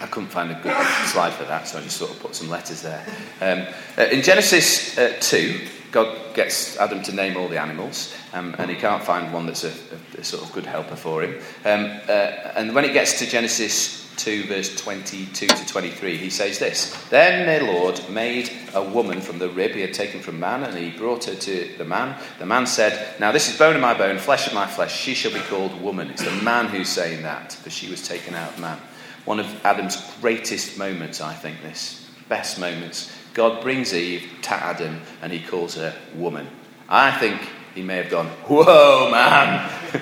I 0.00 0.06
couldn't 0.06 0.30
find 0.30 0.50
a 0.50 0.54
good 0.54 0.74
slide 1.08 1.34
for 1.34 1.44
that, 1.44 1.68
so 1.68 1.78
I 1.78 1.82
just 1.82 1.98
sort 1.98 2.10
of 2.12 2.20
put 2.20 2.34
some 2.34 2.48
letters 2.48 2.80
there. 2.80 3.04
Um, 3.42 3.66
uh, 3.98 4.08
in 4.08 4.22
Genesis 4.22 4.96
uh, 4.96 5.14
2, 5.20 5.60
God 5.90 6.34
gets 6.34 6.78
Adam 6.78 7.02
to 7.02 7.12
name 7.12 7.36
all 7.36 7.48
the 7.48 7.60
animals, 7.60 8.14
um, 8.32 8.54
and 8.58 8.70
he 8.70 8.76
can't 8.76 9.02
find 9.02 9.32
one 9.32 9.46
that's 9.46 9.64
a, 9.64 9.70
a, 9.70 10.20
a, 10.20 10.24
sort 10.24 10.42
of 10.44 10.52
good 10.52 10.66
helper 10.66 10.96
for 10.96 11.22
him. 11.22 11.34
Um, 11.64 12.00
uh, 12.08 12.52
and 12.56 12.74
when 12.74 12.84
it 12.84 12.92
gets 12.92 13.18
to 13.18 13.26
Genesis 13.26 14.00
2, 14.16 14.44
verse 14.44 14.76
22 14.80 15.46
to 15.46 15.66
23, 15.66 16.16
he 16.16 16.30
says 16.30 16.58
this 16.58 16.94
Then 17.08 17.64
the 17.64 17.72
Lord 17.72 18.00
made 18.10 18.50
a 18.74 18.82
woman 18.82 19.20
from 19.20 19.38
the 19.38 19.48
rib 19.48 19.72
he 19.72 19.80
had 19.80 19.94
taken 19.94 20.20
from 20.20 20.38
man, 20.38 20.62
and 20.62 20.76
he 20.76 20.90
brought 20.90 21.24
her 21.24 21.34
to 21.34 21.74
the 21.78 21.84
man. 21.84 22.20
The 22.38 22.46
man 22.46 22.66
said, 22.66 23.18
Now 23.18 23.32
this 23.32 23.50
is 23.50 23.58
bone 23.58 23.74
of 23.74 23.82
my 23.82 23.96
bone, 23.96 24.18
flesh 24.18 24.46
of 24.46 24.54
my 24.54 24.66
flesh. 24.66 24.96
She 24.96 25.14
shall 25.14 25.32
be 25.32 25.40
called 25.40 25.80
woman. 25.80 26.10
It's 26.10 26.24
the 26.24 26.42
man 26.42 26.66
who's 26.66 26.88
saying 26.88 27.22
that, 27.22 27.52
for 27.52 27.70
she 27.70 27.90
was 27.90 28.06
taken 28.06 28.34
out 28.34 28.52
of 28.52 28.60
man. 28.60 28.78
One 29.24 29.40
of 29.40 29.64
Adam's 29.64 29.96
greatest 30.20 30.78
moments, 30.78 31.20
I 31.20 31.34
think, 31.34 31.62
this. 31.62 32.08
Best 32.28 32.60
moments. 32.60 33.12
God 33.34 33.62
brings 33.62 33.94
Eve 33.94 34.28
to 34.42 34.54
Adam 34.54 35.00
and 35.22 35.32
he 35.32 35.40
calls 35.40 35.76
her 35.76 35.94
woman. 36.14 36.46
I 36.88 37.12
think 37.18 37.40
he 37.74 37.82
may 37.82 37.96
have 37.96 38.10
gone, 38.10 38.26
Whoa, 38.26 39.10
man! 39.10 39.70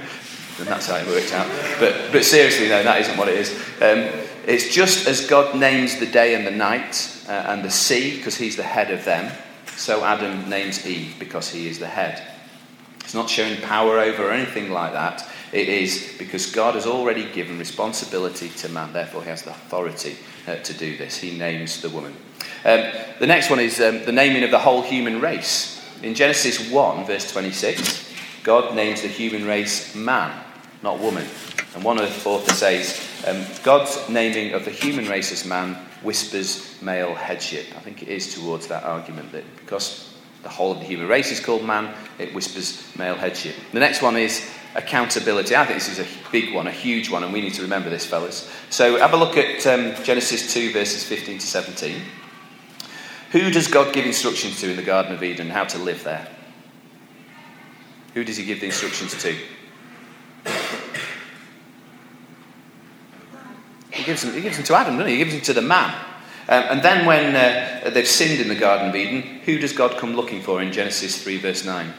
and 0.59 0.67
that's 0.67 0.87
how 0.87 0.97
it 0.97 1.07
worked 1.07 1.33
out. 1.33 1.49
But, 1.79 2.13
but 2.13 2.25
seriously, 2.25 2.69
no, 2.69 2.83
that 2.83 3.01
isn't 3.03 3.17
what 3.17 3.29
it 3.29 3.39
is. 3.39 3.53
Um, 3.81 4.09
it's 4.47 4.75
just 4.75 5.07
as 5.07 5.27
God 5.27 5.59
names 5.59 5.99
the 5.99 6.07
day 6.07 6.35
and 6.35 6.47
the 6.47 6.51
night 6.51 7.23
uh, 7.29 7.33
and 7.33 7.63
the 7.63 7.71
sea, 7.71 8.17
because 8.17 8.37
he's 8.37 8.57
the 8.57 8.63
head 8.63 8.91
of 8.91 9.05
them, 9.05 9.31
so 9.77 10.05
Adam 10.05 10.49
names 10.49 10.87
Eve 10.87 11.15
because 11.19 11.51
he 11.51 11.69
is 11.69 11.79
the 11.79 11.87
head. 11.87 12.23
It's 13.01 13.15
not 13.15 13.29
showing 13.29 13.61
power 13.61 13.99
over 13.99 14.29
or 14.29 14.33
anything 14.33 14.71
like 14.71 14.93
that. 14.93 15.29
It 15.53 15.69
is 15.69 16.15
because 16.19 16.51
God 16.53 16.75
has 16.75 16.87
already 16.87 17.31
given 17.33 17.59
responsibility 17.59 18.49
to 18.49 18.69
man, 18.69 18.93
therefore, 18.93 19.23
he 19.23 19.29
has 19.29 19.43
the 19.43 19.51
authority 19.51 20.17
uh, 20.49 20.57
to 20.57 20.73
do 20.75 20.97
this. 20.97 21.19
He 21.19 21.37
names 21.37 21.83
the 21.83 21.91
woman. 21.91 22.15
Um, 22.65 22.91
the 23.21 23.27
next 23.27 23.51
one 23.51 23.61
is 23.61 23.81
um, 23.81 24.05
the 24.05 24.13
naming 24.13 24.43
of 24.43 24.51
the 24.51 24.59
whole 24.59 24.83
human 24.83 25.21
race. 25.21 25.81
In 26.03 26.15
Genesis 26.15 26.71
1, 26.71 27.07
verse 27.07 27.31
26, 27.31 28.13
God 28.43 28.75
names 28.75 29.03
the 29.03 29.09
human 29.09 29.47
race 29.47 29.95
man, 29.95 30.33
not 30.83 30.99
woman. 30.99 31.27
And 31.75 31.85
one 31.85 32.01
author 32.01 32.55
says, 32.55 33.07
um, 33.27 33.45
God's 33.63 34.09
naming 34.09 34.55
of 34.55 34.65
the 34.65 34.71
human 34.71 35.07
race 35.07 35.31
as 35.33 35.45
man 35.45 35.75
whispers 36.03 36.81
male 36.81 37.15
headship. 37.15 37.67
I 37.77 37.81
think 37.81 38.03
it 38.03 38.09
is 38.09 38.35
towards 38.35 38.69
that 38.69 38.85
argument 38.85 39.33
that 39.33 39.45
because 39.57 40.15
the 40.43 40.49
whole 40.49 40.73
of 40.73 40.79
the 40.79 40.85
human 40.85 41.09
race 41.09 41.31
is 41.31 41.41
called 41.41 41.65
man, 41.65 41.95
it 42.19 42.33
whispers 42.35 42.97
male 42.97 43.15
headship. 43.15 43.55
The 43.73 43.81
next 43.81 44.03
one 44.03 44.17
is 44.17 44.49
accountability. 44.79 45.57
I 45.57 45.67
think 45.67 45.79
this 45.79 45.89
is 45.89 45.99
a 45.99 46.31
big 46.31 46.55
one, 46.55 46.67
a 46.67 46.73
huge 46.73 47.11
one, 47.11 47.25
and 47.25 47.33
we 47.33 47.41
need 47.41 47.55
to 47.55 47.63
remember 47.63 47.91
this, 47.91 48.07
fellas. 48.07 48.51
So 48.71 48.97
have 48.99 49.13
a 49.13 49.17
look 49.17 49.37
at 49.37 49.67
um, 49.67 49.95
Genesis 50.05 50.55
2, 50.55 50.73
verses 50.73 51.05
15 51.05 51.39
to 51.39 51.47
17. 51.47 52.01
Who 53.33 53.51
does 53.51 53.69
God 53.69 53.93
give 53.93 54.07
instructions 54.07 54.61
to 54.61 54.71
in 54.71 54.77
the 54.77 54.83
Garden 54.83 55.13
of 55.13 55.23
Eden 55.23 55.51
how 55.51 55.65
to 55.65 55.79
live 55.79 56.05
there? 56.05 56.27
Who 58.15 58.25
does 58.25 58.37
he 58.37 58.45
give 58.45 58.61
the 58.61 58.67
instructions 58.67 59.21
to? 59.23 59.37
He 63.93 64.05
gives 64.05 64.23
them, 64.23 64.33
he 64.33 64.41
gives 64.41 64.57
them 64.57 64.65
to 64.67 64.75
Adam, 64.75 64.97
doesn't 64.97 65.11
he? 65.11 65.19
He 65.19 65.25
gives 65.25 65.35
them 65.35 65.43
to 65.43 65.53
the 65.53 65.63
man. 65.63 65.93
Um, 66.49 66.65
and 66.71 66.83
then 66.83 67.05
when 67.05 67.37
uh, 67.37 67.91
they've 67.91 68.09
sinned 68.09 68.41
in 68.41 68.49
the 68.49 68.55
Garden 68.55 68.89
of 68.89 68.97
Eden, 68.97 69.23
who 69.45 69.59
does 69.59 69.73
God 69.73 69.99
come 69.99 70.15
looking 70.15 70.41
for 70.41 70.63
in 70.63 70.73
Genesis 70.73 71.23
3, 71.23 71.37
verse 71.39 71.65
9? 71.65 71.93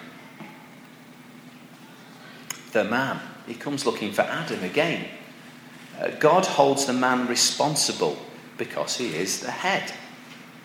The 2.71 2.83
man. 2.83 3.19
He 3.47 3.55
comes 3.55 3.85
looking 3.85 4.11
for 4.11 4.21
Adam 4.21 4.63
again. 4.63 5.07
Uh, 5.99 6.09
God 6.19 6.45
holds 6.45 6.85
the 6.85 6.93
man 6.93 7.27
responsible 7.27 8.17
because 8.57 8.97
he 8.97 9.15
is 9.15 9.41
the 9.41 9.51
head. 9.51 9.91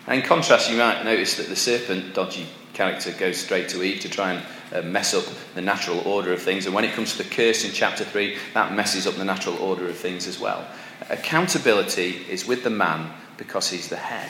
And 0.07 0.21
in 0.21 0.25
contrast, 0.25 0.69
you 0.69 0.77
might 0.77 1.03
notice 1.03 1.35
that 1.37 1.47
the 1.47 1.55
serpent, 1.55 2.13
dodgy 2.13 2.45
character, 2.73 3.11
goes 3.11 3.37
straight 3.37 3.69
to 3.69 3.81
Eve 3.81 4.01
to 4.01 4.09
try 4.09 4.33
and 4.33 4.45
uh, 4.71 4.81
mess 4.87 5.13
up 5.13 5.25
the 5.55 5.61
natural 5.61 5.99
order 6.07 6.31
of 6.31 6.41
things. 6.41 6.65
And 6.65 6.75
when 6.75 6.85
it 6.85 6.93
comes 6.93 7.13
to 7.13 7.23
the 7.23 7.29
curse 7.29 7.65
in 7.65 7.71
chapter 7.71 8.03
3, 8.03 8.37
that 8.53 8.73
messes 8.73 9.07
up 9.07 9.15
the 9.15 9.25
natural 9.25 9.57
order 9.57 9.87
of 9.87 9.97
things 9.97 10.27
as 10.27 10.39
well. 10.39 10.67
Accountability 11.09 12.21
is 12.29 12.47
with 12.47 12.63
the 12.63 12.69
man 12.69 13.11
because 13.37 13.69
he's 13.69 13.89
the 13.89 13.95
head, 13.95 14.29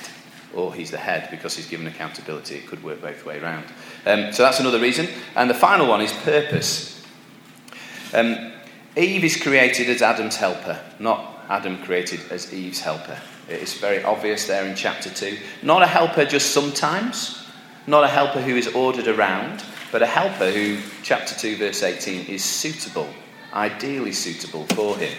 or 0.53 0.73
he's 0.73 0.91
the 0.91 0.97
head 0.97 1.29
because 1.29 1.55
he's 1.55 1.67
given 1.67 1.87
accountability. 1.87 2.55
It 2.55 2.67
could 2.67 2.83
work 2.83 3.01
both 3.01 3.25
way 3.25 3.39
around. 3.39 3.65
Um, 4.05 4.31
so 4.31 4.43
that's 4.43 4.59
another 4.59 4.79
reason. 4.79 5.07
And 5.35 5.49
the 5.49 5.55
final 5.55 5.87
one 5.87 6.01
is 6.01 6.13
purpose. 6.13 6.94
Um, 8.13 8.51
Eve 8.97 9.23
is 9.23 9.41
created 9.41 9.89
as 9.89 10.01
Adam's 10.01 10.37
helper, 10.37 10.79
not 10.99 11.43
Adam 11.49 11.77
created 11.83 12.21
as 12.31 12.53
Eve's 12.53 12.79
helper. 12.79 13.19
It's 13.47 13.75
very 13.75 14.03
obvious 14.03 14.47
there 14.47 14.65
in 14.65 14.75
chapter 14.75 15.09
2. 15.09 15.37
Not 15.61 15.81
a 15.81 15.87
helper 15.87 16.25
just 16.25 16.51
sometimes, 16.51 17.45
not 17.87 18.03
a 18.03 18.07
helper 18.07 18.41
who 18.41 18.55
is 18.55 18.67
ordered 18.67 19.07
around, 19.07 19.63
but 19.91 20.01
a 20.01 20.07
helper 20.07 20.49
who, 20.49 20.79
chapter 21.03 21.35
2, 21.35 21.57
verse 21.57 21.83
18, 21.83 22.25
is 22.25 22.43
suitable, 22.43 23.07
ideally 23.53 24.11
suitable 24.11 24.65
for 24.67 24.97
him. 24.97 25.13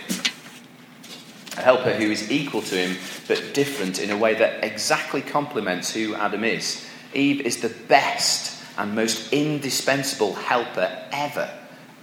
A 1.57 1.61
helper 1.61 1.95
who 1.95 2.11
is 2.11 2.31
equal 2.31 2.63
to 2.63 2.75
him, 2.75 2.97
but 3.29 3.55
different 3.55 4.01
in 4.01 4.11
a 4.11 4.17
way 4.17 4.35
that 4.35 4.65
exactly 4.65 5.23
complements 5.23 5.93
who 5.93 6.15
Adam 6.15 6.45
is. 6.45 6.85
Eve 7.15 7.41
is 7.43 7.61
the 7.61 7.75
best 7.89 8.63
and 8.77 8.95
most 8.95 9.33
indispensable 9.33 10.35
helper 10.35 10.91
ever. 11.13 11.51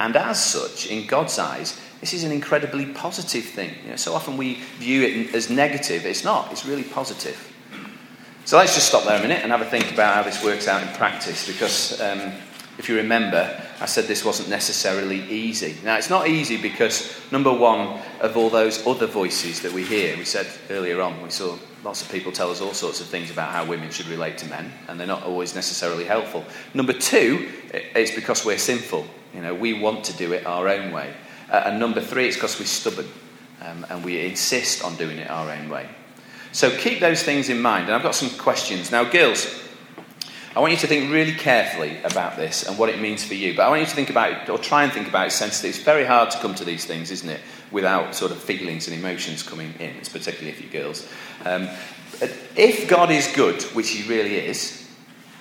And 0.03 0.17
as 0.17 0.43
such, 0.43 0.87
in 0.87 1.07
God's 1.07 1.39
eyes, 1.39 1.79
this 2.01 2.13
is 2.13 2.25
an 2.25 2.33
incredibly 2.33 2.87
positive 2.87 3.45
thing. 3.45 3.73
You 3.85 3.91
know, 3.91 3.95
so 3.95 4.13
often 4.13 4.35
we 4.35 4.55
view 4.77 5.01
it 5.01 5.33
as 5.33 5.49
negative. 5.49 6.05
It's 6.05 6.25
not, 6.25 6.51
it's 6.51 6.65
really 6.65 6.83
positive. 6.83 7.39
So 8.43 8.57
let's 8.57 8.75
just 8.75 8.89
stop 8.89 9.05
there 9.05 9.17
a 9.17 9.21
minute 9.21 9.39
and 9.43 9.51
have 9.53 9.61
a 9.61 9.65
think 9.65 9.93
about 9.93 10.15
how 10.15 10.23
this 10.23 10.43
works 10.43 10.67
out 10.67 10.85
in 10.85 10.93
practice 10.95 11.47
because 11.47 12.01
um, 12.01 12.33
if 12.77 12.89
you 12.89 12.97
remember, 12.97 13.57
I 13.83 13.85
said 13.85 14.05
this 14.05 14.23
wasn't 14.23 14.47
necessarily 14.47 15.29
easy. 15.29 15.75
Now, 15.83 15.97
it's 15.97 16.09
not 16.09 16.29
easy 16.29 16.55
because, 16.55 17.13
number 17.33 17.51
one, 17.51 17.99
of 18.21 18.37
all 18.37 18.49
those 18.49 18.87
other 18.87 19.07
voices 19.07 19.59
that 19.61 19.73
we 19.73 19.83
hear, 19.83 20.15
we 20.15 20.23
said 20.23 20.47
earlier 20.69 21.01
on, 21.01 21.21
we 21.21 21.29
saw 21.29 21.57
lots 21.83 22.01
of 22.01 22.09
people 22.09 22.31
tell 22.31 22.49
us 22.49 22.61
all 22.61 22.73
sorts 22.73 23.01
of 23.01 23.07
things 23.07 23.29
about 23.29 23.51
how 23.51 23.65
women 23.65 23.91
should 23.91 24.07
relate 24.07 24.37
to 24.37 24.47
men, 24.47 24.71
and 24.87 24.97
they're 24.97 25.05
not 25.05 25.23
always 25.23 25.53
necessarily 25.53 26.05
helpful. 26.05 26.45
Number 26.73 26.93
two, 26.93 27.49
it's 27.73 28.15
because 28.15 28.45
we're 28.45 28.57
sinful. 28.57 29.05
You 29.33 29.41
know, 29.41 29.53
we 29.53 29.73
want 29.73 30.05
to 30.05 30.13
do 30.13 30.31
it 30.31 30.45
our 30.45 30.69
own 30.69 30.93
way. 30.93 31.13
Uh, 31.51 31.63
and 31.65 31.77
number 31.77 31.99
three, 31.99 32.27
it's 32.27 32.37
because 32.37 32.57
we're 32.57 32.65
stubborn 32.65 33.09
um, 33.59 33.85
and 33.89 34.05
we 34.05 34.25
insist 34.25 34.81
on 34.81 34.95
doing 34.95 35.17
it 35.17 35.29
our 35.29 35.51
own 35.51 35.67
way. 35.67 35.89
So 36.53 36.69
keep 36.77 37.01
those 37.01 37.21
things 37.21 37.49
in 37.49 37.61
mind. 37.61 37.87
And 37.87 37.95
I've 37.95 38.03
got 38.03 38.15
some 38.15 38.29
questions. 38.39 38.91
Now, 38.91 39.03
girls, 39.03 39.45
I 40.55 40.59
want 40.59 40.71
you 40.71 40.77
to 40.79 40.87
think 40.87 41.11
really 41.11 41.33
carefully 41.33 41.97
about 42.03 42.37
this 42.37 42.67
and 42.67 42.77
what 42.77 42.89
it 42.89 42.99
means 42.99 43.23
for 43.23 43.33
you. 43.33 43.55
But 43.55 43.63
I 43.63 43.69
want 43.69 43.81
you 43.81 43.87
to 43.87 43.95
think 43.95 44.11
about 44.11 44.47
or 44.49 44.59
try 44.59 44.83
and 44.83 44.93
think 44.93 45.07
about 45.07 45.27
it, 45.27 45.31
sensibly. 45.31 45.69
It's 45.69 45.79
very 45.79 46.05
hard 46.05 46.29
to 46.29 46.37
come 46.37 46.53
to 46.55 46.63
these 46.63 46.85
things, 46.85 47.09
isn't 47.09 47.27
it, 47.29 47.41
without 47.71 48.13
sort 48.13 48.31
of 48.31 48.37
feelings 48.37 48.87
and 48.87 48.95
emotions 48.95 49.41
coming 49.41 49.73
in, 49.79 49.95
particularly 50.11 50.49
if 50.49 50.61
you're 50.61 50.83
girls. 50.83 51.07
Um, 51.43 51.69
if 52.55 52.87
God 52.87 53.09
is 53.09 53.27
good, 53.35 53.63
which 53.73 53.89
He 53.89 54.07
really 54.07 54.35
is, 54.35 54.87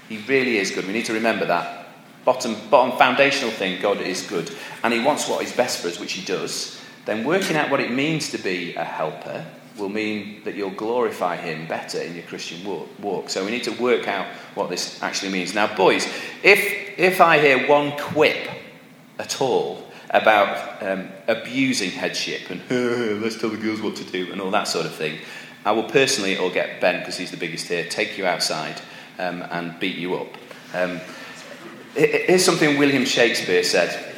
He 0.09 0.17
really 0.27 0.57
is 0.57 0.71
good. 0.71 0.87
We 0.87 0.95
need 0.95 1.07
to 1.07 1.15
remember 1.15 1.45
that. 1.45 1.89
Bottom, 2.25 2.57
bottom 2.71 2.97
foundational 2.97 3.51
thing 3.51 3.83
God 3.83 4.01
is 4.01 4.27
good. 4.27 4.51
And 4.83 4.95
He 4.95 5.01
wants 5.01 5.29
what 5.29 5.45
is 5.45 5.53
best 5.53 5.83
for 5.83 5.89
us, 5.89 6.01
which 6.01 6.15
He 6.15 6.25
does. 6.25 6.81
Then 7.05 7.25
working 7.25 7.57
out 7.57 7.71
what 7.71 7.81
it 7.81 7.91
means 7.91 8.31
to 8.31 8.39
be 8.39 8.75
a 8.77 8.85
helper 8.85 9.45
will 9.79 9.89
mean 9.89 10.43
that 10.45 10.55
you'll 10.55 10.71
glorify 10.71 11.37
Him 11.37 11.67
better 11.67 12.01
in 12.01 12.15
your 12.15 12.25
Christian 12.25 12.65
walk. 13.01 13.31
So 13.31 13.45
we 13.45 13.51
need 13.51 13.65
to 13.65 13.73
work 13.73 14.09
out 14.09 14.27
what 14.55 14.71
this 14.71 15.03
actually 15.03 15.33
means. 15.33 15.55
Now, 15.55 15.75
boys, 15.75 16.07
if, 16.43 16.99
if 16.99 17.21
I 17.21 17.39
hear 17.39 17.69
one 17.69 17.93
quip 17.99 18.49
at 19.19 19.41
all 19.41 19.89
about 20.11 20.83
um, 20.83 21.09
abusing 21.27 21.91
headship 21.91 22.51
and 22.51 22.61
let's 23.23 23.41
tell 23.41 23.51
the 23.51 23.57
girls 23.57 23.81
what 23.81 23.97
to 23.97 24.05
do 24.05 24.31
and 24.31 24.41
all 24.41 24.51
that 24.51 24.69
sort 24.69 24.87
of 24.87 24.95
thing, 24.95 25.19
I 25.65 25.73
will 25.73 25.85
personally, 25.85 26.37
or 26.37 26.51
get 26.51 26.81
Ben, 26.81 26.99
because 26.99 27.17
he's 27.17 27.31
the 27.31 27.37
biggest 27.37 27.69
here, 27.69 27.85
take 27.89 28.19
you 28.19 28.27
outside 28.27 28.81
um, 29.19 29.43
and 29.51 29.79
beat 29.79 29.97
you 29.97 30.17
up. 30.17 30.29
Um, 30.75 31.01
here's 31.95 32.45
something 32.45 32.79
William 32.79 33.05
Shakespeare 33.05 33.63
said. 33.63 34.09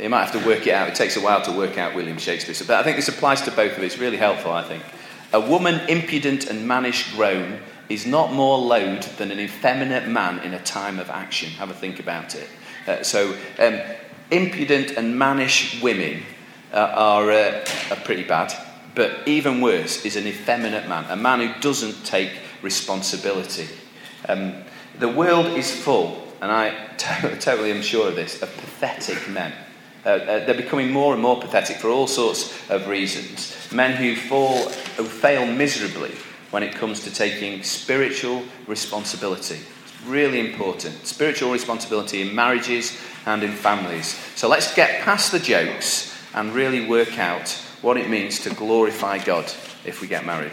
You 0.00 0.08
might 0.08 0.24
have 0.24 0.40
to 0.40 0.46
work 0.46 0.66
it 0.66 0.72
out. 0.72 0.88
It 0.88 0.94
takes 0.94 1.16
a 1.16 1.20
while 1.20 1.42
to 1.42 1.52
work 1.52 1.76
out 1.76 1.94
William 1.94 2.18
Shakespeare. 2.18 2.54
But 2.66 2.80
I 2.80 2.82
think 2.82 2.96
this 2.96 3.08
applies 3.08 3.42
to 3.42 3.50
both 3.50 3.72
of 3.72 3.78
us. 3.78 3.84
It's 3.84 3.98
really 3.98 4.16
helpful, 4.16 4.52
I 4.52 4.62
think. 4.62 4.82
A 5.32 5.40
woman 5.40 5.80
impudent 5.88 6.46
and 6.46 6.66
mannish 6.66 7.14
grown 7.14 7.60
is 7.88 8.06
not 8.06 8.32
more 8.32 8.58
loath 8.58 9.18
than 9.18 9.30
an 9.30 9.40
effeminate 9.40 10.08
man 10.08 10.40
in 10.40 10.54
a 10.54 10.62
time 10.62 10.98
of 10.98 11.10
action. 11.10 11.50
Have 11.50 11.70
a 11.70 11.74
think 11.74 12.00
about 12.00 12.34
it. 12.34 12.48
Uh, 12.86 13.02
so, 13.02 13.34
um, 13.58 13.80
impudent 14.30 14.92
and 14.92 15.18
mannish 15.18 15.82
women 15.82 16.22
uh, 16.72 16.76
are, 16.94 17.30
uh, 17.30 17.64
are 17.90 17.96
pretty 18.04 18.24
bad. 18.24 18.52
But 18.94 19.26
even 19.26 19.60
worse 19.60 20.04
is 20.04 20.16
an 20.16 20.26
effeminate 20.26 20.88
man, 20.88 21.04
a 21.10 21.16
man 21.16 21.40
who 21.40 21.60
doesn't 21.60 22.04
take 22.04 22.32
responsibility. 22.62 23.68
Um, 24.28 24.54
the 24.98 25.08
world 25.08 25.46
is 25.58 25.70
full, 25.70 26.26
and 26.40 26.50
I 26.50 26.70
t- 26.96 27.36
totally 27.40 27.70
am 27.70 27.82
sure 27.82 28.08
of 28.08 28.16
this, 28.16 28.42
of 28.42 28.54
pathetic 28.56 29.28
men. 29.28 29.52
Uh, 30.08 30.12
uh, 30.12 30.46
they're 30.46 30.54
becoming 30.54 30.90
more 30.90 31.12
and 31.12 31.20
more 31.20 31.38
pathetic 31.38 31.76
for 31.76 31.90
all 31.90 32.06
sorts 32.06 32.58
of 32.70 32.88
reasons. 32.88 33.54
Men 33.70 33.94
who 33.94 34.16
fall, 34.16 34.70
who 34.96 35.04
fail 35.04 35.44
miserably 35.44 36.14
when 36.50 36.62
it 36.62 36.74
comes 36.74 37.04
to 37.04 37.12
taking 37.12 37.62
spiritual 37.62 38.42
responsibility. 38.66 39.58
It's 39.84 40.06
really 40.06 40.40
important. 40.40 41.06
Spiritual 41.06 41.52
responsibility 41.52 42.22
in 42.22 42.34
marriages 42.34 42.98
and 43.26 43.42
in 43.42 43.52
families. 43.52 44.18
So 44.34 44.48
let's 44.48 44.74
get 44.74 45.02
past 45.02 45.30
the 45.30 45.38
jokes 45.38 46.16
and 46.32 46.54
really 46.54 46.88
work 46.88 47.18
out 47.18 47.50
what 47.82 47.98
it 47.98 48.08
means 48.08 48.40
to 48.40 48.50
glorify 48.54 49.18
God 49.18 49.44
if 49.84 50.00
we 50.00 50.08
get 50.08 50.24
married. 50.24 50.52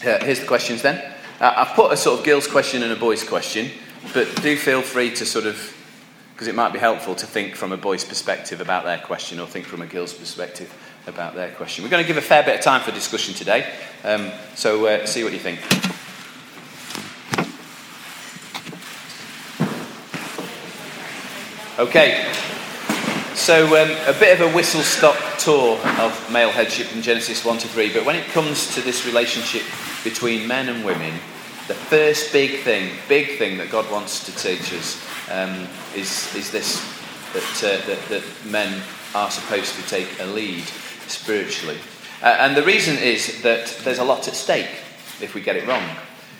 Uh, 0.00 0.24
here's 0.24 0.40
the 0.40 0.46
questions 0.46 0.80
then. 0.80 0.96
Uh, 1.38 1.52
I've 1.54 1.76
put 1.76 1.92
a 1.92 1.98
sort 1.98 2.20
of 2.20 2.24
girls' 2.24 2.46
question 2.46 2.82
and 2.82 2.92
a 2.92 2.96
boys' 2.96 3.28
question, 3.28 3.70
but 4.14 4.42
do 4.42 4.56
feel 4.56 4.80
free 4.80 5.10
to 5.16 5.26
sort 5.26 5.44
of, 5.44 5.56
because 6.34 6.48
it 6.48 6.54
might 6.54 6.72
be 6.72 6.80
helpful 6.80 7.14
to 7.14 7.26
think 7.26 7.54
from 7.54 7.70
a 7.70 7.76
boy's 7.76 8.04
perspective 8.04 8.60
about 8.60 8.82
their 8.82 8.98
question 8.98 9.38
or 9.38 9.46
think 9.46 9.66
from 9.66 9.82
a 9.82 9.86
girl's 9.86 10.12
perspective 10.12 10.72
about 11.06 11.36
their 11.36 11.52
question. 11.52 11.84
We're 11.84 11.90
going 11.90 12.02
to 12.02 12.06
give 12.08 12.16
a 12.16 12.22
fair 12.22 12.42
bit 12.42 12.56
of 12.56 12.60
time 12.60 12.80
for 12.80 12.90
discussion 12.90 13.34
today, 13.34 13.72
um, 14.02 14.32
so 14.56 14.86
uh, 14.86 15.06
see 15.06 15.22
what 15.22 15.32
you 15.32 15.38
think. 15.38 15.60
Okay, 21.78 22.32
so 23.34 23.66
um, 23.66 23.90
a 24.12 24.18
bit 24.18 24.40
of 24.40 24.50
a 24.50 24.54
whistle 24.54 24.80
stop 24.80 25.16
tour 25.38 25.78
of 26.00 26.32
male 26.32 26.50
headship 26.50 26.92
in 26.96 27.02
Genesis 27.02 27.44
1 27.44 27.58
to 27.58 27.68
3, 27.68 27.92
but 27.92 28.04
when 28.04 28.16
it 28.16 28.26
comes 28.28 28.74
to 28.74 28.80
this 28.80 29.06
relationship 29.06 29.62
between 30.02 30.48
men 30.48 30.68
and 30.68 30.84
women, 30.84 31.12
the 31.68 31.74
first 31.74 32.32
big 32.32 32.60
thing, 32.60 32.90
big 33.08 33.38
thing 33.38 33.56
that 33.58 33.70
God 33.70 33.90
wants 33.90 34.24
to 34.26 34.32
teach 34.36 34.72
us 34.72 35.00
um, 35.30 35.66
is, 35.94 36.34
is 36.34 36.50
this 36.50 36.82
that, 37.32 37.64
uh, 37.64 37.86
that, 37.86 37.98
that, 38.08 38.24
men 38.46 38.82
are 39.14 39.30
supposed 39.30 39.74
to 39.74 39.82
take 39.88 40.08
a 40.20 40.26
lead 40.26 40.64
spiritually. 41.08 41.78
Uh, 42.22 42.36
and 42.40 42.56
the 42.56 42.62
reason 42.62 42.96
is 42.96 43.42
that 43.42 43.66
there's 43.84 43.98
a 43.98 44.04
lot 44.04 44.28
at 44.28 44.34
stake 44.34 44.70
if 45.20 45.34
we 45.34 45.40
get 45.40 45.56
it 45.56 45.66
wrong. 45.66 45.82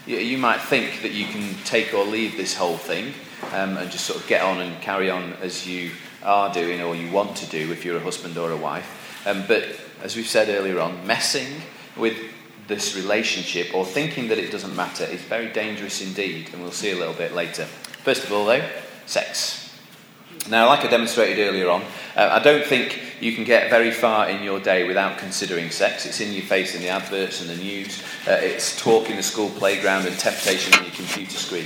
You, 0.07 0.19
you 0.19 0.39
might 0.39 0.61
think 0.61 1.03
that 1.03 1.13
you 1.13 1.27
can 1.27 1.55
take 1.65 1.95
or 1.95 2.05
leave 2.05 2.37
this 2.37 2.57
whole 2.57 2.77
thing 2.77 3.13
um, 3.53 3.77
and 3.77 3.91
just 3.91 4.07
sort 4.07 4.21
of 4.21 4.27
get 4.27 4.43
on 4.43 4.61
and 4.61 4.81
carry 4.81 5.11
on 5.11 5.35
as 5.35 5.67
you 5.67 5.91
are 6.23 6.53
doing 6.53 6.81
or 6.81 6.95
you 6.95 7.11
want 7.11 7.37
to 7.37 7.47
do 7.47 7.71
if 7.73 7.85
you're 7.85 7.97
a 7.97 8.01
husband 8.01 8.39
or 8.39 8.51
a 8.51 8.57
wife. 8.57 9.27
Um, 9.27 9.45
but 9.47 9.65
as 10.03 10.17
we've 10.17 10.29
said 10.29 10.49
earlier 10.49 10.81
on, 10.81 11.07
messing 11.07 11.47
with 11.97 12.17
this 12.67 12.97
relationship 12.97 13.75
or 13.75 13.85
thinking 13.85 14.29
that 14.29 14.39
it 14.39 14.51
doesn't 14.51 14.75
matter 14.75 15.05
is 15.05 15.21
very 15.23 15.53
dangerous 15.53 16.01
indeed, 16.01 16.51
and 16.53 16.63
we'll 16.63 16.73
see 16.73 16.93
a 16.93 16.97
little 16.97 17.15
bit 17.15 17.35
later. 17.35 17.67
First 18.05 18.25
of 18.25 18.33
all, 18.33 18.45
though, 18.45 18.63
sex. 19.07 19.75
Now, 20.51 20.67
like 20.67 20.85
I 20.85 20.89
demonstrated 20.89 21.39
earlier 21.39 21.71
on, 21.71 21.81
uh, 22.15 22.29
I 22.33 22.39
don't 22.39 22.67
think 22.67 23.01
you 23.19 23.33
can 23.33 23.45
get 23.45 23.71
very 23.71 23.91
far 23.91 24.29
in 24.29 24.43
your 24.43 24.61
day 24.61 24.87
without 24.87 25.17
considering 25.17 25.71
sex. 25.71 26.05
It's 26.05 26.21
in 26.21 26.35
your 26.35 26.43
face 26.43 26.75
in 26.75 26.83
the 26.83 26.91
adverts 26.91 27.41
and 27.41 27.49
the 27.49 27.57
news, 27.57 28.03
uh, 28.29 28.33
it's 28.33 28.79
talk 28.79 29.09
in 29.09 29.17
the 29.17 29.23
school 29.23 29.49
playground 29.49 30.07
and 30.07 30.19
temptation 30.19 30.75
on 30.75 30.85
your 30.85 30.93
computer 30.93 31.39
screen. 31.39 31.65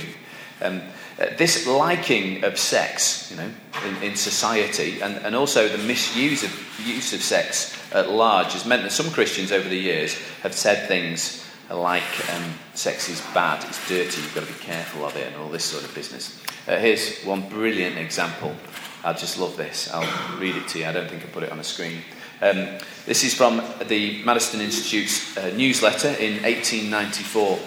Um, 0.61 0.81
uh, 1.19 1.25
this 1.37 1.67
liking 1.67 2.45
of 2.45 2.57
sex, 2.57 3.29
you 3.29 3.35
know, 3.35 3.51
in, 3.85 4.01
in 4.01 4.15
society, 4.15 5.01
and, 5.01 5.17
and 5.17 5.35
also 5.35 5.67
the 5.67 5.83
misuse 5.83 6.45
of 6.45 6.79
use 6.85 7.11
of 7.11 7.21
sex 7.21 7.77
at 7.91 8.09
large, 8.09 8.53
has 8.53 8.65
meant 8.65 8.83
that 8.83 8.93
some 8.93 9.11
Christians 9.11 9.51
over 9.51 9.67
the 9.67 9.77
years 9.77 10.13
have 10.43 10.53
said 10.53 10.87
things 10.87 11.45
like 11.75 12.29
um, 12.33 12.53
sex 12.73 13.09
is 13.09 13.21
bad, 13.33 13.63
it's 13.63 13.87
dirty, 13.87 14.21
you've 14.21 14.35
got 14.35 14.45
to 14.45 14.53
be 14.53 14.59
careful 14.59 15.05
of 15.05 15.15
it, 15.15 15.27
and 15.27 15.35
all 15.37 15.49
this 15.49 15.65
sort 15.65 15.83
of 15.83 15.93
business. 15.93 16.41
Uh, 16.67 16.77
here's 16.77 17.21
one 17.23 17.47
brilliant 17.49 17.97
example. 17.97 18.55
I 19.03 19.13
just 19.13 19.39
love 19.39 19.55
this. 19.55 19.89
I'll 19.93 20.39
read 20.39 20.55
it 20.55 20.67
to 20.69 20.79
you. 20.79 20.85
I 20.85 20.91
don't 20.91 21.09
think 21.09 21.23
I 21.23 21.27
put 21.27 21.43
it 21.43 21.51
on 21.51 21.59
a 21.59 21.63
screen. 21.63 22.01
Um, 22.41 22.77
this 23.05 23.23
is 23.23 23.33
from 23.33 23.61
the 23.87 24.23
Madison 24.23 24.61
Institute's 24.61 25.37
uh, 25.37 25.53
newsletter 25.55 26.09
in 26.09 26.41
1894. 26.43 27.59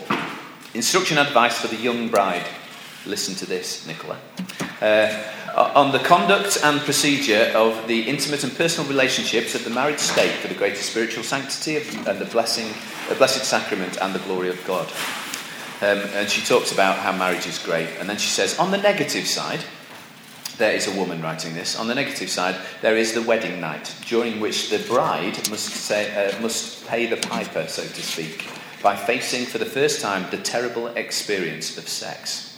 Instruction 0.74 1.18
advice 1.18 1.58
for 1.58 1.68
the 1.68 1.76
young 1.76 2.08
bride. 2.08 2.46
Listen 3.06 3.34
to 3.34 3.46
this, 3.46 3.86
Nicola. 3.86 4.18
Uh, 4.80 5.22
on 5.54 5.92
the 5.92 5.98
conduct 5.98 6.58
and 6.64 6.80
procedure 6.80 7.52
of 7.54 7.86
the 7.86 8.02
intimate 8.02 8.44
and 8.44 8.54
personal 8.56 8.88
relationships 8.88 9.54
of 9.54 9.64
the 9.64 9.70
married 9.70 10.00
state 10.00 10.32
for 10.32 10.48
the 10.48 10.54
greater 10.54 10.82
spiritual 10.82 11.22
sanctity 11.22 11.76
of, 11.76 12.08
and 12.08 12.18
the 12.18 12.24
blessing, 12.26 12.68
the 13.08 13.14
blessed 13.14 13.44
sacrament 13.44 13.98
and 14.00 14.14
the 14.14 14.18
glory 14.20 14.48
of 14.48 14.64
God. 14.66 14.86
Um, 15.82 15.98
and 16.14 16.30
she 16.30 16.42
talks 16.46 16.72
about 16.72 16.98
how 16.98 17.12
marriage 17.12 17.46
is 17.46 17.58
great. 17.58 17.88
And 17.98 18.08
then 18.08 18.16
she 18.16 18.28
says, 18.28 18.58
on 18.58 18.70
the 18.70 18.78
negative 18.78 19.26
side, 19.26 19.60
there 20.58 20.74
is 20.74 20.86
a 20.86 20.96
woman 20.96 21.20
writing 21.20 21.54
this. 21.54 21.78
On 21.78 21.88
the 21.88 21.94
negative 21.94 22.30
side, 22.30 22.54
there 22.82 22.96
is 22.96 23.12
the 23.12 23.22
wedding 23.22 23.60
night, 23.60 23.94
during 24.06 24.38
which 24.38 24.70
the 24.70 24.78
bride 24.78 25.36
must, 25.50 25.70
say, 25.70 26.14
uh, 26.14 26.40
must 26.40 26.86
pay 26.86 27.06
the 27.06 27.16
piper, 27.16 27.66
so 27.66 27.82
to 27.82 28.02
speak, 28.02 28.46
by 28.82 28.94
facing 28.94 29.44
for 29.44 29.58
the 29.58 29.66
first 29.66 30.00
time 30.00 30.24
the 30.30 30.36
terrible 30.36 30.86
experience 30.88 31.76
of 31.76 31.88
sex. 31.88 32.56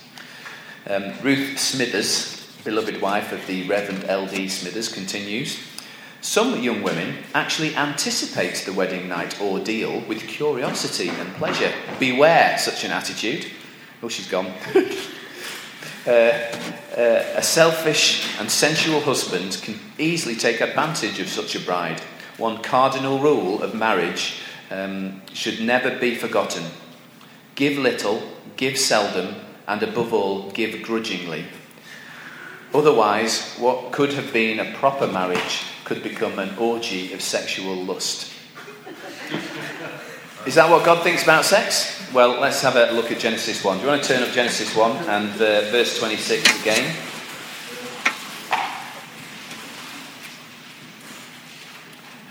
Um, 0.87 1.14
Ruth 1.22 1.59
Smithers, 1.59 2.43
beloved 2.64 3.00
wife 3.00 3.31
of 3.31 3.46
the 3.46 3.68
Reverend 3.68 4.05
L.D. 4.05 4.48
Smithers, 4.48 4.88
continues 4.88 5.61
Some 6.22 6.62
young 6.62 6.83
women 6.83 7.18
actually 7.35 7.77
anticipate 7.77 8.64
the 8.64 8.72
wedding 8.72 9.07
night 9.07 9.38
ordeal 9.40 10.00
with 10.09 10.27
curiosity 10.27 11.11
and 11.11 11.35
pleasure. 11.35 11.72
Beware 12.00 12.57
such 12.57 12.85
an 12.85 12.90
attitude. 12.90 13.46
Oh, 14.03 14.09
she's 14.09 14.29
gone. 14.29 14.46
uh, 16.07 16.11
uh, 16.11 17.24
a 17.37 17.42
selfish 17.42 18.38
and 18.40 18.50
sensual 18.50 19.00
husband 19.00 19.61
can 19.62 19.79
easily 19.98 20.35
take 20.35 20.62
advantage 20.62 21.20
of 21.20 21.29
such 21.29 21.55
a 21.55 21.61
bride. 21.61 22.00
One 22.38 22.62
cardinal 22.62 23.18
rule 23.18 23.62
of 23.62 23.74
marriage 23.74 24.40
um, 24.70 25.20
should 25.35 25.61
never 25.61 25.98
be 25.98 26.14
forgotten 26.14 26.64
give 27.55 27.79
little, 27.79 28.20
give 28.57 28.77
seldom, 28.77 29.37
and 29.68 29.83
above 29.83 30.12
all, 30.12 30.50
give 30.50 30.83
grudgingly. 30.83 31.44
Otherwise, 32.74 33.54
what 33.58 33.92
could 33.92 34.12
have 34.12 34.32
been 34.32 34.58
a 34.58 34.72
proper 34.74 35.06
marriage 35.06 35.62
could 35.84 36.02
become 36.02 36.38
an 36.38 36.56
orgy 36.58 37.12
of 37.12 37.20
sexual 37.20 37.76
lust. 37.76 38.32
Is 40.46 40.56
that 40.56 40.68
what 40.68 40.84
God 40.84 41.02
thinks 41.02 41.22
about 41.22 41.44
sex? 41.44 42.12
Well, 42.12 42.40
let's 42.40 42.60
have 42.62 42.76
a 42.76 42.92
look 42.92 43.10
at 43.10 43.18
Genesis 43.18 43.64
1. 43.64 43.78
Do 43.78 43.82
you 43.84 43.88
want 43.88 44.02
to 44.02 44.08
turn 44.08 44.22
up 44.22 44.30
Genesis 44.30 44.74
1 44.74 44.96
and 45.08 45.30
uh, 45.34 45.70
verse 45.70 45.98
26 45.98 46.60
again? 46.60 46.96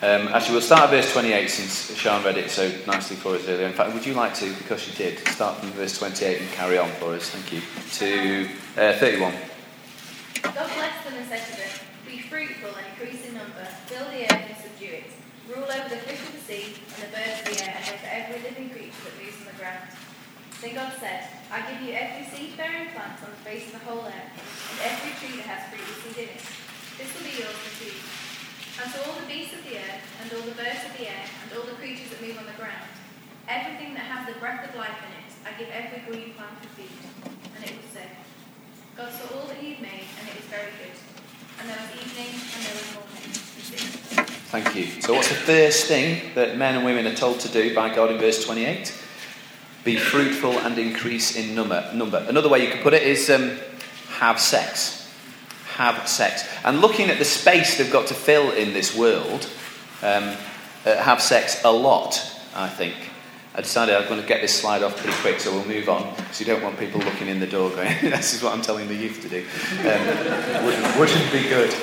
Um, 0.01 0.27
actually, 0.33 0.53
we'll 0.53 0.61
start 0.61 0.81
at 0.81 0.89
verse 0.89 1.13
28 1.13 1.49
since 1.49 1.95
Sean 1.97 2.23
read 2.25 2.37
it 2.37 2.51
so 2.51 2.69
nicely 2.85 3.15
for 3.15 3.35
us 3.35 3.47
earlier. 3.47 3.67
In 3.67 3.73
fact, 3.73 3.93
would 3.93 4.05
you 4.05 4.13
like 4.13 4.33
to, 4.35 4.53
because 4.55 4.85
you 4.87 4.93
did, 4.93 5.25
start 5.29 5.57
from 5.57 5.71
verse 5.71 5.97
28 5.97 6.41
and 6.41 6.51
carry 6.51 6.77
on 6.77 6.89
for 6.91 7.13
us? 7.13 7.29
Thank 7.29 7.53
you. 7.53 7.61
To 7.93 8.49
uh, 8.77 8.99
31. 8.99 9.33
God 10.41 10.69
blessed 10.73 11.03
them 11.05 11.13
and 11.19 11.27
said 11.29 11.45
to 11.45 11.53
them, 11.61 11.73
Be 12.07 12.25
fruitful 12.25 12.73
and 12.73 12.85
increase 12.89 13.21
in 13.27 13.37
number, 13.37 13.65
fill 13.85 14.09
the 14.09 14.25
earth 14.25 14.49
and 14.49 14.57
subdue 14.57 15.05
it, 15.05 15.09
rule 15.45 15.69
over 15.69 15.89
the 15.89 16.01
fish 16.07 16.21
of 16.25 16.33
the 16.33 16.41
sea 16.41 16.73
and 16.97 16.99
the 17.05 17.11
birds 17.13 17.37
of 17.43 17.53
the 17.53 17.57
air, 17.61 17.77
and 17.77 17.85
over 17.93 18.09
every 18.09 18.39
living 18.41 18.69
creature 18.73 19.03
that 19.05 19.15
moves 19.21 19.37
on 19.43 19.53
the 19.53 19.59
ground. 19.61 19.85
Then 20.63 20.73
God 20.73 20.95
said, 20.97 21.27
I 21.51 21.61
give 21.69 21.83
you 21.85 21.93
every 21.93 22.25
seed 22.31 22.55
bearing 22.57 22.89
plant 22.95 23.19
on 23.21 23.29
the 23.29 23.43
face 23.45 23.67
of 23.69 23.77
the 23.77 23.85
whole 23.85 24.07
earth, 24.07 24.33
and 24.33 24.77
every 24.81 25.13
tree 25.19 25.37
that 25.43 25.47
has 25.51 25.69
fruit 25.69 25.85
with 25.85 26.01
seed 26.01 26.25
in 26.25 26.29
it. 26.33 26.43
This 26.97 27.09
will 27.13 27.27
be 27.27 27.35
yours 27.35 27.59
for 27.61 27.73
food. 27.83 27.99
And 28.79 28.87
to 28.89 28.97
all 29.05 29.19
the 29.19 29.29
beasts 29.29 29.53
of 29.53 29.61
the 29.67 29.77
earth, 29.77 30.01
and 30.23 30.25
all 30.33 30.47
the 30.47 30.57
birds 30.57 30.81
of 30.87 30.95
the 30.97 31.11
air, 31.11 31.25
and 31.43 31.47
all 31.53 31.67
the 31.67 31.77
creatures 31.77 32.09
that 32.09 32.23
move 32.23 32.39
on 32.39 32.47
the 32.47 32.57
ground, 32.57 32.89
everything 33.45 33.93
that 33.93 34.07
has 34.07 34.25
the 34.25 34.39
breath 34.39 34.65
of 34.65 34.73
life 34.79 34.97
in 35.03 35.11
it, 35.19 35.29
I 35.45 35.51
give 35.59 35.69
every 35.69 36.01
green 36.07 36.33
plant 36.33 36.57
for 36.63 36.71
food. 36.79 36.95
And 37.27 37.61
it 37.67 37.75
was 37.77 37.91
so. 37.91 38.22
God 38.97 39.11
saw 39.11 39.39
all 39.39 39.47
that 39.47 39.57
he 39.57 39.73
had 39.73 39.81
made, 39.81 40.05
and 40.19 40.29
it 40.29 40.35
was 40.35 40.45
very 40.45 40.71
good. 40.71 40.95
And 41.59 41.69
there 41.69 41.77
was 41.77 42.05
evening, 42.05 42.33
and 42.33 42.65
there 42.65 42.73
was 42.73 42.93
morning. 42.93 43.31
Thank 44.51 44.75
you. 44.75 45.01
So, 45.01 45.13
what's 45.13 45.29
the 45.29 45.35
first 45.35 45.87
thing 45.87 46.33
that 46.35 46.57
men 46.57 46.75
and 46.75 46.85
women 46.85 47.07
are 47.07 47.15
told 47.15 47.39
to 47.41 47.49
do 47.49 47.73
by 47.73 47.93
God 47.93 48.11
in 48.11 48.17
verse 48.17 48.45
28? 48.45 48.93
Be 49.83 49.97
fruitful 49.97 50.59
and 50.59 50.77
increase 50.77 51.35
in 51.35 51.55
number. 51.55 51.89
number. 51.93 52.25
Another 52.29 52.49
way 52.49 52.65
you 52.65 52.71
could 52.71 52.81
put 52.81 52.93
it 52.93 53.03
is 53.03 53.29
um, 53.29 53.57
have 54.19 54.39
sex 54.39 55.03
have 55.75 56.07
sex. 56.07 56.47
And 56.63 56.81
looking 56.81 57.09
at 57.09 57.17
the 57.17 57.25
space 57.25 57.77
they've 57.77 57.91
got 57.91 58.07
to 58.07 58.13
fill 58.13 58.51
in 58.51 58.73
this 58.73 58.95
world, 58.95 59.49
um, 60.01 60.35
uh, 60.85 60.95
have 60.97 61.21
sex 61.21 61.63
a 61.63 61.71
lot, 61.71 62.21
I 62.55 62.69
think. 62.69 62.95
I 63.55 63.61
decided 63.61 63.95
I'm 63.95 64.07
going 64.07 64.19
to 64.19 64.27
get 64.27 64.41
this 64.41 64.59
slide 64.59 64.81
off 64.81 64.97
pretty 64.97 65.15
quick, 65.17 65.39
so 65.39 65.51
we'll 65.51 65.65
move 65.65 65.87
on. 65.87 66.15
Because 66.15 66.39
you 66.39 66.45
don't 66.45 66.63
want 66.63 66.79
people 66.79 66.99
looking 67.01 67.27
in 67.27 67.39
the 67.39 67.45
door 67.45 67.69
going, 67.69 67.95
this 68.01 68.33
is 68.33 68.41
what 68.41 68.51
I'm 68.53 68.63
telling 68.63 68.87
the 68.87 68.95
youth 68.95 69.21
to 69.21 69.29
do. 69.29 69.45
Um, 69.81 70.65
wouldn't, 70.65 70.97
wouldn't 70.99 71.31
be 71.31 71.43
good. 71.43 71.75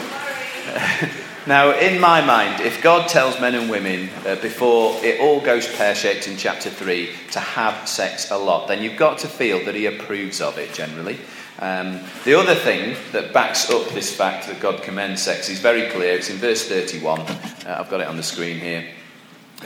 now, 1.47 1.79
in 1.79 2.01
my 2.01 2.21
mind, 2.25 2.61
if 2.61 2.83
God 2.83 3.09
tells 3.09 3.41
men 3.41 3.55
and 3.55 3.71
women 3.71 4.11
uh, 4.27 4.35
before 4.37 4.97
it 5.05 5.21
all 5.21 5.41
goes 5.41 5.73
pear 5.77 5.95
shaped 5.95 6.27
in 6.27 6.37
chapter 6.37 6.71
3 6.71 7.09
to 7.33 7.41
have 7.41 7.89
sex 7.89 8.33
a 8.33 8.37
lot, 8.37 8.67
then 8.67 8.83
you've 8.83 8.99
got 8.99 9.19
to 9.19 9.29
feel 9.29 9.65
that 9.65 9.77
He 9.77 9.87
approves 9.87 10.41
of 10.41 10.59
it 10.59 10.75
generally. 10.75 11.19
Um, 11.61 12.01
the 12.25 12.35
other 12.35 12.55
thing 12.55 12.97
that 13.13 13.33
backs 13.33 13.71
up 13.71 13.87
this 13.91 14.13
fact 14.13 14.49
that 14.49 14.61
God 14.61 14.83
commends 14.83 15.23
sex 15.23 15.49
is 15.49 15.61
very 15.61 15.89
clear. 15.91 16.15
It's 16.15 16.31
in 16.31 16.39
verse 16.39 16.67
31. 16.67 17.21
Uh, 17.21 17.77
I've 17.79 17.91
got 17.91 18.01
it 18.01 18.09
on 18.09 18.17
the 18.17 18.23
screen 18.25 18.59
here. 18.59 18.87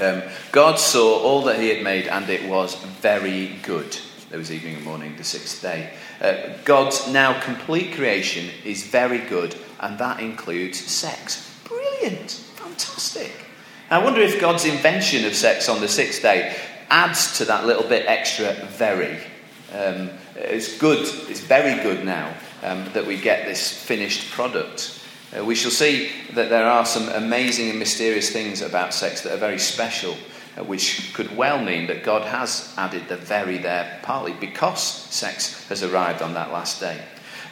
Um, 0.00 0.22
God 0.50 0.78
saw 0.78 1.20
all 1.20 1.42
that 1.42 1.60
he 1.60 1.68
had 1.68 1.84
made, 1.84 2.08
and 2.08 2.28
it 2.28 2.48
was 2.48 2.74
very 3.00 3.56
good. 3.62 3.96
There 4.30 4.38
was 4.38 4.50
evening 4.50 4.76
and 4.76 4.84
morning, 4.84 5.16
the 5.16 5.24
sixth 5.24 5.62
day. 5.62 5.92
Uh, 6.20 6.56
God's 6.64 7.12
now 7.12 7.40
complete 7.40 7.94
creation 7.94 8.50
is 8.64 8.84
very 8.84 9.18
good, 9.18 9.54
and 9.80 9.98
that 9.98 10.20
includes 10.20 10.80
sex. 10.80 11.56
Brilliant! 11.68 12.30
Fantastic! 12.56 13.32
I 13.90 14.02
wonder 14.02 14.20
if 14.20 14.40
God's 14.40 14.64
invention 14.64 15.24
of 15.24 15.34
sex 15.34 15.68
on 15.68 15.80
the 15.80 15.88
sixth 15.88 16.22
day 16.22 16.56
adds 16.90 17.38
to 17.38 17.44
that 17.44 17.66
little 17.66 17.88
bit 17.88 18.06
extra 18.06 18.52
very. 18.54 19.18
Um, 19.72 20.10
it's 20.34 20.78
good, 20.78 21.00
it's 21.28 21.40
very 21.40 21.80
good 21.82 22.04
now 22.04 22.34
um, 22.62 22.84
that 22.92 23.06
we 23.06 23.20
get 23.20 23.46
this 23.46 23.72
finished 23.72 24.30
product. 24.32 25.03
Uh, 25.36 25.44
we 25.44 25.54
shall 25.54 25.70
see 25.70 26.10
that 26.32 26.48
there 26.48 26.66
are 26.66 26.86
some 26.86 27.08
amazing 27.10 27.70
and 27.70 27.78
mysterious 27.78 28.30
things 28.30 28.60
about 28.60 28.94
sex 28.94 29.22
that 29.22 29.32
are 29.32 29.38
very 29.38 29.58
special, 29.58 30.16
uh, 30.56 30.64
which 30.64 31.12
could 31.14 31.36
well 31.36 31.62
mean 31.62 31.86
that 31.86 32.04
God 32.04 32.22
has 32.22 32.72
added 32.76 33.08
the 33.08 33.16
very 33.16 33.58
there, 33.58 33.98
partly 34.02 34.32
because 34.32 34.82
sex 34.82 35.68
has 35.68 35.82
arrived 35.82 36.22
on 36.22 36.34
that 36.34 36.52
last 36.52 36.80
day. 36.80 37.00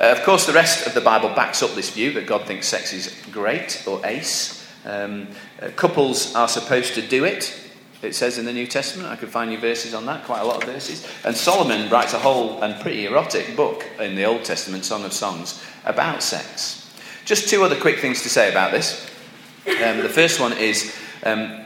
Uh, 0.01 0.15
of 0.17 0.23
course, 0.23 0.47
the 0.47 0.53
rest 0.53 0.87
of 0.87 0.95
the 0.95 1.01
Bible 1.01 1.29
backs 1.35 1.63
up 1.63 1.71
this 1.73 1.91
view 1.91 2.13
that 2.13 2.27
God 2.27 2.47
thinks 2.47 2.67
sex 2.67 2.93
is 2.93 3.15
great 3.31 3.83
or 3.87 4.05
ace. 4.07 4.67
Um, 4.85 5.29
uh, 5.61 5.69
couples 5.77 6.35
are 6.35 6.49
supposed 6.49 6.95
to 6.95 7.03
do 7.03 7.25
it 7.25 7.59
it 8.03 8.17
says 8.17 8.37
in 8.37 8.45
the 8.45 8.53
New 8.53 8.67
Testament. 8.67 9.09
I 9.09 9.17
could 9.17 9.29
find 9.29 9.53
you 9.53 9.59
verses 9.59 9.95
on 9.95 10.07
that, 10.07 10.25
quite 10.25 10.41
a 10.41 10.45
lot 10.45 10.63
of 10.63 10.69
verses. 10.69 11.07
And 11.25 11.37
Solomon 11.37 11.89
writes 11.89 12.13
a 12.13 12.19
whole 12.19 12.61
and 12.63 12.81
pretty 12.83 13.07
erotic 13.07 13.57
book 13.57 13.85
in 14.01 14.17
the 14.17 14.25
Old 14.25 14.45
Testament, 14.45 14.85
Song 14.85 15.05
of 15.05 15.13
Songs, 15.13 15.63
about 15.85 16.23
sex. 16.23 16.82
Just 17.25 17.49
two 17.49 17.63
other 17.63 17.79
quick 17.79 18.01
things 18.01 18.23
to 18.23 18.29
say 18.29 18.51
about 18.51 18.73
this. 18.73 19.09
Um, 19.67 19.99
the 19.99 20.09
first 20.09 20.41
one 20.41 20.53
is 20.55 20.95
um, 21.25 21.61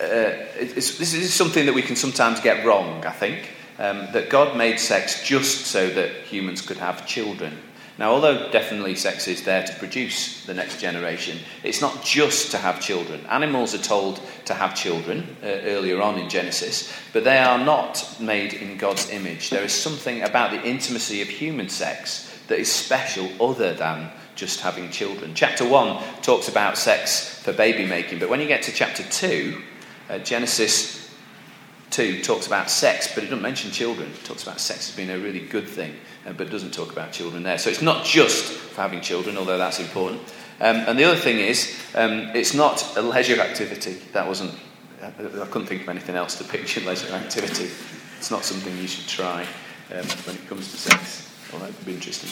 uh, 0.00 0.32
this 0.58 1.14
is 1.14 1.34
something 1.34 1.66
that 1.66 1.74
we 1.74 1.82
can 1.82 1.96
sometimes 1.96 2.40
get 2.40 2.64
wrong, 2.64 3.04
I 3.04 3.12
think. 3.12 3.50
Um, 3.78 4.08
that 4.12 4.28
God 4.28 4.56
made 4.56 4.80
sex 4.80 5.24
just 5.24 5.66
so 5.66 5.88
that 5.90 6.10
humans 6.22 6.62
could 6.62 6.78
have 6.78 7.06
children. 7.06 7.56
Now, 7.96 8.12
although 8.12 8.50
definitely 8.50 8.94
sex 8.96 9.26
is 9.26 9.44
there 9.44 9.64
to 9.64 9.74
produce 9.74 10.44
the 10.46 10.54
next 10.54 10.80
generation, 10.80 11.38
it's 11.64 11.80
not 11.80 12.04
just 12.04 12.50
to 12.52 12.58
have 12.58 12.80
children. 12.80 13.24
Animals 13.26 13.74
are 13.74 13.82
told 13.82 14.20
to 14.44 14.54
have 14.54 14.74
children 14.76 15.36
uh, 15.42 15.46
earlier 15.46 16.00
on 16.00 16.18
in 16.18 16.28
Genesis, 16.28 16.92
but 17.12 17.24
they 17.24 17.38
are 17.38 17.64
not 17.64 18.16
made 18.20 18.54
in 18.54 18.78
God's 18.78 19.10
image. 19.10 19.50
There 19.50 19.64
is 19.64 19.72
something 19.72 20.22
about 20.22 20.50
the 20.50 20.64
intimacy 20.64 21.22
of 21.22 21.28
human 21.28 21.68
sex 21.68 22.32
that 22.46 22.58
is 22.58 22.70
special 22.70 23.28
other 23.40 23.74
than 23.74 24.10
just 24.38 24.60
having 24.60 24.88
children. 24.90 25.34
Chapter 25.34 25.68
1 25.68 26.22
talks 26.22 26.48
about 26.48 26.78
sex 26.78 27.42
for 27.42 27.52
baby 27.52 27.84
making, 27.84 28.20
but 28.20 28.30
when 28.30 28.40
you 28.40 28.46
get 28.46 28.62
to 28.62 28.72
chapter 28.72 29.02
2, 29.02 29.60
uh, 30.08 30.18
Genesis 30.18 31.12
2 31.90 32.22
talks 32.22 32.46
about 32.46 32.70
sex, 32.70 33.12
but 33.12 33.24
it 33.24 33.26
doesn't 33.26 33.42
mention 33.42 33.72
children. 33.72 34.08
It 34.08 34.24
talks 34.24 34.44
about 34.44 34.60
sex 34.60 34.90
as 34.90 34.96
being 34.96 35.10
a 35.10 35.18
really 35.18 35.40
good 35.40 35.68
thing, 35.68 35.92
uh, 36.24 36.32
but 36.34 36.46
it 36.46 36.50
doesn't 36.50 36.72
talk 36.72 36.92
about 36.92 37.10
children 37.10 37.42
there. 37.42 37.58
So 37.58 37.68
it's 37.68 37.82
not 37.82 38.04
just 38.04 38.52
for 38.52 38.80
having 38.80 39.00
children, 39.00 39.36
although 39.36 39.58
that's 39.58 39.80
important. 39.80 40.22
Um, 40.60 40.76
and 40.86 40.96
the 40.96 41.04
other 41.04 41.16
thing 41.18 41.38
is, 41.38 41.76
um, 41.96 42.30
it's 42.32 42.54
not 42.54 42.96
a 42.96 43.02
leisure 43.02 43.40
activity. 43.40 43.94
That 44.12 44.28
wasn't, 44.28 44.54
I, 45.02 45.08
I, 45.08 45.46
couldn't 45.46 45.66
think 45.66 45.82
of 45.82 45.88
anything 45.88 46.14
else 46.14 46.36
to 46.36 46.44
picture 46.44 46.80
leisure 46.86 47.12
activity. 47.12 47.70
It's 48.18 48.30
not 48.30 48.44
something 48.44 48.76
you 48.78 48.86
should 48.86 49.08
try 49.08 49.42
um, 49.90 50.06
when 50.26 50.36
it 50.36 50.46
comes 50.48 50.70
to 50.70 50.76
sex. 50.76 51.28
Well, 51.50 51.62
that 51.62 51.76
would 51.76 51.86
be 51.86 51.94
interesting. 51.94 52.30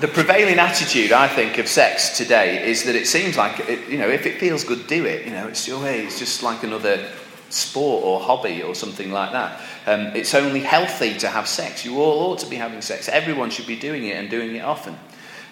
The 0.00 0.08
prevailing 0.08 0.58
attitude, 0.58 1.12
I 1.12 1.28
think, 1.28 1.58
of 1.58 1.68
sex 1.68 2.16
today 2.16 2.68
is 2.68 2.84
that 2.84 2.96
it 2.96 3.06
seems 3.06 3.36
like, 3.36 3.60
it, 3.60 3.88
you 3.88 3.98
know, 3.98 4.08
if 4.08 4.26
it 4.26 4.40
feels 4.40 4.64
good, 4.64 4.86
do 4.86 5.04
it. 5.04 5.26
You 5.26 5.32
know, 5.32 5.46
it's 5.46 5.68
your 5.68 5.80
way. 5.80 6.04
It's 6.04 6.18
just 6.18 6.42
like 6.42 6.64
another 6.64 7.08
sport 7.50 8.02
or 8.04 8.18
hobby 8.20 8.62
or 8.62 8.74
something 8.74 9.12
like 9.12 9.32
that. 9.32 9.60
Um, 9.86 10.16
it's 10.16 10.34
only 10.34 10.60
healthy 10.60 11.16
to 11.18 11.28
have 11.28 11.46
sex. 11.46 11.84
You 11.84 12.00
all 12.00 12.32
ought 12.32 12.38
to 12.40 12.46
be 12.46 12.56
having 12.56 12.80
sex. 12.80 13.08
Everyone 13.08 13.50
should 13.50 13.66
be 13.66 13.78
doing 13.78 14.06
it 14.06 14.16
and 14.16 14.30
doing 14.30 14.56
it 14.56 14.64
often. 14.64 14.96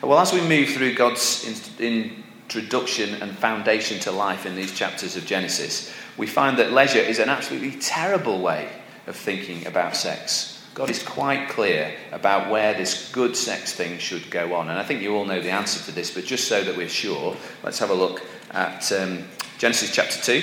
Well, 0.02 0.18
as 0.18 0.32
we 0.32 0.40
move 0.40 0.70
through 0.70 0.94
God's 0.94 1.44
introduction 1.78 3.14
and 3.22 3.36
foundation 3.36 4.00
to 4.00 4.10
life 4.10 4.46
in 4.46 4.56
these 4.56 4.72
chapters 4.72 5.14
of 5.14 5.26
Genesis, 5.26 5.92
we 6.16 6.26
find 6.26 6.58
that 6.58 6.72
leisure 6.72 6.98
is 6.98 7.18
an 7.18 7.28
absolutely 7.28 7.72
terrible 7.72 8.40
way 8.40 8.68
of 9.06 9.14
thinking 9.14 9.66
about 9.66 9.94
sex. 9.94 10.59
God 10.80 10.88
is 10.88 11.02
quite 11.02 11.50
clear 11.50 11.94
about 12.10 12.50
where 12.50 12.72
this 12.72 13.12
good 13.12 13.36
sex 13.36 13.74
thing 13.74 13.98
should 13.98 14.30
go 14.30 14.54
on. 14.54 14.70
And 14.70 14.78
I 14.78 14.82
think 14.82 15.02
you 15.02 15.14
all 15.14 15.26
know 15.26 15.42
the 15.42 15.50
answer 15.50 15.78
to 15.84 15.92
this, 15.92 16.10
but 16.10 16.24
just 16.24 16.48
so 16.48 16.64
that 16.64 16.74
we're 16.74 16.88
sure, 16.88 17.36
let's 17.62 17.78
have 17.80 17.90
a 17.90 17.94
look 17.94 18.22
at 18.52 18.90
um, 18.92 19.24
Genesis 19.58 19.94
chapter 19.94 20.18
2 20.18 20.42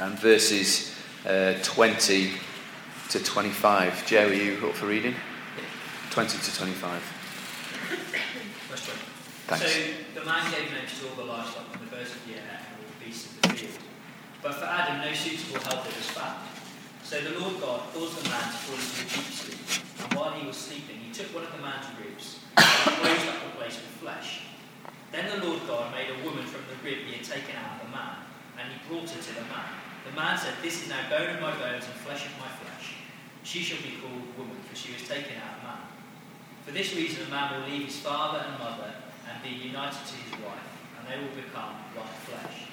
and 0.00 0.18
verses 0.18 0.92
uh, 1.24 1.54
20 1.62 2.32
to 3.10 3.22
25. 3.22 4.06
Joe, 4.08 4.26
are 4.26 4.34
you 4.34 4.54
up 4.66 4.74
for 4.74 4.86
reading? 4.86 5.14
20 6.10 6.36
to 6.36 6.56
25. 6.56 7.00
Thanks. 9.46 9.72
So 9.72 9.80
the 10.18 10.26
man 10.26 10.50
gave 10.50 10.72
names 10.72 10.98
to 10.98 11.10
all 11.10 11.14
the 11.14 11.22
livestock 11.22 11.66
and 11.74 11.88
the 11.88 11.94
birds 11.94 12.10
of 12.10 12.26
the 12.26 12.34
air 12.34 12.58
and 12.58 12.74
all 12.74 12.90
the 12.98 13.04
beasts 13.04 13.36
of 13.36 13.42
the 13.42 13.48
field. 13.50 13.78
But 14.42 14.54
for 14.56 14.64
Adam, 14.64 15.00
no 15.00 15.12
suitable 15.12 15.60
helper 15.60 15.94
was 15.96 16.10
found. 16.10 16.57
So 17.08 17.16
the 17.24 17.40
Lord 17.40 17.56
God 17.56 17.88
caused 17.96 18.20
the 18.20 18.28
man 18.28 18.52
to 18.52 18.58
fall 18.68 18.76
into 18.76 19.00
a 19.00 19.08
deep 19.08 19.32
sleep. 19.32 19.64
And 20.04 20.12
while 20.12 20.36
he 20.36 20.44
was 20.44 20.60
sleeping, 20.60 21.00
he 21.00 21.08
took 21.08 21.32
one 21.32 21.40
of 21.40 21.56
the 21.56 21.64
man's 21.64 21.88
ribs 21.96 22.44
and 22.52 23.00
closed 23.00 23.24
up 23.32 23.40
the 23.48 23.56
place 23.56 23.80
with 23.80 23.96
flesh. 24.04 24.44
Then 25.08 25.24
the 25.32 25.40
Lord 25.40 25.64
God 25.64 25.88
made 25.96 26.12
a 26.12 26.20
woman 26.20 26.44
from 26.44 26.68
the 26.68 26.76
rib 26.84 27.08
he 27.08 27.16
had 27.16 27.24
taken 27.24 27.56
out 27.56 27.80
of 27.80 27.88
the 27.88 27.96
man, 27.96 28.28
and 28.60 28.68
he 28.68 28.76
brought 28.84 29.08
her 29.08 29.24
to 29.24 29.32
the 29.40 29.48
man. 29.48 29.72
The 30.04 30.12
man 30.20 30.36
said, 30.36 30.52
This 30.60 30.84
is 30.84 30.92
now 30.92 31.00
bone 31.08 31.32
of 31.32 31.40
my 31.40 31.56
bones 31.56 31.88
and 31.88 31.96
flesh 32.04 32.28
of 32.28 32.36
my 32.36 32.52
flesh. 32.60 33.00
She 33.40 33.64
shall 33.64 33.80
be 33.80 33.96
called 34.04 34.28
woman, 34.36 34.60
for 34.68 34.76
she 34.76 34.92
was 34.92 35.08
taken 35.08 35.40
out 35.40 35.56
of 35.56 35.60
man. 35.64 35.88
For 36.68 36.76
this 36.76 36.92
reason, 36.92 37.24
a 37.24 37.32
man 37.32 37.56
will 37.56 37.72
leave 37.72 37.88
his 37.88 37.96
father 38.04 38.44
and 38.44 38.60
mother 38.60 38.92
and 39.24 39.40
be 39.40 39.56
united 39.56 40.04
to 40.04 40.16
his 40.28 40.44
wife, 40.44 40.68
and 41.00 41.08
they 41.08 41.16
will 41.16 41.32
become 41.32 41.72
one 41.96 42.12
flesh. 42.28 42.68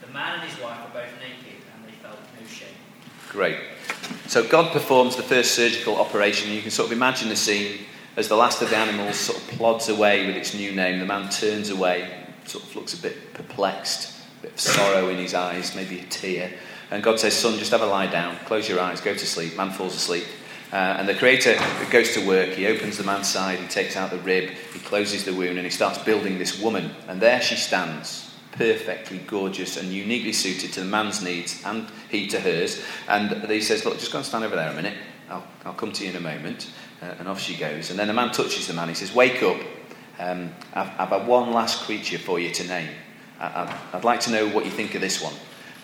The 0.00 0.08
man 0.08 0.40
and 0.40 0.48
his 0.48 0.56
wife 0.56 0.80
were 0.88 1.04
both 1.04 1.12
naked, 1.20 1.60
and 1.76 1.84
they 1.84 1.92
felt 2.00 2.16
no 2.32 2.48
shame. 2.48 2.87
Great. 3.28 3.58
So 4.26 4.46
God 4.46 4.72
performs 4.72 5.16
the 5.16 5.22
first 5.22 5.54
surgical 5.54 5.96
operation. 5.96 6.52
You 6.52 6.62
can 6.62 6.70
sort 6.70 6.86
of 6.86 6.92
imagine 6.92 7.28
the 7.28 7.36
scene 7.36 7.80
as 8.16 8.28
the 8.28 8.36
last 8.36 8.62
of 8.62 8.70
the 8.70 8.76
animals 8.76 9.16
sort 9.16 9.38
of 9.38 9.48
plods 9.48 9.88
away 9.88 10.26
with 10.26 10.36
its 10.36 10.54
new 10.54 10.72
name. 10.72 10.98
The 10.98 11.06
man 11.06 11.28
turns 11.30 11.70
away, 11.70 12.10
sort 12.44 12.64
of 12.64 12.74
looks 12.74 12.94
a 12.94 13.02
bit 13.02 13.34
perplexed 13.34 14.18
bit 14.42 14.52
of 14.52 14.60
sorrow 14.60 15.08
in 15.08 15.16
his 15.16 15.34
eyes, 15.34 15.74
maybe 15.74 16.00
a 16.00 16.04
tear. 16.04 16.52
And 16.90 17.02
God 17.02 17.20
says, 17.20 17.34
Son, 17.34 17.58
just 17.58 17.70
have 17.72 17.82
a 17.82 17.86
lie 17.86 18.06
down, 18.06 18.36
close 18.46 18.68
your 18.68 18.80
eyes, 18.80 19.00
go 19.00 19.12
to 19.12 19.26
sleep. 19.26 19.56
Man 19.56 19.70
falls 19.70 19.94
asleep. 19.94 20.24
Uh, 20.72 20.76
and 20.76 21.08
the 21.08 21.14
Creator 21.14 21.58
goes 21.90 22.12
to 22.14 22.26
work. 22.26 22.50
He 22.50 22.66
opens 22.66 22.98
the 22.98 23.04
man's 23.04 23.28
side, 23.28 23.58
he 23.58 23.66
takes 23.66 23.96
out 23.96 24.10
the 24.10 24.18
rib, 24.18 24.50
he 24.72 24.78
closes 24.80 25.24
the 25.24 25.32
wound, 25.32 25.56
and 25.56 25.64
he 25.64 25.70
starts 25.70 25.98
building 25.98 26.38
this 26.38 26.60
woman. 26.60 26.90
And 27.08 27.20
there 27.20 27.40
she 27.40 27.56
stands, 27.56 28.30
perfectly 28.52 29.18
gorgeous 29.18 29.76
and 29.76 29.88
uniquely 29.88 30.32
suited 30.32 30.72
to 30.74 30.80
the 30.80 30.86
man's 30.86 31.22
needs 31.22 31.62
and 31.64 31.86
he 32.10 32.26
to 32.28 32.40
hers. 32.40 32.82
And 33.08 33.50
he 33.50 33.60
says, 33.60 33.84
Look, 33.84 33.98
just 33.98 34.12
go 34.12 34.18
and 34.18 34.26
stand 34.26 34.44
over 34.44 34.56
there 34.56 34.70
a 34.70 34.74
minute. 34.74 34.96
I'll, 35.28 35.46
I'll 35.64 35.74
come 35.74 35.92
to 35.92 36.04
you 36.04 36.10
in 36.10 36.16
a 36.16 36.20
moment. 36.20 36.70
Uh, 37.00 37.14
and 37.18 37.28
off 37.28 37.40
she 37.40 37.56
goes. 37.56 37.90
And 37.90 37.98
then 37.98 38.08
the 38.08 38.14
man 38.14 38.32
touches 38.32 38.66
the 38.66 38.74
man. 38.74 38.88
He 38.88 38.94
says, 38.94 39.14
Wake 39.14 39.42
up. 39.42 39.60
Um, 40.18 40.52
I've, 40.74 40.90
I've 40.98 41.08
had 41.08 41.26
one 41.26 41.52
last 41.52 41.84
creature 41.84 42.18
for 42.18 42.40
you 42.40 42.50
to 42.52 42.64
name. 42.66 42.90
I, 43.40 43.72
would 43.94 44.04
like 44.04 44.20
to 44.20 44.32
know 44.32 44.48
what 44.48 44.64
you 44.64 44.70
think 44.70 44.94
of 44.94 45.00
this 45.00 45.22
one. 45.22 45.34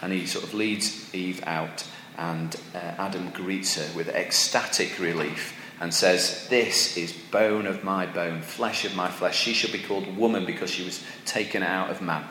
And 0.03 0.13
he 0.13 0.27
sort 0.27 0.45
of 0.45 0.55
leads 0.55 1.15
Eve 1.15 1.43
out, 1.47 1.87
and 2.19 2.55
uh, 2.75 2.79
Adam 2.79 3.31
greets 3.31 3.77
her 3.77 3.97
with 3.97 4.09
ecstatic 4.09 4.99
relief 4.99 5.59
and 5.81 5.93
says, 5.93 6.47
This 6.49 6.97
is 6.97 7.13
bone 7.13 7.67
of 7.67 7.85
my 7.85 8.07
bone, 8.07 8.43
flesh 8.43 8.85
of 8.85 8.95
my 8.97 9.09
flesh. 9.09 9.39
She 9.39 9.53
shall 9.53 9.73
be 9.73 9.79
called 9.79 10.17
woman 10.17 10.45
because 10.45 10.71
she 10.71 10.85
was 10.85 11.05
taken 11.25 11.63
out 11.63 11.91
of 11.91 12.03
man. 12.03 12.25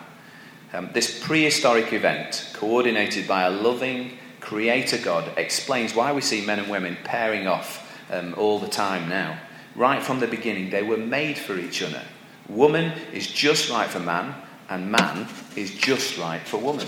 Um, 0.74 0.90
this 0.92 1.24
prehistoric 1.24 1.94
event, 1.94 2.50
coordinated 2.54 3.28
by 3.28 3.44
a 3.44 3.52
loving 3.52 4.18
creator 4.40 4.98
God, 4.98 5.32
explains 5.38 5.94
why 5.94 6.12
we 6.14 6.22
see 6.22 6.44
men 6.46 6.60
and 6.60 6.70
women 6.70 6.98
pairing 7.04 7.48
off 7.48 8.02
um, 8.12 8.34
all 8.38 8.60
the 8.60 8.68
time 8.68 9.08
now. 9.08 9.40
Right 9.76 10.02
from 10.02 10.20
the 10.20 10.28
beginning, 10.28 10.72
they 10.72 10.82
were 10.82 10.98
made 10.98 11.38
for 11.38 11.58
each 11.58 11.84
other. 11.84 12.02
Woman 12.50 12.92
is 13.14 13.28
just 13.28 13.70
right 13.70 13.90
for 13.90 14.00
man, 14.00 14.34
and 14.70 14.92
man 14.92 15.28
is 15.56 15.76
just 15.76 16.18
right 16.18 16.42
for 16.42 16.58
woman. 16.58 16.88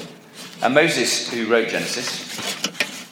And 0.64 0.74
Moses, 0.74 1.32
who 1.32 1.48
wrote 1.48 1.70
Genesis, 1.70 2.36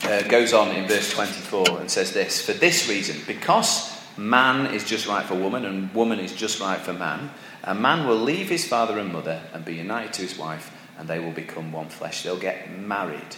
uh, 0.05 0.23
goes 0.27 0.53
on 0.53 0.75
in 0.75 0.87
verse 0.87 1.11
24 1.11 1.79
and 1.79 1.89
says 1.89 2.11
this 2.13 2.43
For 2.45 2.53
this 2.53 2.89
reason, 2.89 3.21
because 3.27 3.95
man 4.17 4.73
is 4.73 4.83
just 4.83 5.07
right 5.07 5.25
for 5.25 5.35
woman 5.35 5.65
and 5.65 5.93
woman 5.93 6.19
is 6.19 6.33
just 6.33 6.59
right 6.59 6.79
for 6.79 6.93
man, 6.93 7.29
a 7.63 7.73
man 7.73 8.07
will 8.07 8.17
leave 8.17 8.49
his 8.49 8.67
father 8.67 8.99
and 8.99 9.11
mother 9.11 9.41
and 9.53 9.63
be 9.63 9.75
united 9.75 10.13
to 10.13 10.21
his 10.21 10.37
wife, 10.37 10.75
and 10.97 11.07
they 11.07 11.19
will 11.19 11.31
become 11.31 11.71
one 11.71 11.89
flesh. 11.89 12.23
They'll 12.23 12.37
get 12.37 12.77
married. 12.77 13.35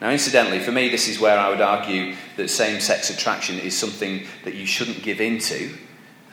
Now, 0.00 0.10
incidentally, 0.10 0.60
for 0.60 0.72
me, 0.72 0.88
this 0.88 1.08
is 1.08 1.18
where 1.18 1.38
I 1.38 1.48
would 1.48 1.60
argue 1.60 2.14
that 2.36 2.48
same 2.48 2.80
sex 2.80 3.10
attraction 3.10 3.58
is 3.58 3.76
something 3.76 4.26
that 4.44 4.54
you 4.54 4.66
shouldn't 4.66 5.02
give 5.02 5.20
into. 5.20 5.76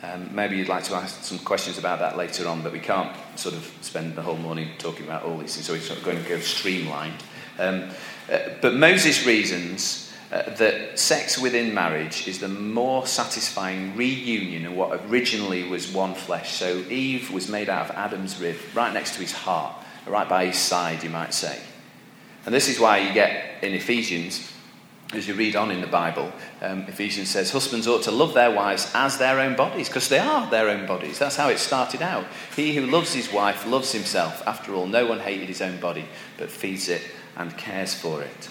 Um, 0.02 0.34
maybe 0.34 0.56
you'd 0.56 0.68
like 0.68 0.84
to 0.84 0.94
ask 0.94 1.24
some 1.24 1.38
questions 1.38 1.78
about 1.78 1.98
that 2.00 2.16
later 2.16 2.46
on, 2.46 2.62
but 2.62 2.72
we 2.72 2.78
can't 2.78 3.16
sort 3.36 3.54
of 3.54 3.72
spend 3.80 4.14
the 4.14 4.22
whole 4.22 4.36
morning 4.36 4.70
talking 4.78 5.04
about 5.04 5.24
all 5.24 5.38
these 5.38 5.54
things, 5.54 5.66
so 5.66 5.72
we're 5.72 5.80
sort 5.80 5.98
of 5.98 6.04
going 6.04 6.22
to 6.22 6.28
go 6.28 6.38
streamlined. 6.38 7.22
Um, 7.58 7.90
uh, 8.30 8.38
but 8.60 8.74
Moses 8.74 9.26
reasons 9.26 10.05
uh, 10.32 10.50
that 10.56 10.98
sex 10.98 11.38
within 11.38 11.72
marriage 11.72 12.26
is 12.26 12.40
the 12.40 12.48
more 12.48 13.06
satisfying 13.06 13.96
reunion 13.96 14.66
of 14.66 14.72
what 14.72 15.00
originally 15.08 15.68
was 15.68 15.92
one 15.92 16.14
flesh. 16.14 16.52
So 16.54 16.84
Eve 16.90 17.30
was 17.30 17.48
made 17.48 17.68
out 17.68 17.88
of 17.88 17.96
Adam's 17.96 18.40
rib, 18.40 18.56
right 18.74 18.92
next 18.92 19.14
to 19.14 19.20
his 19.20 19.32
heart, 19.32 19.74
right 20.06 20.28
by 20.28 20.46
his 20.46 20.58
side, 20.58 21.04
you 21.04 21.10
might 21.10 21.32
say. 21.32 21.60
And 22.44 22.54
this 22.54 22.68
is 22.68 22.80
why 22.80 22.98
you 22.98 23.12
get 23.12 23.62
in 23.62 23.72
Ephesians, 23.74 24.52
as 25.12 25.28
you 25.28 25.34
read 25.34 25.54
on 25.54 25.70
in 25.70 25.80
the 25.80 25.86
Bible, 25.86 26.32
um, 26.60 26.82
Ephesians 26.82 27.30
says 27.30 27.52
husbands 27.52 27.86
ought 27.86 28.02
to 28.02 28.10
love 28.10 28.34
their 28.34 28.50
wives 28.50 28.90
as 28.94 29.18
their 29.18 29.38
own 29.38 29.54
bodies, 29.54 29.88
because 29.88 30.08
they 30.08 30.18
are 30.18 30.50
their 30.50 30.68
own 30.68 30.86
bodies. 30.86 31.18
That's 31.18 31.36
how 31.36 31.48
it 31.50 31.58
started 31.58 32.02
out. 32.02 32.24
He 32.56 32.74
who 32.74 32.86
loves 32.86 33.14
his 33.14 33.32
wife 33.32 33.66
loves 33.66 33.92
himself. 33.92 34.42
After 34.46 34.74
all, 34.74 34.88
no 34.88 35.06
one 35.06 35.20
hated 35.20 35.48
his 35.48 35.62
own 35.62 35.78
body, 35.78 36.06
but 36.36 36.50
feeds 36.50 36.88
it 36.88 37.02
and 37.36 37.56
cares 37.56 37.94
for 37.94 38.22
it. 38.22 38.48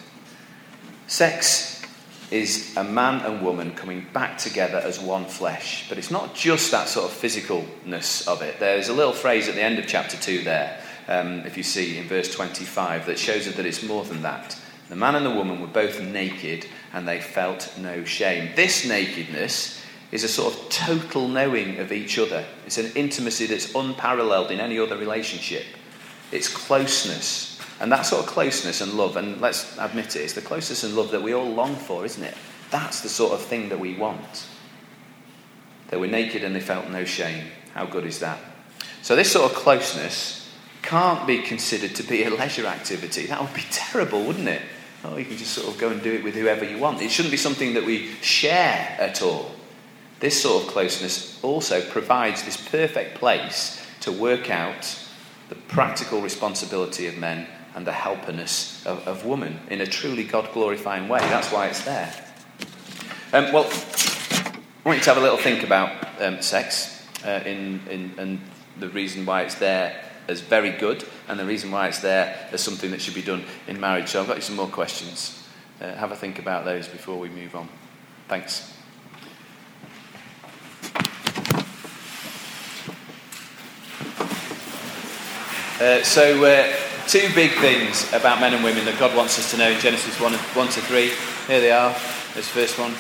Sex 1.08 1.84
is 2.32 2.76
a 2.76 2.84
man 2.84 3.22
and 3.22 3.46
woman 3.46 3.74
coming 3.76 4.08
back 4.14 4.38
together 4.38 4.78
as 4.78 5.00
one 5.00 5.26
flesh. 5.26 5.88
But 5.88 5.98
it's 5.98 6.12
not 6.12 6.34
just 6.34 6.72
that 6.72 6.88
sort 6.88 7.12
of 7.12 7.18
physicalness 7.18 8.28
of 8.28 8.42
it. 8.42 8.60
There's 8.60 8.90
a 8.90 8.94
little 8.94 9.14
phrase 9.14 9.48
at 9.48 9.56
the 9.56 9.62
end 9.62 9.78
of 9.80 9.88
chapter 9.88 10.18
2 10.18 10.44
there 10.44 10.82
um, 11.08 11.42
if 11.46 11.58
you 11.58 11.64
see 11.64 11.98
in 11.98 12.08
verse 12.08 12.34
25, 12.34 13.06
that 13.06 13.20
shows 13.20 13.54
that 13.54 13.66
it's 13.66 13.84
more 13.84 14.04
than 14.04 14.22
that. 14.24 14.58
The 14.90 14.96
man 14.96 15.16
and 15.16 15.26
the 15.26 15.32
woman 15.32 15.62
were 15.62 15.68
both 15.68 16.02
naked 16.02 16.68
and 16.94 17.08
they 17.08 17.20
felt 17.20 17.74
no 17.78 18.04
shame. 18.04 18.52
This 18.56 18.88
nakedness 18.88 19.82
is 20.12 20.24
a 20.24 20.28
sort 20.28 20.54
of 20.54 20.70
total 20.70 21.28
knowing 21.28 21.80
of 21.80 21.92
each 21.92 22.18
other. 22.20 22.46
It's 22.66 22.78
an 22.78 22.92
intimacy 22.96 23.48
that's 23.48 23.74
unparalleled 23.74 24.52
in 24.52 24.60
any 24.60 24.80
other 24.80 24.98
relationship. 24.98 25.66
It's 26.32 26.48
closeness. 26.48 27.55
And 27.80 27.92
that 27.92 28.04
sort 28.04 28.24
of 28.24 28.30
closeness 28.30 28.82
and 28.82 28.94
love, 28.94 29.18
and 29.18 29.42
let's 29.42 29.78
admit 29.78 30.16
it, 30.16 30.22
it's 30.22 30.34
the 30.34 30.42
closeness 30.42 30.84
and 30.84 30.96
love 30.96 31.12
that 31.12 31.22
we 31.22 31.34
all 31.34 31.50
long 31.50 31.76
for, 31.76 32.06
isn't 32.06 32.24
it? 32.24 32.36
That's 32.72 33.02
the 33.02 33.10
sort 33.10 33.34
of 33.34 33.42
thing 33.42 33.70
that 33.70 33.80
we 33.80 33.96
want. 33.96 34.48
They 35.90 35.98
were 35.98 36.08
naked 36.08 36.44
and 36.44 36.56
they 36.56 36.62
felt 36.62 36.90
no 36.90 37.04
shame. 37.04 37.48
How 37.74 37.86
good 37.86 38.06
is 38.06 38.20
that? 38.20 38.40
So, 39.02 39.16
this 39.16 39.32
sort 39.32 39.52
of 39.52 39.58
closeness 39.58 40.50
can't 40.82 41.28
be 41.28 41.40
considered 41.40 41.96
to 41.96 42.04
be 42.04 42.24
a 42.24 42.30
leisure 42.30 42.66
activity. 42.66 43.28
That 43.28 43.42
would 43.42 43.54
be 43.54 43.66
terrible, 43.72 44.24
wouldn't 44.24 44.48
it? 44.48 44.62
Oh, 45.04 45.18
you 45.18 45.26
can 45.26 45.38
just 45.38 45.54
sort 45.54 45.68
of 45.68 45.80
go 45.80 45.90
and 45.90 46.02
do 46.02 46.14
it 46.14 46.24
with 46.24 46.34
whoever 46.34 46.66
you 46.66 46.80
want. 46.80 47.02
It 47.02 47.12
shouldn't 47.12 47.32
be 47.32 47.38
something 47.38 47.74
that 47.74 47.86
we 47.86 48.14
share 48.22 48.96
at 49.00 49.22
all. 49.22 49.52
This 50.20 50.42
sort 50.42 50.64
of 50.64 50.70
closeness 50.70 51.44
also 51.44 51.82
provides 51.90 52.44
this 52.44 52.58
perfect 52.58 53.16
place 53.16 53.86
to 54.00 54.12
work 54.12 54.50
out 54.50 55.00
the 55.50 55.56
practical 55.56 56.22
responsibility 56.22 57.06
of 57.06 57.18
men 57.18 57.48
and 57.76 57.86
the 57.86 57.92
helperness 57.92 58.86
of, 58.86 59.08
of 59.08 59.26
woman 59.26 59.60
in 59.70 59.82
a 59.82 59.86
truly 59.86 60.24
God 60.24 60.52
glorifying 60.54 61.08
way. 61.08 61.20
That's 61.20 61.52
why 61.52 61.68
it's 61.68 61.84
there. 61.84 62.14
Um, 63.34 63.52
well, 63.52 63.66
I 63.66 64.90
want 64.90 64.98
you 64.98 65.04
to 65.04 65.10
have 65.10 65.18
a 65.18 65.22
little 65.22 65.38
think 65.38 65.64
about 65.64 66.22
um, 66.22 66.42
sex 66.42 67.06
uh, 67.26 67.42
in, 67.46 67.82
in, 67.90 68.12
and 68.18 68.40
the 68.80 68.90
reason 68.90 69.26
why 69.26 69.44
it's 69.44 69.56
there 69.56 70.02
as 70.28 70.42
very 70.42 70.72
good, 70.72 71.08
and 71.28 71.40
the 71.40 71.46
reason 71.46 71.70
why 71.70 71.88
it's 71.88 72.00
there 72.00 72.48
as 72.52 72.62
something 72.62 72.92
that 72.92 73.02
should 73.02 73.14
be 73.14 73.22
done 73.22 73.44
in 73.68 73.80
marriage. 73.80 74.10
So 74.10 74.22
I've 74.22 74.28
got 74.28 74.38
you 74.38 74.42
some 74.42 74.56
more 74.56 74.68
questions. 74.68 75.48
Uh, 75.82 75.94
have 75.96 76.12
a 76.12 76.16
think 76.16 76.40
about 76.40 76.66
those 76.66 76.88
before 76.88 77.20
we 77.20 77.30
move 77.30 77.56
on. 77.56 77.70
Thanks. 78.28 78.75
Uh, 85.80 86.02
so, 86.04 86.46
uh, 86.46 86.74
two 87.06 87.28
big 87.36 87.52
things 87.60 88.08
about 88.14 88.40
men 88.40 88.54
and 88.54 88.64
women 88.64 88.86
that 88.86 88.98
God 88.98 89.14
wants 89.14 89.38
us 89.38 89.52
to 89.52 89.58
know 89.58 89.70
in 89.70 89.80
Genesis 89.82 90.18
1, 90.22 90.32
1 90.32 90.68
to 90.70 90.80
3. 90.80 91.12
Here 91.48 91.60
they 91.60 91.72
are. 91.72 91.92
This 92.34 92.48
first 92.48 92.80
one. 92.80 92.94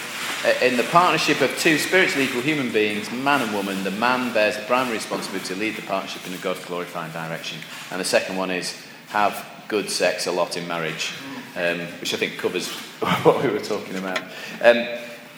Uh, 0.43 0.53
in 0.61 0.75
the 0.75 0.83
partnership 0.83 1.39
of 1.39 1.57
two 1.57 1.77
spiritually 1.77 2.25
equal 2.25 2.41
human 2.41 2.73
beings, 2.73 3.09
man 3.13 3.41
and 3.41 3.53
woman, 3.53 3.81
the 3.85 3.91
man 3.91 4.33
bears 4.33 4.57
the 4.57 4.63
primary 4.63 4.97
responsibility 4.97 5.53
to 5.53 5.57
lead 5.57 5.77
the 5.77 5.83
partnership 5.83 6.27
in 6.27 6.33
a 6.33 6.37
God 6.37 6.57
glorifying 6.65 7.13
direction. 7.13 7.59
And 7.91 8.01
the 8.01 8.05
second 8.05 8.35
one 8.35 8.51
is 8.51 8.75
have 9.07 9.45
good 9.69 9.89
sex 9.89 10.27
a 10.27 10.33
lot 10.33 10.57
in 10.57 10.67
marriage, 10.67 11.13
um, 11.55 11.79
which 12.01 12.13
I 12.13 12.17
think 12.17 12.37
covers 12.37 12.67
what 13.23 13.41
we 13.41 13.51
were 13.51 13.59
talking 13.59 13.95
about. 13.95 14.21
Um, 14.61 14.85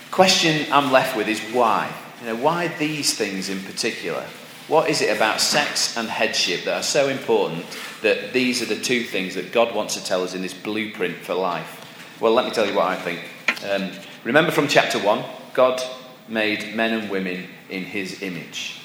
question 0.09 0.65
I'm 0.71 0.91
left 0.91 1.15
with 1.15 1.27
is 1.27 1.39
why? 1.53 1.93
You 2.21 2.29
know, 2.29 2.35
why 2.37 2.67
these 2.79 3.15
things 3.15 3.47
in 3.47 3.61
particular? 3.61 4.25
What 4.67 4.89
is 4.89 5.01
it 5.01 5.15
about 5.15 5.39
sex 5.39 5.95
and 5.95 6.09
headship 6.09 6.65
that 6.65 6.75
are 6.77 6.83
so 6.83 7.07
important 7.07 7.65
that 8.01 8.33
these 8.33 8.61
are 8.61 8.65
the 8.65 8.79
two 8.79 9.03
things 9.03 9.35
that 9.35 9.51
God 9.51 9.73
wants 9.73 9.95
to 9.95 10.03
tell 10.03 10.23
us 10.23 10.33
in 10.33 10.41
this 10.41 10.53
blueprint 10.53 11.15
for 11.17 11.33
life? 11.33 12.17
Well, 12.19 12.33
let 12.33 12.45
me 12.45 12.51
tell 12.51 12.65
you 12.65 12.75
what 12.75 12.87
I 12.87 12.95
think. 12.95 13.21
Um, 13.69 13.91
Remember 14.27 14.51
from 14.51 14.67
chapter 14.67 14.99
1, 14.99 15.23
God 15.53 15.81
made 16.27 16.75
men 16.75 16.91
and 16.91 17.09
women 17.09 17.47
in 17.69 17.85
his 17.85 18.21
image. 18.21 18.81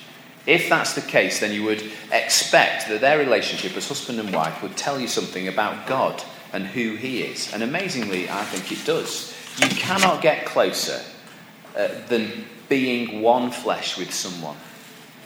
If 0.47 0.69
that's 0.69 0.95
the 0.95 1.01
case, 1.01 1.41
then 1.41 1.53
you 1.53 1.65
would 1.65 1.83
expect 2.13 2.87
that 2.87 3.01
their 3.01 3.19
relationship 3.19 3.77
as 3.77 3.89
husband 3.89 4.21
and 4.21 4.33
wife 4.33 4.63
would 4.63 4.77
tell 4.77 5.01
you 5.01 5.09
something 5.09 5.49
about 5.49 5.89
God 5.89 6.23
and 6.53 6.65
who 6.65 6.95
he 6.95 7.23
is. 7.23 7.53
And 7.53 7.65
amazingly, 7.65 8.31
I 8.31 8.45
think 8.45 8.71
it 8.71 8.87
does. 8.87 9.35
You 9.59 9.67
cannot 9.67 10.23
get 10.23 10.47
closer 10.47 11.01
uh, 11.77 11.89
than 12.07 12.45
being 12.69 13.21
one 13.21 13.51
flesh 13.51 13.99
with 13.99 14.15
someone. 14.15 14.57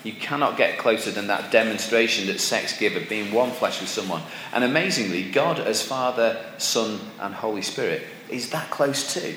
You 0.07 0.13
cannot 0.13 0.57
get 0.57 0.79
closer 0.79 1.11
than 1.11 1.27
that 1.27 1.51
demonstration 1.51 2.29
that 2.29 2.39
sex 2.39 2.79
gives 2.79 2.95
of 2.95 3.09
being 3.09 3.33
one 3.33 3.51
flesh 3.51 3.81
with 3.81 3.91
someone. 3.91 4.23
And 4.53 4.63
amazingly, 4.63 5.33
God, 5.33 5.59
as 5.59 5.83
Father, 5.83 6.41
Son, 6.59 7.01
and 7.19 7.35
Holy 7.35 7.61
Spirit, 7.61 8.05
is 8.31 8.51
that 8.51 8.71
close 8.71 9.13
too. 9.13 9.35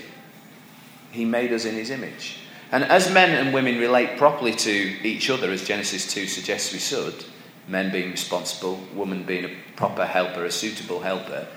He 1.12 1.26
made 1.26 1.54
us 1.54 1.66
in 1.66 1.74
his 1.74 1.90
image. 1.90 2.42
And 2.72 2.84
as 2.84 3.12
men 3.12 3.32
and 3.32 3.52
women 3.52 3.80
relate 3.80 4.20
properly 4.20 4.54
to 4.54 4.72
each 4.72 5.32
other, 5.32 5.50
as 5.50 5.66
Genesis 5.66 6.06
2 6.14 6.28
suggests 6.28 6.72
we 6.72 6.78
should, 6.78 7.26
men 7.68 7.92
being 7.92 8.12
responsible, 8.12 8.80
woman 8.94 9.24
being 9.24 9.46
a 9.46 9.56
proper 9.76 10.06
helper, 10.06 10.46
a 10.46 10.52
suitable 10.52 11.00
helper, 11.00 11.48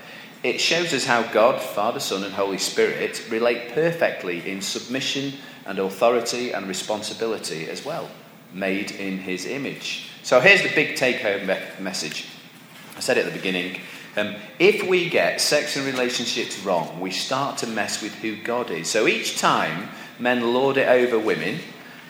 it 0.41 0.59
shows 0.59 0.91
us 0.91 1.05
how 1.05 1.21
God, 1.31 1.61
Father, 1.61 1.99
Son, 1.99 2.23
and 2.23 2.33
Holy 2.33 2.57
Spirit 2.57 3.23
relate 3.29 3.73
perfectly 3.75 4.49
in 4.49 4.59
submission 4.59 5.33
and 5.67 5.77
authority 5.77 6.51
and 6.51 6.67
responsibility 6.67 7.69
as 7.69 7.85
well, 7.85 8.09
made 8.53 8.91
in 8.91 9.17
his 9.17 9.45
image. 9.45 10.09
So 10.23 10.39
here's 10.39 10.61
the 10.61 10.73
big 10.73 10.95
take 10.95 11.21
home 11.21 11.47
message. 11.83 12.27
I 12.95 12.99
said 12.99 13.17
it 13.17 13.25
at 13.25 13.33
the 13.33 13.37
beginning 13.37 13.81
um, 14.15 14.35
if 14.59 14.87
we 14.87 15.09
get 15.09 15.41
sex 15.41 15.75
and 15.75 15.85
relationships 15.85 16.59
wrong, 16.63 16.99
we 16.99 17.09
start 17.09 17.57
to 17.59 17.67
mess 17.67 18.01
with 18.01 18.13
who 18.15 18.35
God 18.43 18.69
is. 18.69 18.87
So 18.87 19.07
each 19.07 19.39
time 19.39 19.89
men 20.19 20.53
lord 20.53 20.77
it 20.77 20.87
over 20.87 21.17
women, 21.17 21.59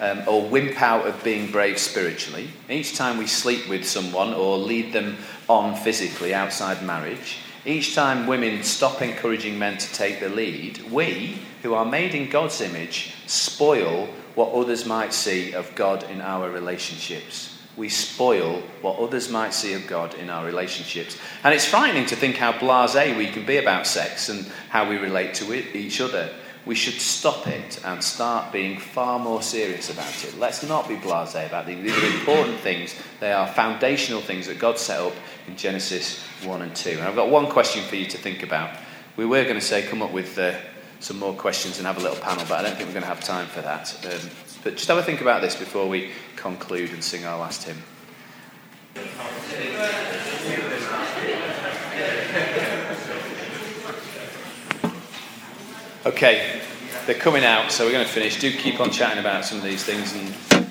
um, 0.01 0.23
or 0.27 0.45
wimp 0.45 0.81
out 0.81 1.07
of 1.07 1.23
being 1.23 1.49
brave 1.49 1.79
spiritually, 1.79 2.49
each 2.69 2.97
time 2.97 3.17
we 3.17 3.27
sleep 3.27 3.69
with 3.69 3.85
someone 3.85 4.33
or 4.33 4.57
lead 4.57 4.91
them 4.91 5.17
on 5.47 5.75
physically 5.75 6.33
outside 6.33 6.83
marriage, 6.83 7.37
Each 7.65 7.95
time 7.95 8.27
women 8.27 8.61
stop 8.63 9.01
encouraging 9.01 9.57
men 9.57 9.77
to 9.77 9.93
take 9.93 10.19
the 10.19 10.27
lead, 10.27 10.91
we, 10.91 11.39
who 11.61 11.73
are 11.73 11.85
made 11.85 12.13
in 12.13 12.29
God's 12.29 12.59
image, 12.59 13.13
spoil 13.25 14.09
what 14.35 14.53
others 14.53 14.85
might 14.85 15.13
see 15.13 15.53
of 15.53 15.73
God 15.75 16.03
in 16.09 16.21
our 16.21 16.49
relationships. 16.49 17.57
We 17.75 17.89
spoil 17.89 18.61
what 18.81 18.99
others 18.99 19.29
might 19.29 19.53
see 19.53 19.73
of 19.73 19.87
God 19.87 20.13
in 20.15 20.29
our 20.29 20.45
relationships. 20.45 21.17
And 21.43 21.53
it's 21.53 21.65
frightening 21.65 22.05
to 22.07 22.15
think 22.15 22.35
how 22.35 22.57
blase 22.57 23.17
we 23.17 23.27
can 23.27 23.45
be 23.45 23.57
about 23.57 23.87
sex 23.87 24.29
and 24.29 24.45
how 24.69 24.87
we 24.87 24.97
relate 24.97 25.33
to 25.35 25.77
each 25.77 25.99
other. 25.99 26.29
We 26.65 26.75
should 26.75 26.93
stop 26.93 27.47
it 27.47 27.83
and 27.83 28.01
start 28.01 28.53
being 28.53 28.79
far 28.79 29.19
more 29.19 29.41
serious 29.41 29.89
about 29.89 30.23
it. 30.23 30.37
Let's 30.37 30.63
not 30.63 30.87
be 30.87 30.95
blase 30.95 31.35
about 31.35 31.65
these. 31.65 31.83
These 31.83 31.97
are 31.97 32.19
important 32.19 32.59
things. 32.59 32.95
They 33.19 33.33
are 33.33 33.47
foundational 33.47 34.21
things 34.21 34.47
that 34.47 34.59
God 34.59 34.77
set 34.77 34.99
up 34.99 35.13
in 35.47 35.57
Genesis 35.57 36.23
1 36.45 36.61
and 36.61 36.75
2. 36.75 36.91
And 36.91 37.01
I've 37.01 37.15
got 37.15 37.29
one 37.29 37.47
question 37.47 37.83
for 37.83 37.95
you 37.95 38.05
to 38.05 38.17
think 38.17 38.43
about. 38.43 38.77
We 39.17 39.25
were 39.25 39.43
going 39.43 39.55
to 39.55 39.61
say 39.61 39.81
come 39.83 40.01
up 40.01 40.11
with 40.11 40.37
uh, 40.37 40.53
some 41.03 41.19
more 41.19 41.33
questions 41.33 41.79
and 41.79 41.85
have 41.85 41.97
a 41.97 41.99
little 41.99 42.17
panel, 42.17 42.45
but 42.47 42.59
I 42.59 42.61
don't 42.61 42.77
think 42.77 42.87
we're 42.87 42.93
going 42.93 43.03
to 43.03 43.09
have 43.09 43.21
time 43.21 43.47
for 43.47 43.61
that. 43.61 43.93
Um, 44.05 44.29
but 44.63 44.77
just 44.77 44.87
have 44.87 44.97
a 44.97 45.03
think 45.03 45.19
about 45.19 45.41
this 45.41 45.53
before 45.53 45.89
we 45.89 46.11
conclude 46.37 46.91
and 46.91 47.03
sing 47.03 47.25
our 47.25 47.37
last 47.37 47.63
hymn. 47.63 47.83
Okay, 56.05 56.61
they're 57.05 57.15
coming 57.15 57.43
out, 57.43 57.71
so 57.71 57.85
we're 57.85 57.91
going 57.91 58.05
to 58.05 58.11
finish. 58.11 58.39
Do 58.39 58.51
keep 58.55 58.79
on 58.79 58.89
chatting 58.89 59.19
about 59.19 59.43
some 59.43 59.57
of 59.57 59.63
these 59.65 59.83
things 59.83 60.13
and 60.15 60.27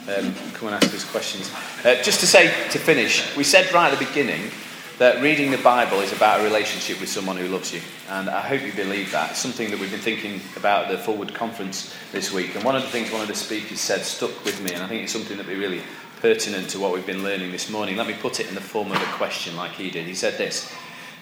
um, 0.09 0.35
come 0.55 0.69
and 0.69 0.83
ask 0.83 0.95
us 0.95 1.05
questions. 1.05 1.53
Uh, 1.85 2.03
just 2.03 2.21
to 2.21 2.27
say, 2.27 2.47
to 2.71 2.79
finish, 2.79 3.37
we 3.37 3.45
said 3.45 3.71
right 3.75 3.93
at 3.93 3.99
the 3.99 4.05
beginning 4.07 4.51
that 5.03 5.21
reading 5.21 5.51
the 5.51 5.59
Bible 5.59 5.99
is 5.99 6.13
about 6.13 6.41
a 6.41 6.45
relationship 6.45 7.01
with 7.01 7.09
someone 7.09 7.37
who 7.37 7.49
loves 7.49 7.75
you. 7.75 7.81
And 8.09 8.31
I 8.31 8.41
hope 8.41 8.63
you 8.63 8.73
believe 8.73 9.11
that. 9.11 9.33
It's 9.33 9.41
something 9.41 9.69
that 9.73 9.81
we've 9.81 9.91
been 9.91 9.99
thinking 9.99 10.41
about 10.55 10.85
at 10.85 10.93
the 10.93 10.99
Forward 10.99 11.35
Conference 11.35 11.93
this 12.13 12.33
week. 12.33 12.55
And 12.55 12.63
one 12.63 12.77
of 12.77 12.83
the 12.83 12.89
things 12.89 13.11
one 13.11 13.21
of 13.21 13.27
the 13.27 13.35
speakers 13.35 13.81
said 13.81 14.03
stuck 14.03 14.45
with 14.45 14.63
me, 14.63 14.73
and 14.73 14.81
I 14.81 14.87
think 14.87 15.03
it's 15.03 15.13
something 15.13 15.37
that 15.39 15.49
be 15.49 15.57
really 15.57 15.81
pertinent 16.21 16.71
to 16.71 16.79
what 16.79 16.93
we've 16.93 17.05
been 17.05 17.25
learning 17.25 17.51
this 17.51 17.69
morning. 17.69 17.97
Let 17.97 18.07
me 18.07 18.15
put 18.15 18.39
it 18.39 18.47
in 18.47 18.55
the 18.55 18.61
form 18.61 18.93
of 18.93 19.03
a 19.03 19.13
question 19.17 19.57
like 19.57 19.73
he 19.73 19.91
did. 19.91 20.07
He 20.07 20.15
said 20.15 20.39
this 20.39 20.73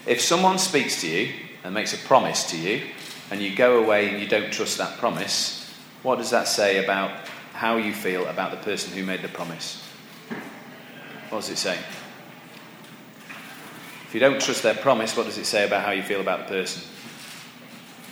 If 0.07 0.21
someone 0.21 0.59
speaks 0.59 1.01
to 1.01 1.09
you 1.09 1.33
and 1.65 1.73
makes 1.73 1.95
a 1.95 2.07
promise 2.07 2.51
to 2.51 2.59
you, 2.59 2.83
and 3.31 3.41
you 3.41 3.57
go 3.57 3.83
away 3.83 4.11
and 4.11 4.21
you 4.21 4.29
don't 4.29 4.53
trust 4.53 4.77
that 4.77 4.99
promise, 4.99 5.73
what 6.03 6.19
does 6.19 6.29
that 6.33 6.49
say 6.49 6.85
about 6.85 7.13
how 7.55 7.79
you 7.79 7.95
feel 7.95 8.27
about 8.27 8.51
the 8.51 8.59
person 8.59 8.93
who 8.93 9.07
made 9.07 9.23
the 9.23 9.29
promise? 9.29 9.83
What 11.31 11.41
does 11.41 11.49
it 11.49 11.57
say? 11.57 11.79
If 14.11 14.15
you 14.15 14.19
don't 14.19 14.41
trust 14.41 14.65
their 14.65 14.75
promise, 14.75 15.17
what 15.17 15.27
does 15.27 15.39
it 15.39 15.47
say 15.47 15.65
about 15.65 15.85
how 15.85 15.93
you 15.93 16.03
feel 16.03 16.21
about 16.21 16.41
the 16.41 16.53
person? 16.53 16.83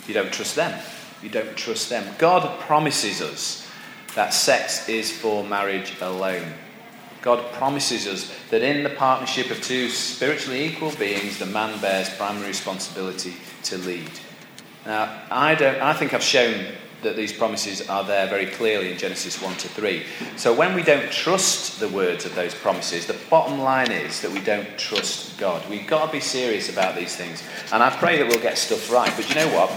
You 0.07 0.13
don't 0.13 0.31
trust 0.31 0.55
them. 0.55 0.79
You 1.21 1.27
don't 1.27 1.57
trust 1.57 1.89
them. 1.89 2.15
God 2.17 2.57
promises 2.61 3.21
us 3.21 3.67
that 4.15 4.33
sex 4.33 4.87
is 4.87 5.11
for 5.11 5.43
marriage 5.43 5.91
alone. 5.99 6.53
God 7.21 7.51
promises 7.51 8.07
us 8.07 8.33
that 8.49 8.61
in 8.61 8.83
the 8.83 8.91
partnership 8.91 9.51
of 9.51 9.61
two 9.61 9.89
spiritually 9.89 10.63
equal 10.63 10.95
beings, 10.95 11.37
the 11.37 11.45
man 11.45 11.77
bears 11.81 12.09
primary 12.11 12.47
responsibility 12.47 13.33
to 13.63 13.77
lead. 13.79 14.09
Now, 14.85 15.23
I, 15.29 15.53
don't, 15.53 15.81
I 15.81 15.91
think 15.91 16.13
I've 16.13 16.23
shown 16.23 16.65
that 17.01 17.15
these 17.15 17.31
promises 17.31 17.87
are 17.89 18.03
there 18.03 18.27
very 18.27 18.47
clearly 18.47 18.91
in 18.91 18.97
Genesis 18.97 19.41
1 19.41 19.55
to 19.57 19.67
3. 19.69 20.03
So 20.35 20.53
when 20.53 20.75
we 20.75 20.83
don't 20.83 21.11
trust 21.11 21.79
the 21.79 21.87
words 21.89 22.25
of 22.25 22.35
those 22.35 22.53
promises, 22.53 23.05
the 23.05 23.17
bottom 23.29 23.59
line 23.59 23.91
is 23.91 24.21
that 24.21 24.31
we 24.31 24.41
don't 24.41 24.77
trust 24.77 25.37
God. 25.37 25.67
We've 25.69 25.87
got 25.87 26.07
to 26.07 26.11
be 26.11 26.19
serious 26.19 26.69
about 26.69 26.95
these 26.95 27.15
things. 27.15 27.43
And 27.71 27.81
I 27.81 27.89
pray 27.89 28.17
that 28.17 28.27
we'll 28.27 28.41
get 28.41 28.57
stuff 28.57 28.91
right. 28.91 29.11
But 29.15 29.29
you 29.29 29.35
know 29.35 29.47
what? 29.55 29.69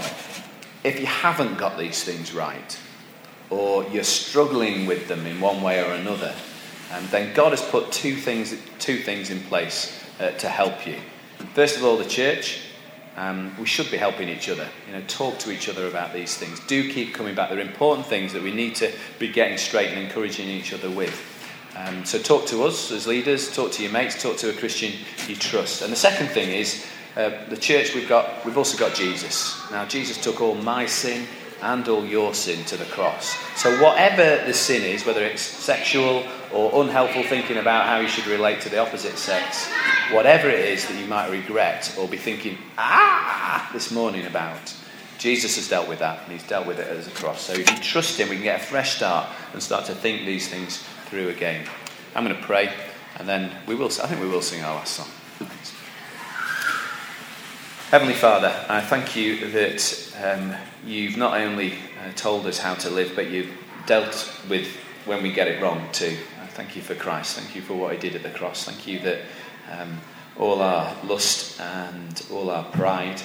If 0.83 0.99
you 0.99 1.05
haven't 1.05 1.57
got 1.57 1.77
these 1.77 2.03
things 2.03 2.33
right, 2.33 2.77
or 3.49 3.83
you're 3.89 4.03
struggling 4.03 4.85
with 4.85 5.07
them 5.07 5.25
in 5.25 5.39
one 5.39 5.61
way 5.61 5.81
or 5.81 5.93
another, 5.93 6.33
um, 6.91 7.07
then 7.11 7.33
God 7.33 7.51
has 7.51 7.61
put 7.61 7.91
two 7.91 8.15
things, 8.15 8.55
two 8.79 8.97
things 8.97 9.29
in 9.29 9.39
place 9.41 9.97
uh, 10.19 10.31
to 10.31 10.49
help 10.49 10.85
you. 10.85 10.97
First 11.53 11.77
of 11.77 11.83
all, 11.83 11.97
the 11.97 12.05
church. 12.05 12.59
Um, 13.15 13.55
we 13.59 13.65
should 13.65 13.91
be 13.91 13.97
helping 13.97 14.27
each 14.27 14.49
other. 14.49 14.67
You 14.87 14.93
know, 14.93 15.03
talk 15.07 15.37
to 15.39 15.51
each 15.51 15.69
other 15.69 15.87
about 15.87 16.13
these 16.13 16.35
things. 16.35 16.59
Do 16.61 16.91
keep 16.91 17.13
coming 17.13 17.35
back. 17.35 17.49
They're 17.49 17.59
important 17.59 18.07
things 18.07 18.33
that 18.33 18.41
we 18.41 18.51
need 18.51 18.75
to 18.75 18.91
be 19.19 19.31
getting 19.31 19.57
straight 19.57 19.89
and 19.89 19.99
encouraging 19.99 20.47
each 20.47 20.73
other 20.73 20.89
with. 20.89 21.29
Um, 21.75 22.05
so 22.05 22.19
talk 22.19 22.47
to 22.47 22.63
us 22.63 22.91
as 22.91 23.05
leaders. 23.05 23.53
Talk 23.55 23.71
to 23.73 23.83
your 23.83 23.91
mates. 23.91 24.21
Talk 24.21 24.37
to 24.37 24.49
a 24.49 24.53
Christian 24.53 24.93
you 25.27 25.35
trust. 25.35 25.81
And 25.81 25.91
the 25.91 25.97
second 25.97 26.27
thing 26.27 26.49
is 26.49 26.85
uh, 27.15 27.31
the 27.49 27.57
church. 27.57 27.93
We've 27.93 28.09
got. 28.09 28.45
We've 28.45 28.57
also 28.57 28.77
got 28.77 28.95
Jesus. 28.95 29.59
Now 29.71 29.85
Jesus 29.85 30.21
took 30.21 30.41
all 30.41 30.55
my 30.55 30.85
sin 30.85 31.27
and 31.61 31.87
all 31.87 32.05
your 32.05 32.33
sin 32.33 32.63
to 32.65 32.77
the 32.77 32.85
cross. 32.85 33.37
So 33.55 33.81
whatever 33.81 34.45
the 34.45 34.53
sin 34.53 34.83
is, 34.83 35.05
whether 35.05 35.23
it's 35.23 35.41
sexual 35.41 36.23
or 36.53 36.83
unhelpful 36.83 37.23
thinking 37.23 37.57
about 37.57 37.87
how 37.87 37.99
you 37.99 38.07
should 38.07 38.27
relate 38.27 38.61
to 38.61 38.69
the 38.69 38.77
opposite 38.77 39.17
sex, 39.17 39.67
whatever 40.11 40.47
it 40.47 40.59
is 40.59 40.87
that 40.87 40.99
you 40.99 41.07
might 41.07 41.29
regret 41.29 41.95
or 41.97 42.07
be 42.07 42.17
thinking, 42.17 42.57
ah, 42.77 43.69
this 43.73 43.91
morning 43.91 44.25
about, 44.27 44.73
Jesus 45.17 45.55
has 45.55 45.67
dealt 45.67 45.87
with 45.87 45.99
that 45.99 46.21
and 46.23 46.31
he's 46.31 46.47
dealt 46.47 46.67
with 46.67 46.79
it 46.79 46.87
as 46.87 47.07
a 47.07 47.11
cross. 47.11 47.41
So 47.41 47.53
if 47.53 47.69
you 47.71 47.77
trust 47.77 48.19
him, 48.19 48.29
we 48.29 48.35
can 48.35 48.43
get 48.43 48.61
a 48.61 48.63
fresh 48.63 48.95
start 48.95 49.27
and 49.53 49.63
start 49.63 49.85
to 49.85 49.95
think 49.95 50.25
these 50.25 50.47
things 50.47 50.83
through 51.05 51.29
again. 51.29 51.65
I'm 52.15 52.23
going 52.23 52.35
to 52.35 52.43
pray 52.43 52.71
and 53.17 53.27
then 53.27 53.51
we 53.67 53.75
will, 53.75 53.87
I 53.87 54.07
think 54.07 54.21
we 54.21 54.27
will 54.27 54.41
sing 54.41 54.63
our 54.63 54.75
last 54.75 54.93
song. 54.95 55.07
Thanks. 55.39 55.73
Heavenly 57.89 58.15
Father, 58.15 58.53
I 58.69 58.81
thank 58.81 59.15
you 59.15 59.49
that 59.49 60.13
um, 60.23 60.55
you've 60.85 61.17
not 61.17 61.39
only 61.39 61.73
uh, 61.73 62.11
told 62.15 62.45
us 62.45 62.59
how 62.59 62.75
to 62.75 62.89
live, 62.89 63.13
but 63.15 63.29
you've 63.29 63.51
dealt 63.85 64.39
with 64.49 64.67
when 65.05 65.21
we 65.21 65.31
get 65.31 65.47
it 65.47 65.61
wrong 65.61 65.87
too. 65.91 66.17
Thank 66.53 66.75
you 66.75 66.83
for 66.83 66.93
Christ. 66.93 67.37
Thank 67.37 67.55
you 67.55 67.61
for 67.61 67.73
what 67.73 67.93
He 67.93 67.99
did 67.99 68.15
at 68.15 68.21
the 68.21 68.29
cross. 68.29 68.65
Thank 68.65 68.85
you 68.85 68.99
that 68.99 69.21
um, 69.71 69.99
all 70.37 70.61
our 70.61 70.95
lust 71.03 71.59
and 71.59 72.23
all 72.31 72.51
our 72.51 72.63
pride 72.65 73.21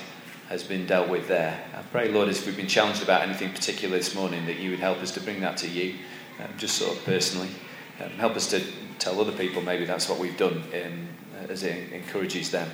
has 0.48 0.62
been 0.62 0.86
dealt 0.86 1.10
with 1.10 1.28
there. 1.28 1.62
I 1.76 1.82
pray, 1.82 2.08
Lord, 2.08 2.30
as 2.30 2.44
we've 2.46 2.56
been 2.56 2.66
challenged 2.66 3.02
about 3.02 3.20
anything 3.20 3.52
particular 3.52 3.98
this 3.98 4.14
morning, 4.14 4.46
that 4.46 4.58
you 4.58 4.70
would 4.70 4.78
help 4.78 4.98
us 4.98 5.10
to 5.12 5.20
bring 5.20 5.40
that 5.40 5.58
to 5.58 5.68
you, 5.68 5.96
um, 6.40 6.48
just 6.56 6.76
sort 6.76 6.96
of 6.96 7.04
personally. 7.04 7.50
Um, 8.02 8.10
help 8.12 8.34
us 8.34 8.48
to 8.50 8.62
tell 8.98 9.20
other 9.20 9.32
people 9.32 9.60
maybe 9.60 9.84
that's 9.84 10.08
what 10.08 10.18
we've 10.18 10.38
done 10.38 10.62
in, 10.72 11.08
as 11.50 11.64
it 11.64 11.92
encourages 11.92 12.50
them. 12.50 12.70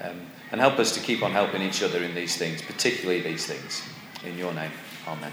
Um, 0.00 0.22
and 0.50 0.60
help 0.60 0.80
us 0.80 0.92
to 0.94 1.00
keep 1.00 1.22
on 1.22 1.30
helping 1.30 1.62
each 1.62 1.82
other 1.82 2.02
in 2.02 2.14
these 2.16 2.36
things, 2.36 2.62
particularly 2.62 3.20
these 3.20 3.46
things. 3.46 3.82
In 4.24 4.36
your 4.36 4.52
name, 4.52 4.72
Amen. 5.06 5.32